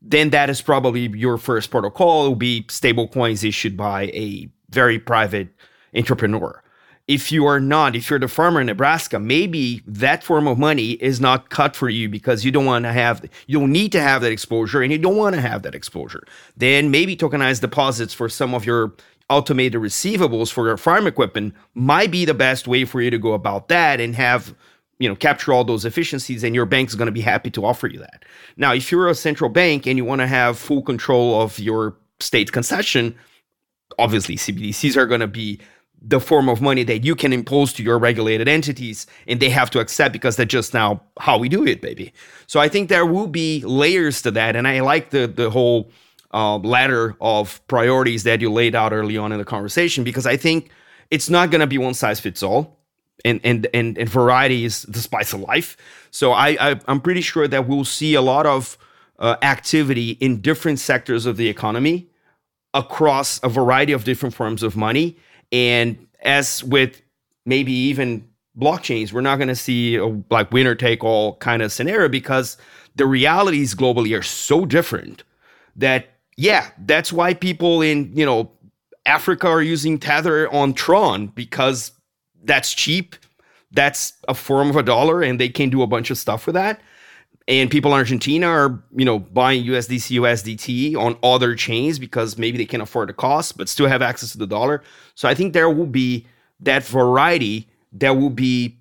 then 0.00 0.30
that 0.30 0.50
is 0.50 0.60
probably 0.60 1.08
your 1.08 1.38
first 1.38 1.70
protocol. 1.70 2.26
It 2.26 2.28
will 2.28 2.36
be 2.36 2.64
stable 2.68 3.08
coins 3.08 3.42
issued 3.44 3.76
by 3.76 4.04
a 4.14 4.48
very 4.70 4.98
private 4.98 5.48
entrepreneur. 5.94 6.62
If 7.08 7.32
you 7.32 7.46
are 7.46 7.58
not, 7.58 7.96
if 7.96 8.10
you're 8.10 8.18
the 8.18 8.28
farmer 8.28 8.60
in 8.60 8.66
Nebraska, 8.66 9.18
maybe 9.18 9.82
that 9.86 10.22
form 10.22 10.46
of 10.46 10.58
money 10.58 10.92
is 10.92 11.20
not 11.20 11.48
cut 11.48 11.74
for 11.74 11.88
you 11.88 12.08
because 12.08 12.44
you 12.44 12.52
don't 12.52 12.66
want 12.66 12.84
to 12.84 12.92
have, 12.92 13.24
you 13.46 13.58
don't 13.58 13.72
need 13.72 13.92
to 13.92 14.00
have 14.00 14.20
that 14.20 14.30
exposure 14.30 14.82
and 14.82 14.92
you 14.92 14.98
don't 14.98 15.16
want 15.16 15.34
to 15.34 15.40
have 15.40 15.62
that 15.62 15.74
exposure. 15.74 16.22
Then 16.56 16.90
maybe 16.90 17.16
tokenized 17.16 17.62
deposits 17.62 18.12
for 18.12 18.28
some 18.28 18.54
of 18.54 18.66
your 18.66 18.92
automated 19.30 19.80
receivables 19.80 20.52
for 20.52 20.66
your 20.66 20.76
farm 20.76 21.06
equipment 21.06 21.54
might 21.74 22.10
be 22.10 22.24
the 22.24 22.34
best 22.34 22.68
way 22.68 22.84
for 22.84 23.00
you 23.00 23.10
to 23.10 23.18
go 23.18 23.32
about 23.32 23.68
that 23.68 24.00
and 24.00 24.14
have 24.14 24.54
you 24.98 25.08
know 25.08 25.14
capture 25.14 25.52
all 25.52 25.64
those 25.64 25.84
efficiencies 25.84 26.42
and 26.42 26.54
your 26.54 26.64
bank's 26.64 26.94
going 26.94 27.06
to 27.06 27.12
be 27.12 27.20
happy 27.20 27.50
to 27.50 27.64
offer 27.64 27.86
you 27.86 27.98
that 27.98 28.24
now 28.56 28.72
if 28.72 28.90
you're 28.90 29.08
a 29.08 29.14
central 29.14 29.50
bank 29.50 29.86
and 29.86 29.96
you 29.98 30.04
want 30.04 30.20
to 30.20 30.26
have 30.26 30.58
full 30.58 30.82
control 30.82 31.40
of 31.40 31.58
your 31.58 31.94
state 32.20 32.52
concession 32.52 33.14
obviously 33.98 34.36
cbdc's 34.36 34.96
are 34.96 35.06
going 35.06 35.20
to 35.20 35.26
be 35.26 35.60
the 36.00 36.20
form 36.20 36.48
of 36.48 36.60
money 36.60 36.84
that 36.84 37.04
you 37.04 37.14
can 37.14 37.32
impose 37.32 37.72
to 37.72 37.82
your 37.82 37.98
regulated 37.98 38.48
entities 38.48 39.06
and 39.26 39.40
they 39.40 39.50
have 39.50 39.70
to 39.70 39.80
accept 39.80 40.12
because 40.12 40.36
that's 40.36 40.50
just 40.50 40.72
now 40.72 41.02
how 41.18 41.36
we 41.36 41.48
do 41.48 41.66
it 41.66 41.80
baby 41.80 42.12
so 42.46 42.60
i 42.60 42.68
think 42.68 42.88
there 42.88 43.06
will 43.06 43.26
be 43.26 43.62
layers 43.64 44.22
to 44.22 44.30
that 44.30 44.54
and 44.54 44.68
i 44.68 44.80
like 44.80 45.10
the 45.10 45.26
the 45.26 45.50
whole 45.50 45.90
uh, 46.34 46.58
ladder 46.58 47.16
of 47.20 47.66
priorities 47.68 48.22
that 48.22 48.40
you 48.40 48.52
laid 48.52 48.74
out 48.74 48.92
early 48.92 49.16
on 49.16 49.32
in 49.32 49.38
the 49.38 49.44
conversation 49.44 50.04
because 50.04 50.26
i 50.26 50.36
think 50.36 50.70
it's 51.10 51.28
not 51.28 51.50
going 51.50 51.60
to 51.60 51.66
be 51.66 51.78
one 51.78 51.94
size 51.94 52.20
fits 52.20 52.42
all 52.42 52.78
and 53.24 53.40
and 53.44 53.66
and, 53.74 53.98
and 53.98 54.08
variety 54.08 54.64
is 54.64 54.82
the 54.82 55.00
spice 55.00 55.32
of 55.32 55.40
life. 55.40 55.76
So 56.10 56.32
I, 56.32 56.56
I 56.60 56.80
am 56.88 57.00
pretty 57.00 57.20
sure 57.20 57.48
that 57.48 57.68
we'll 57.68 57.84
see 57.84 58.14
a 58.14 58.22
lot 58.22 58.46
of 58.46 58.78
uh, 59.18 59.36
activity 59.42 60.12
in 60.12 60.40
different 60.40 60.78
sectors 60.78 61.26
of 61.26 61.36
the 61.36 61.48
economy 61.48 62.08
across 62.74 63.40
a 63.42 63.48
variety 63.48 63.92
of 63.92 64.04
different 64.04 64.34
forms 64.34 64.62
of 64.62 64.76
money. 64.76 65.16
And 65.52 66.06
as 66.22 66.62
with 66.64 67.00
maybe 67.46 67.72
even 67.72 68.28
blockchains, 68.58 69.12
we're 69.12 69.20
not 69.20 69.36
going 69.36 69.48
to 69.48 69.56
see 69.56 69.96
a 69.96 70.06
like 70.30 70.52
winner 70.52 70.74
take 70.74 71.04
all 71.04 71.36
kind 71.36 71.62
of 71.62 71.72
scenario 71.72 72.08
because 72.08 72.56
the 72.96 73.06
realities 73.06 73.74
globally 73.74 74.18
are 74.18 74.22
so 74.22 74.66
different 74.66 75.22
that 75.76 76.08
yeah, 76.36 76.70
that's 76.86 77.12
why 77.12 77.34
people 77.34 77.82
in 77.82 78.12
you 78.14 78.26
know 78.26 78.50
Africa 79.06 79.48
are 79.48 79.62
using 79.62 79.98
Tether 79.98 80.52
on 80.52 80.74
Tron 80.74 81.28
because 81.28 81.92
that's 82.44 82.74
cheap. 82.74 83.16
That's 83.70 84.14
a 84.28 84.34
form 84.34 84.70
of 84.70 84.76
a 84.76 84.82
dollar, 84.82 85.22
and 85.22 85.38
they 85.38 85.48
can 85.48 85.68
do 85.68 85.82
a 85.82 85.86
bunch 85.86 86.10
of 86.10 86.18
stuff 86.18 86.46
with 86.46 86.54
that. 86.54 86.80
And 87.48 87.70
people 87.70 87.92
in 87.92 87.96
Argentina 87.96 88.46
are, 88.46 88.78
you 88.94 89.06
know, 89.06 89.18
buying 89.18 89.64
USDC, 89.64 90.20
USDT 90.20 90.94
on 90.96 91.16
other 91.22 91.54
chains 91.54 91.98
because 91.98 92.36
maybe 92.36 92.58
they 92.58 92.66
can 92.66 92.82
afford 92.82 93.08
the 93.08 93.14
cost, 93.14 93.56
but 93.56 93.70
still 93.70 93.86
have 93.86 94.02
access 94.02 94.32
to 94.32 94.38
the 94.38 94.46
dollar. 94.46 94.82
So 95.14 95.26
I 95.26 95.34
think 95.34 95.54
there 95.54 95.70
will 95.70 95.86
be 95.86 96.26
that 96.60 96.84
variety. 96.84 97.66
There 97.90 98.12
will 98.12 98.28
be 98.28 98.76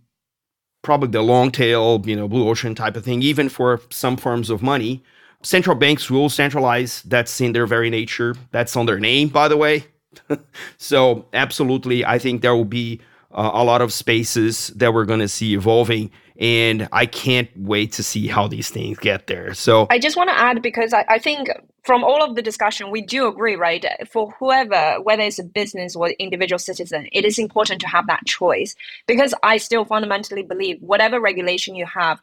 probably 0.81 1.07
the 1.07 1.21
long 1.21 1.49
tail, 1.49 2.03
you 2.05 2.15
know, 2.15 2.27
blue 2.27 2.47
ocean 2.47 2.75
type 2.75 2.97
of 2.97 3.05
thing, 3.05 3.21
even 3.21 3.47
for 3.47 3.79
some 3.89 4.17
forms 4.17 4.49
of 4.49 4.61
money. 4.61 5.01
Central 5.43 5.75
banks 5.75 6.09
will 6.09 6.27
centralize. 6.27 7.01
That's 7.03 7.39
in 7.39 7.53
their 7.53 7.67
very 7.67 7.89
nature. 7.89 8.35
That's 8.51 8.75
on 8.75 8.85
their 8.85 8.99
name, 8.99 9.29
by 9.29 9.47
the 9.47 9.55
way. 9.55 9.85
so 10.77 11.25
absolutely, 11.31 12.03
I 12.03 12.19
think 12.19 12.41
there 12.41 12.55
will 12.55 12.65
be 12.65 12.99
uh, 13.31 13.51
a 13.53 13.63
lot 13.63 13.81
of 13.81 13.93
spaces 13.93 14.69
that 14.75 14.93
we're 14.93 15.05
going 15.05 15.19
to 15.21 15.27
see 15.29 15.53
evolving 15.53 16.11
and 16.39 16.87
i 16.91 17.05
can't 17.05 17.49
wait 17.55 17.91
to 17.91 18.03
see 18.03 18.27
how 18.27 18.47
these 18.47 18.69
things 18.69 18.97
get 18.99 19.27
there. 19.27 19.53
So 19.53 19.87
i 19.89 19.99
just 19.99 20.17
want 20.17 20.29
to 20.29 20.37
add 20.37 20.61
because 20.61 20.93
I, 20.93 21.05
I, 21.07 21.19
think 21.19 21.49
from 21.83 22.03
all 22.03 22.23
of 22.23 22.35
the 22.35 22.41
discussion 22.41 22.91
we 22.91 23.01
do 23.01 23.27
agree 23.27 23.55
right? 23.55 23.85
For 24.11 24.31
whoever 24.39 25.01
whether 25.01 25.23
it's 25.23 25.39
a 25.39 25.43
business 25.43 25.95
or 25.95 26.09
individual 26.19 26.59
citizen 26.59 27.07
it 27.11 27.25
is 27.25 27.39
important 27.39 27.81
to 27.81 27.87
have 27.87 28.07
that 28.07 28.25
choice 28.25 28.75
because 29.07 29.33
i 29.43 29.57
still 29.57 29.85
fundamentally 29.85 30.43
believe 30.43 30.81
whatever 30.81 31.19
regulation 31.19 31.75
you 31.75 31.85
have 31.85 32.21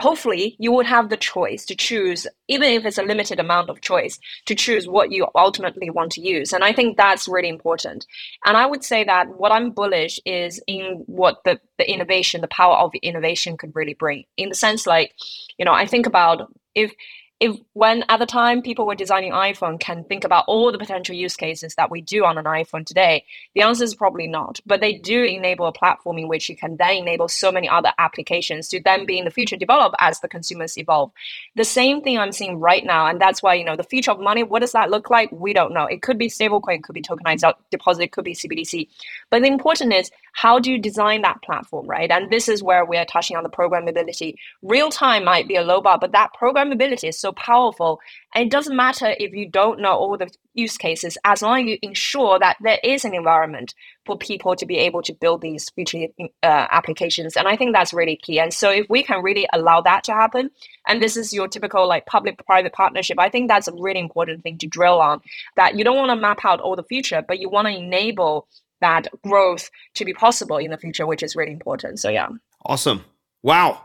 hopefully 0.00 0.56
you 0.58 0.72
would 0.72 0.86
have 0.86 1.08
the 1.08 1.16
choice 1.16 1.64
to 1.66 1.74
choose 1.74 2.26
even 2.46 2.70
if 2.70 2.84
it's 2.84 2.98
a 2.98 3.02
limited 3.02 3.40
amount 3.40 3.68
of 3.68 3.80
choice 3.80 4.18
to 4.46 4.54
choose 4.54 4.86
what 4.86 5.10
you 5.10 5.26
ultimately 5.34 5.90
want 5.90 6.12
to 6.12 6.20
use. 6.20 6.52
And 6.52 6.64
i 6.64 6.72
think 6.72 6.96
that's 6.96 7.28
really 7.28 7.48
important. 7.48 8.06
And 8.44 8.56
i 8.56 8.66
would 8.66 8.84
say 8.84 9.04
that 9.04 9.28
what 9.38 9.52
i'm 9.52 9.70
bullish 9.70 10.20
is 10.24 10.60
in 10.66 11.02
what 11.06 11.42
the, 11.44 11.60
the 11.78 11.90
innovation 11.90 12.40
the 12.40 12.48
power 12.48 12.76
of 12.76 12.92
innovation 13.02 13.56
could 13.56 13.74
really 13.74 13.94
bring. 13.94 14.24
In 14.36 14.48
the 14.50 14.54
sense 14.54 14.86
like 14.86 15.12
you 15.58 15.64
know 15.64 15.72
i 15.72 15.86
think 15.86 16.06
about 16.06 16.52
if 16.74 16.92
if 17.40 17.56
when 17.72 18.04
at 18.08 18.18
the 18.18 18.26
time 18.26 18.62
people 18.62 18.86
were 18.86 18.94
designing 18.94 19.32
iphone 19.32 19.78
can 19.78 20.04
think 20.04 20.24
about 20.24 20.44
all 20.48 20.72
the 20.72 20.78
potential 20.78 21.14
use 21.14 21.36
cases 21.36 21.74
that 21.76 21.90
we 21.90 22.00
do 22.00 22.24
on 22.24 22.38
an 22.38 22.44
iphone 22.44 22.84
today 22.84 23.24
the 23.54 23.62
answer 23.62 23.84
is 23.84 23.94
probably 23.94 24.26
not. 24.26 24.60
But 24.66 24.80
they 24.80 24.94
do 24.94 25.24
enable 25.24 25.66
a 25.66 25.72
platform 25.72 26.18
in 26.18 26.28
which 26.28 26.48
you 26.48 26.56
can 26.56 26.76
then 26.76 26.96
enable 26.98 27.28
so 27.28 27.50
many 27.50 27.68
other 27.68 27.92
applications 27.98 28.68
to 28.68 28.80
then 28.80 29.06
be 29.06 29.18
in 29.18 29.24
the 29.24 29.30
future 29.30 29.56
develop 29.56 29.94
as 29.98 30.20
the 30.20 30.28
consumers 30.28 30.78
evolve. 30.78 31.10
The 31.56 31.64
same 31.64 32.02
thing 32.02 32.18
i'm 32.18 32.32
seeing 32.32 32.60
right 32.60 32.84
now 32.84 33.06
and 33.06 33.20
that's 33.20 33.42
why 33.42 33.54
you 33.54 33.64
know 33.64 33.76
the 33.76 33.82
future 33.82 34.10
of 34.10 34.20
money 34.20 34.42
what 34.42 34.60
does 34.60 34.72
that 34.72 34.90
look 34.90 35.10
like? 35.10 35.30
We 35.32 35.52
don't 35.52 35.74
know. 35.74 35.86
It 35.86 36.02
could 36.02 36.18
be 36.18 36.28
stablecoin 36.28 36.76
it 36.76 36.84
could 36.84 36.94
be 36.94 37.02
tokenized 37.02 37.52
deposit 37.70 38.02
it 38.04 38.12
could 38.12 38.24
be 38.24 38.34
cbdc 38.34 38.88
but 39.30 39.42
the 39.42 39.48
important 39.48 39.92
is 39.92 40.10
how 40.32 40.58
do 40.58 40.70
you 40.70 40.78
design 40.78 41.22
that 41.22 41.42
platform 41.42 41.86
right? 41.86 42.10
And 42.10 42.30
this 42.30 42.48
is 42.48 42.62
where 42.62 42.84
we're 42.84 43.04
touching 43.04 43.36
on 43.36 43.42
the 43.42 43.50
programmability. 43.50 44.34
Real 44.62 44.90
time 44.90 45.24
might 45.24 45.48
be 45.48 45.56
a 45.56 45.62
low 45.62 45.80
bar 45.80 45.98
but 45.98 46.12
that 46.12 46.30
programmability 46.40 47.08
is 47.08 47.18
so 47.18 47.27
so 47.28 47.32
powerful. 47.32 48.00
And 48.34 48.44
it 48.46 48.50
doesn't 48.50 48.76
matter 48.76 49.14
if 49.18 49.32
you 49.32 49.48
don't 49.48 49.80
know 49.80 49.92
all 49.92 50.16
the 50.16 50.30
use 50.54 50.76
cases, 50.76 51.18
as 51.24 51.42
long 51.42 51.60
as 51.60 51.66
you 51.66 51.78
ensure 51.82 52.38
that 52.38 52.56
there 52.60 52.78
is 52.82 53.04
an 53.04 53.14
environment 53.14 53.74
for 54.04 54.16
people 54.16 54.56
to 54.56 54.66
be 54.66 54.78
able 54.78 55.02
to 55.02 55.12
build 55.12 55.40
these 55.40 55.68
future 55.70 56.06
uh, 56.42 56.66
applications. 56.70 57.36
And 57.36 57.46
I 57.46 57.56
think 57.56 57.74
that's 57.74 57.92
really 57.92 58.16
key. 58.16 58.40
And 58.40 58.52
so 58.52 58.70
if 58.70 58.86
we 58.88 59.02
can 59.02 59.22
really 59.22 59.46
allow 59.52 59.80
that 59.82 60.04
to 60.04 60.12
happen, 60.12 60.50
and 60.86 61.02
this 61.02 61.16
is 61.16 61.32
your 61.32 61.48
typical 61.48 61.86
like 61.86 62.06
public-private 62.06 62.72
partnership, 62.72 63.18
I 63.18 63.28
think 63.28 63.48
that's 63.48 63.68
a 63.68 63.72
really 63.72 64.00
important 64.00 64.42
thing 64.42 64.58
to 64.58 64.66
drill 64.66 65.00
on. 65.00 65.20
That 65.56 65.76
you 65.76 65.84
don't 65.84 65.96
want 65.96 66.10
to 66.10 66.16
map 66.16 66.44
out 66.44 66.60
all 66.60 66.76
the 66.76 66.82
future, 66.82 67.22
but 67.26 67.38
you 67.38 67.48
want 67.48 67.66
to 67.66 67.76
enable 67.76 68.48
that 68.80 69.08
growth 69.24 69.70
to 69.94 70.04
be 70.04 70.14
possible 70.14 70.56
in 70.56 70.70
the 70.70 70.78
future, 70.78 71.06
which 71.06 71.22
is 71.22 71.34
really 71.34 71.52
important. 71.52 71.98
So 71.98 72.08
yeah. 72.08 72.28
Awesome. 72.64 73.04
Wow. 73.42 73.82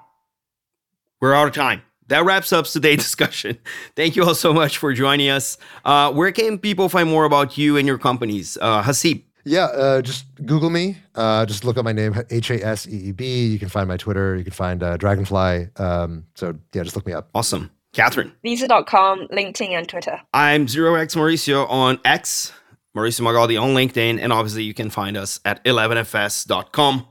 We're 1.19 1.33
out 1.33 1.47
of 1.47 1.53
time 1.53 1.81
that 2.13 2.25
wraps 2.25 2.53
up 2.53 2.65
today's 2.65 2.97
discussion. 3.09 3.57
Thank 3.95 4.15
you 4.15 4.23
all 4.23 4.35
so 4.35 4.53
much 4.53 4.77
for 4.77 4.93
joining 4.93 5.29
us. 5.29 5.57
Uh, 5.83 6.11
where 6.11 6.31
can 6.31 6.59
people 6.59 6.87
find 6.87 7.09
more 7.09 7.25
about 7.25 7.57
you 7.57 7.75
and 7.77 7.87
your 7.87 7.97
companies? 7.97 8.57
Uh, 8.61 8.83
Haseeb. 8.83 9.23
Yeah, 9.45 9.65
uh, 9.65 10.01
just 10.01 10.25
Google 10.45 10.69
me. 10.69 10.97
Uh, 11.15 11.45
just 11.45 11.65
look 11.65 11.77
up 11.77 11.83
my 11.83 11.91
name, 11.91 12.15
H 12.29 12.49
A 12.51 12.65
S 12.65 12.87
E 12.87 13.09
E 13.09 13.11
B. 13.11 13.47
You 13.47 13.59
can 13.59 13.67
find 13.67 13.87
my 13.89 13.97
Twitter. 13.97 14.37
You 14.37 14.43
can 14.43 14.53
find 14.53 14.81
uh, 14.81 14.95
Dragonfly. 14.95 15.69
Um, 15.77 16.25
so 16.35 16.55
yeah, 16.73 16.83
just 16.83 16.95
look 16.95 17.05
me 17.05 17.13
up. 17.13 17.29
Awesome. 17.35 17.71
Catherine. 17.93 18.31
Visa.com, 18.41 19.27
LinkedIn, 19.29 19.69
and 19.71 19.89
Twitter. 19.89 20.21
I'm 20.33 20.67
Zero 20.67 20.95
X 20.95 21.15
Mauricio 21.15 21.69
on 21.69 21.99
X, 22.05 22.53
Mauricio 22.95 23.21
Magaldi 23.21 23.61
on 23.61 23.69
LinkedIn, 23.75 24.19
and 24.19 24.31
obviously 24.31 24.63
you 24.63 24.73
can 24.73 24.89
find 24.89 25.17
us 25.17 25.39
at 25.45 25.63
11fs.com. 25.65 27.07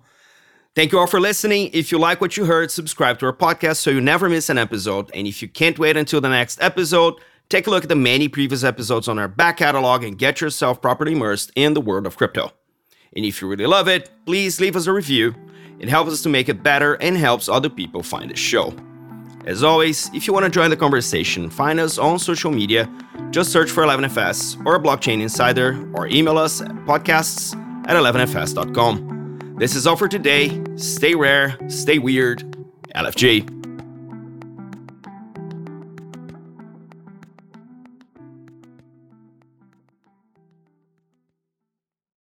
Thank 0.74 0.90
you 0.90 0.98
all 0.98 1.06
for 1.06 1.20
listening. 1.20 1.68
If 1.74 1.92
you 1.92 1.98
like 1.98 2.22
what 2.22 2.38
you 2.38 2.46
heard, 2.46 2.70
subscribe 2.70 3.18
to 3.18 3.26
our 3.26 3.32
podcast 3.34 3.76
so 3.76 3.90
you 3.90 4.00
never 4.00 4.26
miss 4.30 4.48
an 4.48 4.56
episode. 4.56 5.10
And 5.12 5.26
if 5.26 5.42
you 5.42 5.48
can't 5.48 5.78
wait 5.78 5.98
until 5.98 6.22
the 6.22 6.30
next 6.30 6.62
episode, 6.62 7.16
take 7.50 7.66
a 7.66 7.70
look 7.70 7.82
at 7.82 7.90
the 7.90 7.94
many 7.94 8.26
previous 8.26 8.64
episodes 8.64 9.06
on 9.06 9.18
our 9.18 9.28
back 9.28 9.58
catalog 9.58 10.02
and 10.02 10.16
get 10.16 10.40
yourself 10.40 10.80
properly 10.80 11.12
immersed 11.12 11.52
in 11.56 11.74
the 11.74 11.80
world 11.82 12.06
of 12.06 12.16
crypto. 12.16 12.52
And 13.14 13.26
if 13.26 13.42
you 13.42 13.48
really 13.48 13.66
love 13.66 13.86
it, 13.86 14.10
please 14.24 14.62
leave 14.62 14.74
us 14.74 14.86
a 14.86 14.94
review. 14.94 15.34
It 15.78 15.90
helps 15.90 16.10
us 16.10 16.22
to 16.22 16.30
make 16.30 16.48
it 16.48 16.62
better 16.62 16.94
and 16.94 17.18
helps 17.18 17.50
other 17.50 17.68
people 17.68 18.02
find 18.02 18.30
the 18.30 18.36
show. 18.36 18.74
As 19.44 19.62
always, 19.62 20.08
if 20.14 20.26
you 20.26 20.32
want 20.32 20.46
to 20.46 20.50
join 20.50 20.70
the 20.70 20.76
conversation, 20.76 21.50
find 21.50 21.80
us 21.80 21.98
on 21.98 22.18
social 22.18 22.50
media. 22.50 22.90
Just 23.30 23.52
search 23.52 23.70
for 23.70 23.82
11FS 23.82 24.64
or 24.64 24.78
Blockchain 24.78 25.20
Insider 25.20 25.86
or 25.92 26.06
email 26.06 26.38
us 26.38 26.62
at 26.62 26.70
podcasts 26.86 27.54
at 27.86 27.96
11fs.com. 27.96 29.21
This 29.56 29.76
is 29.76 29.86
all 29.86 29.96
for 29.96 30.08
today. 30.08 30.62
Stay 30.76 31.14
rare, 31.14 31.56
stay 31.68 31.98
weird. 31.98 32.40
LFG. 32.94 33.61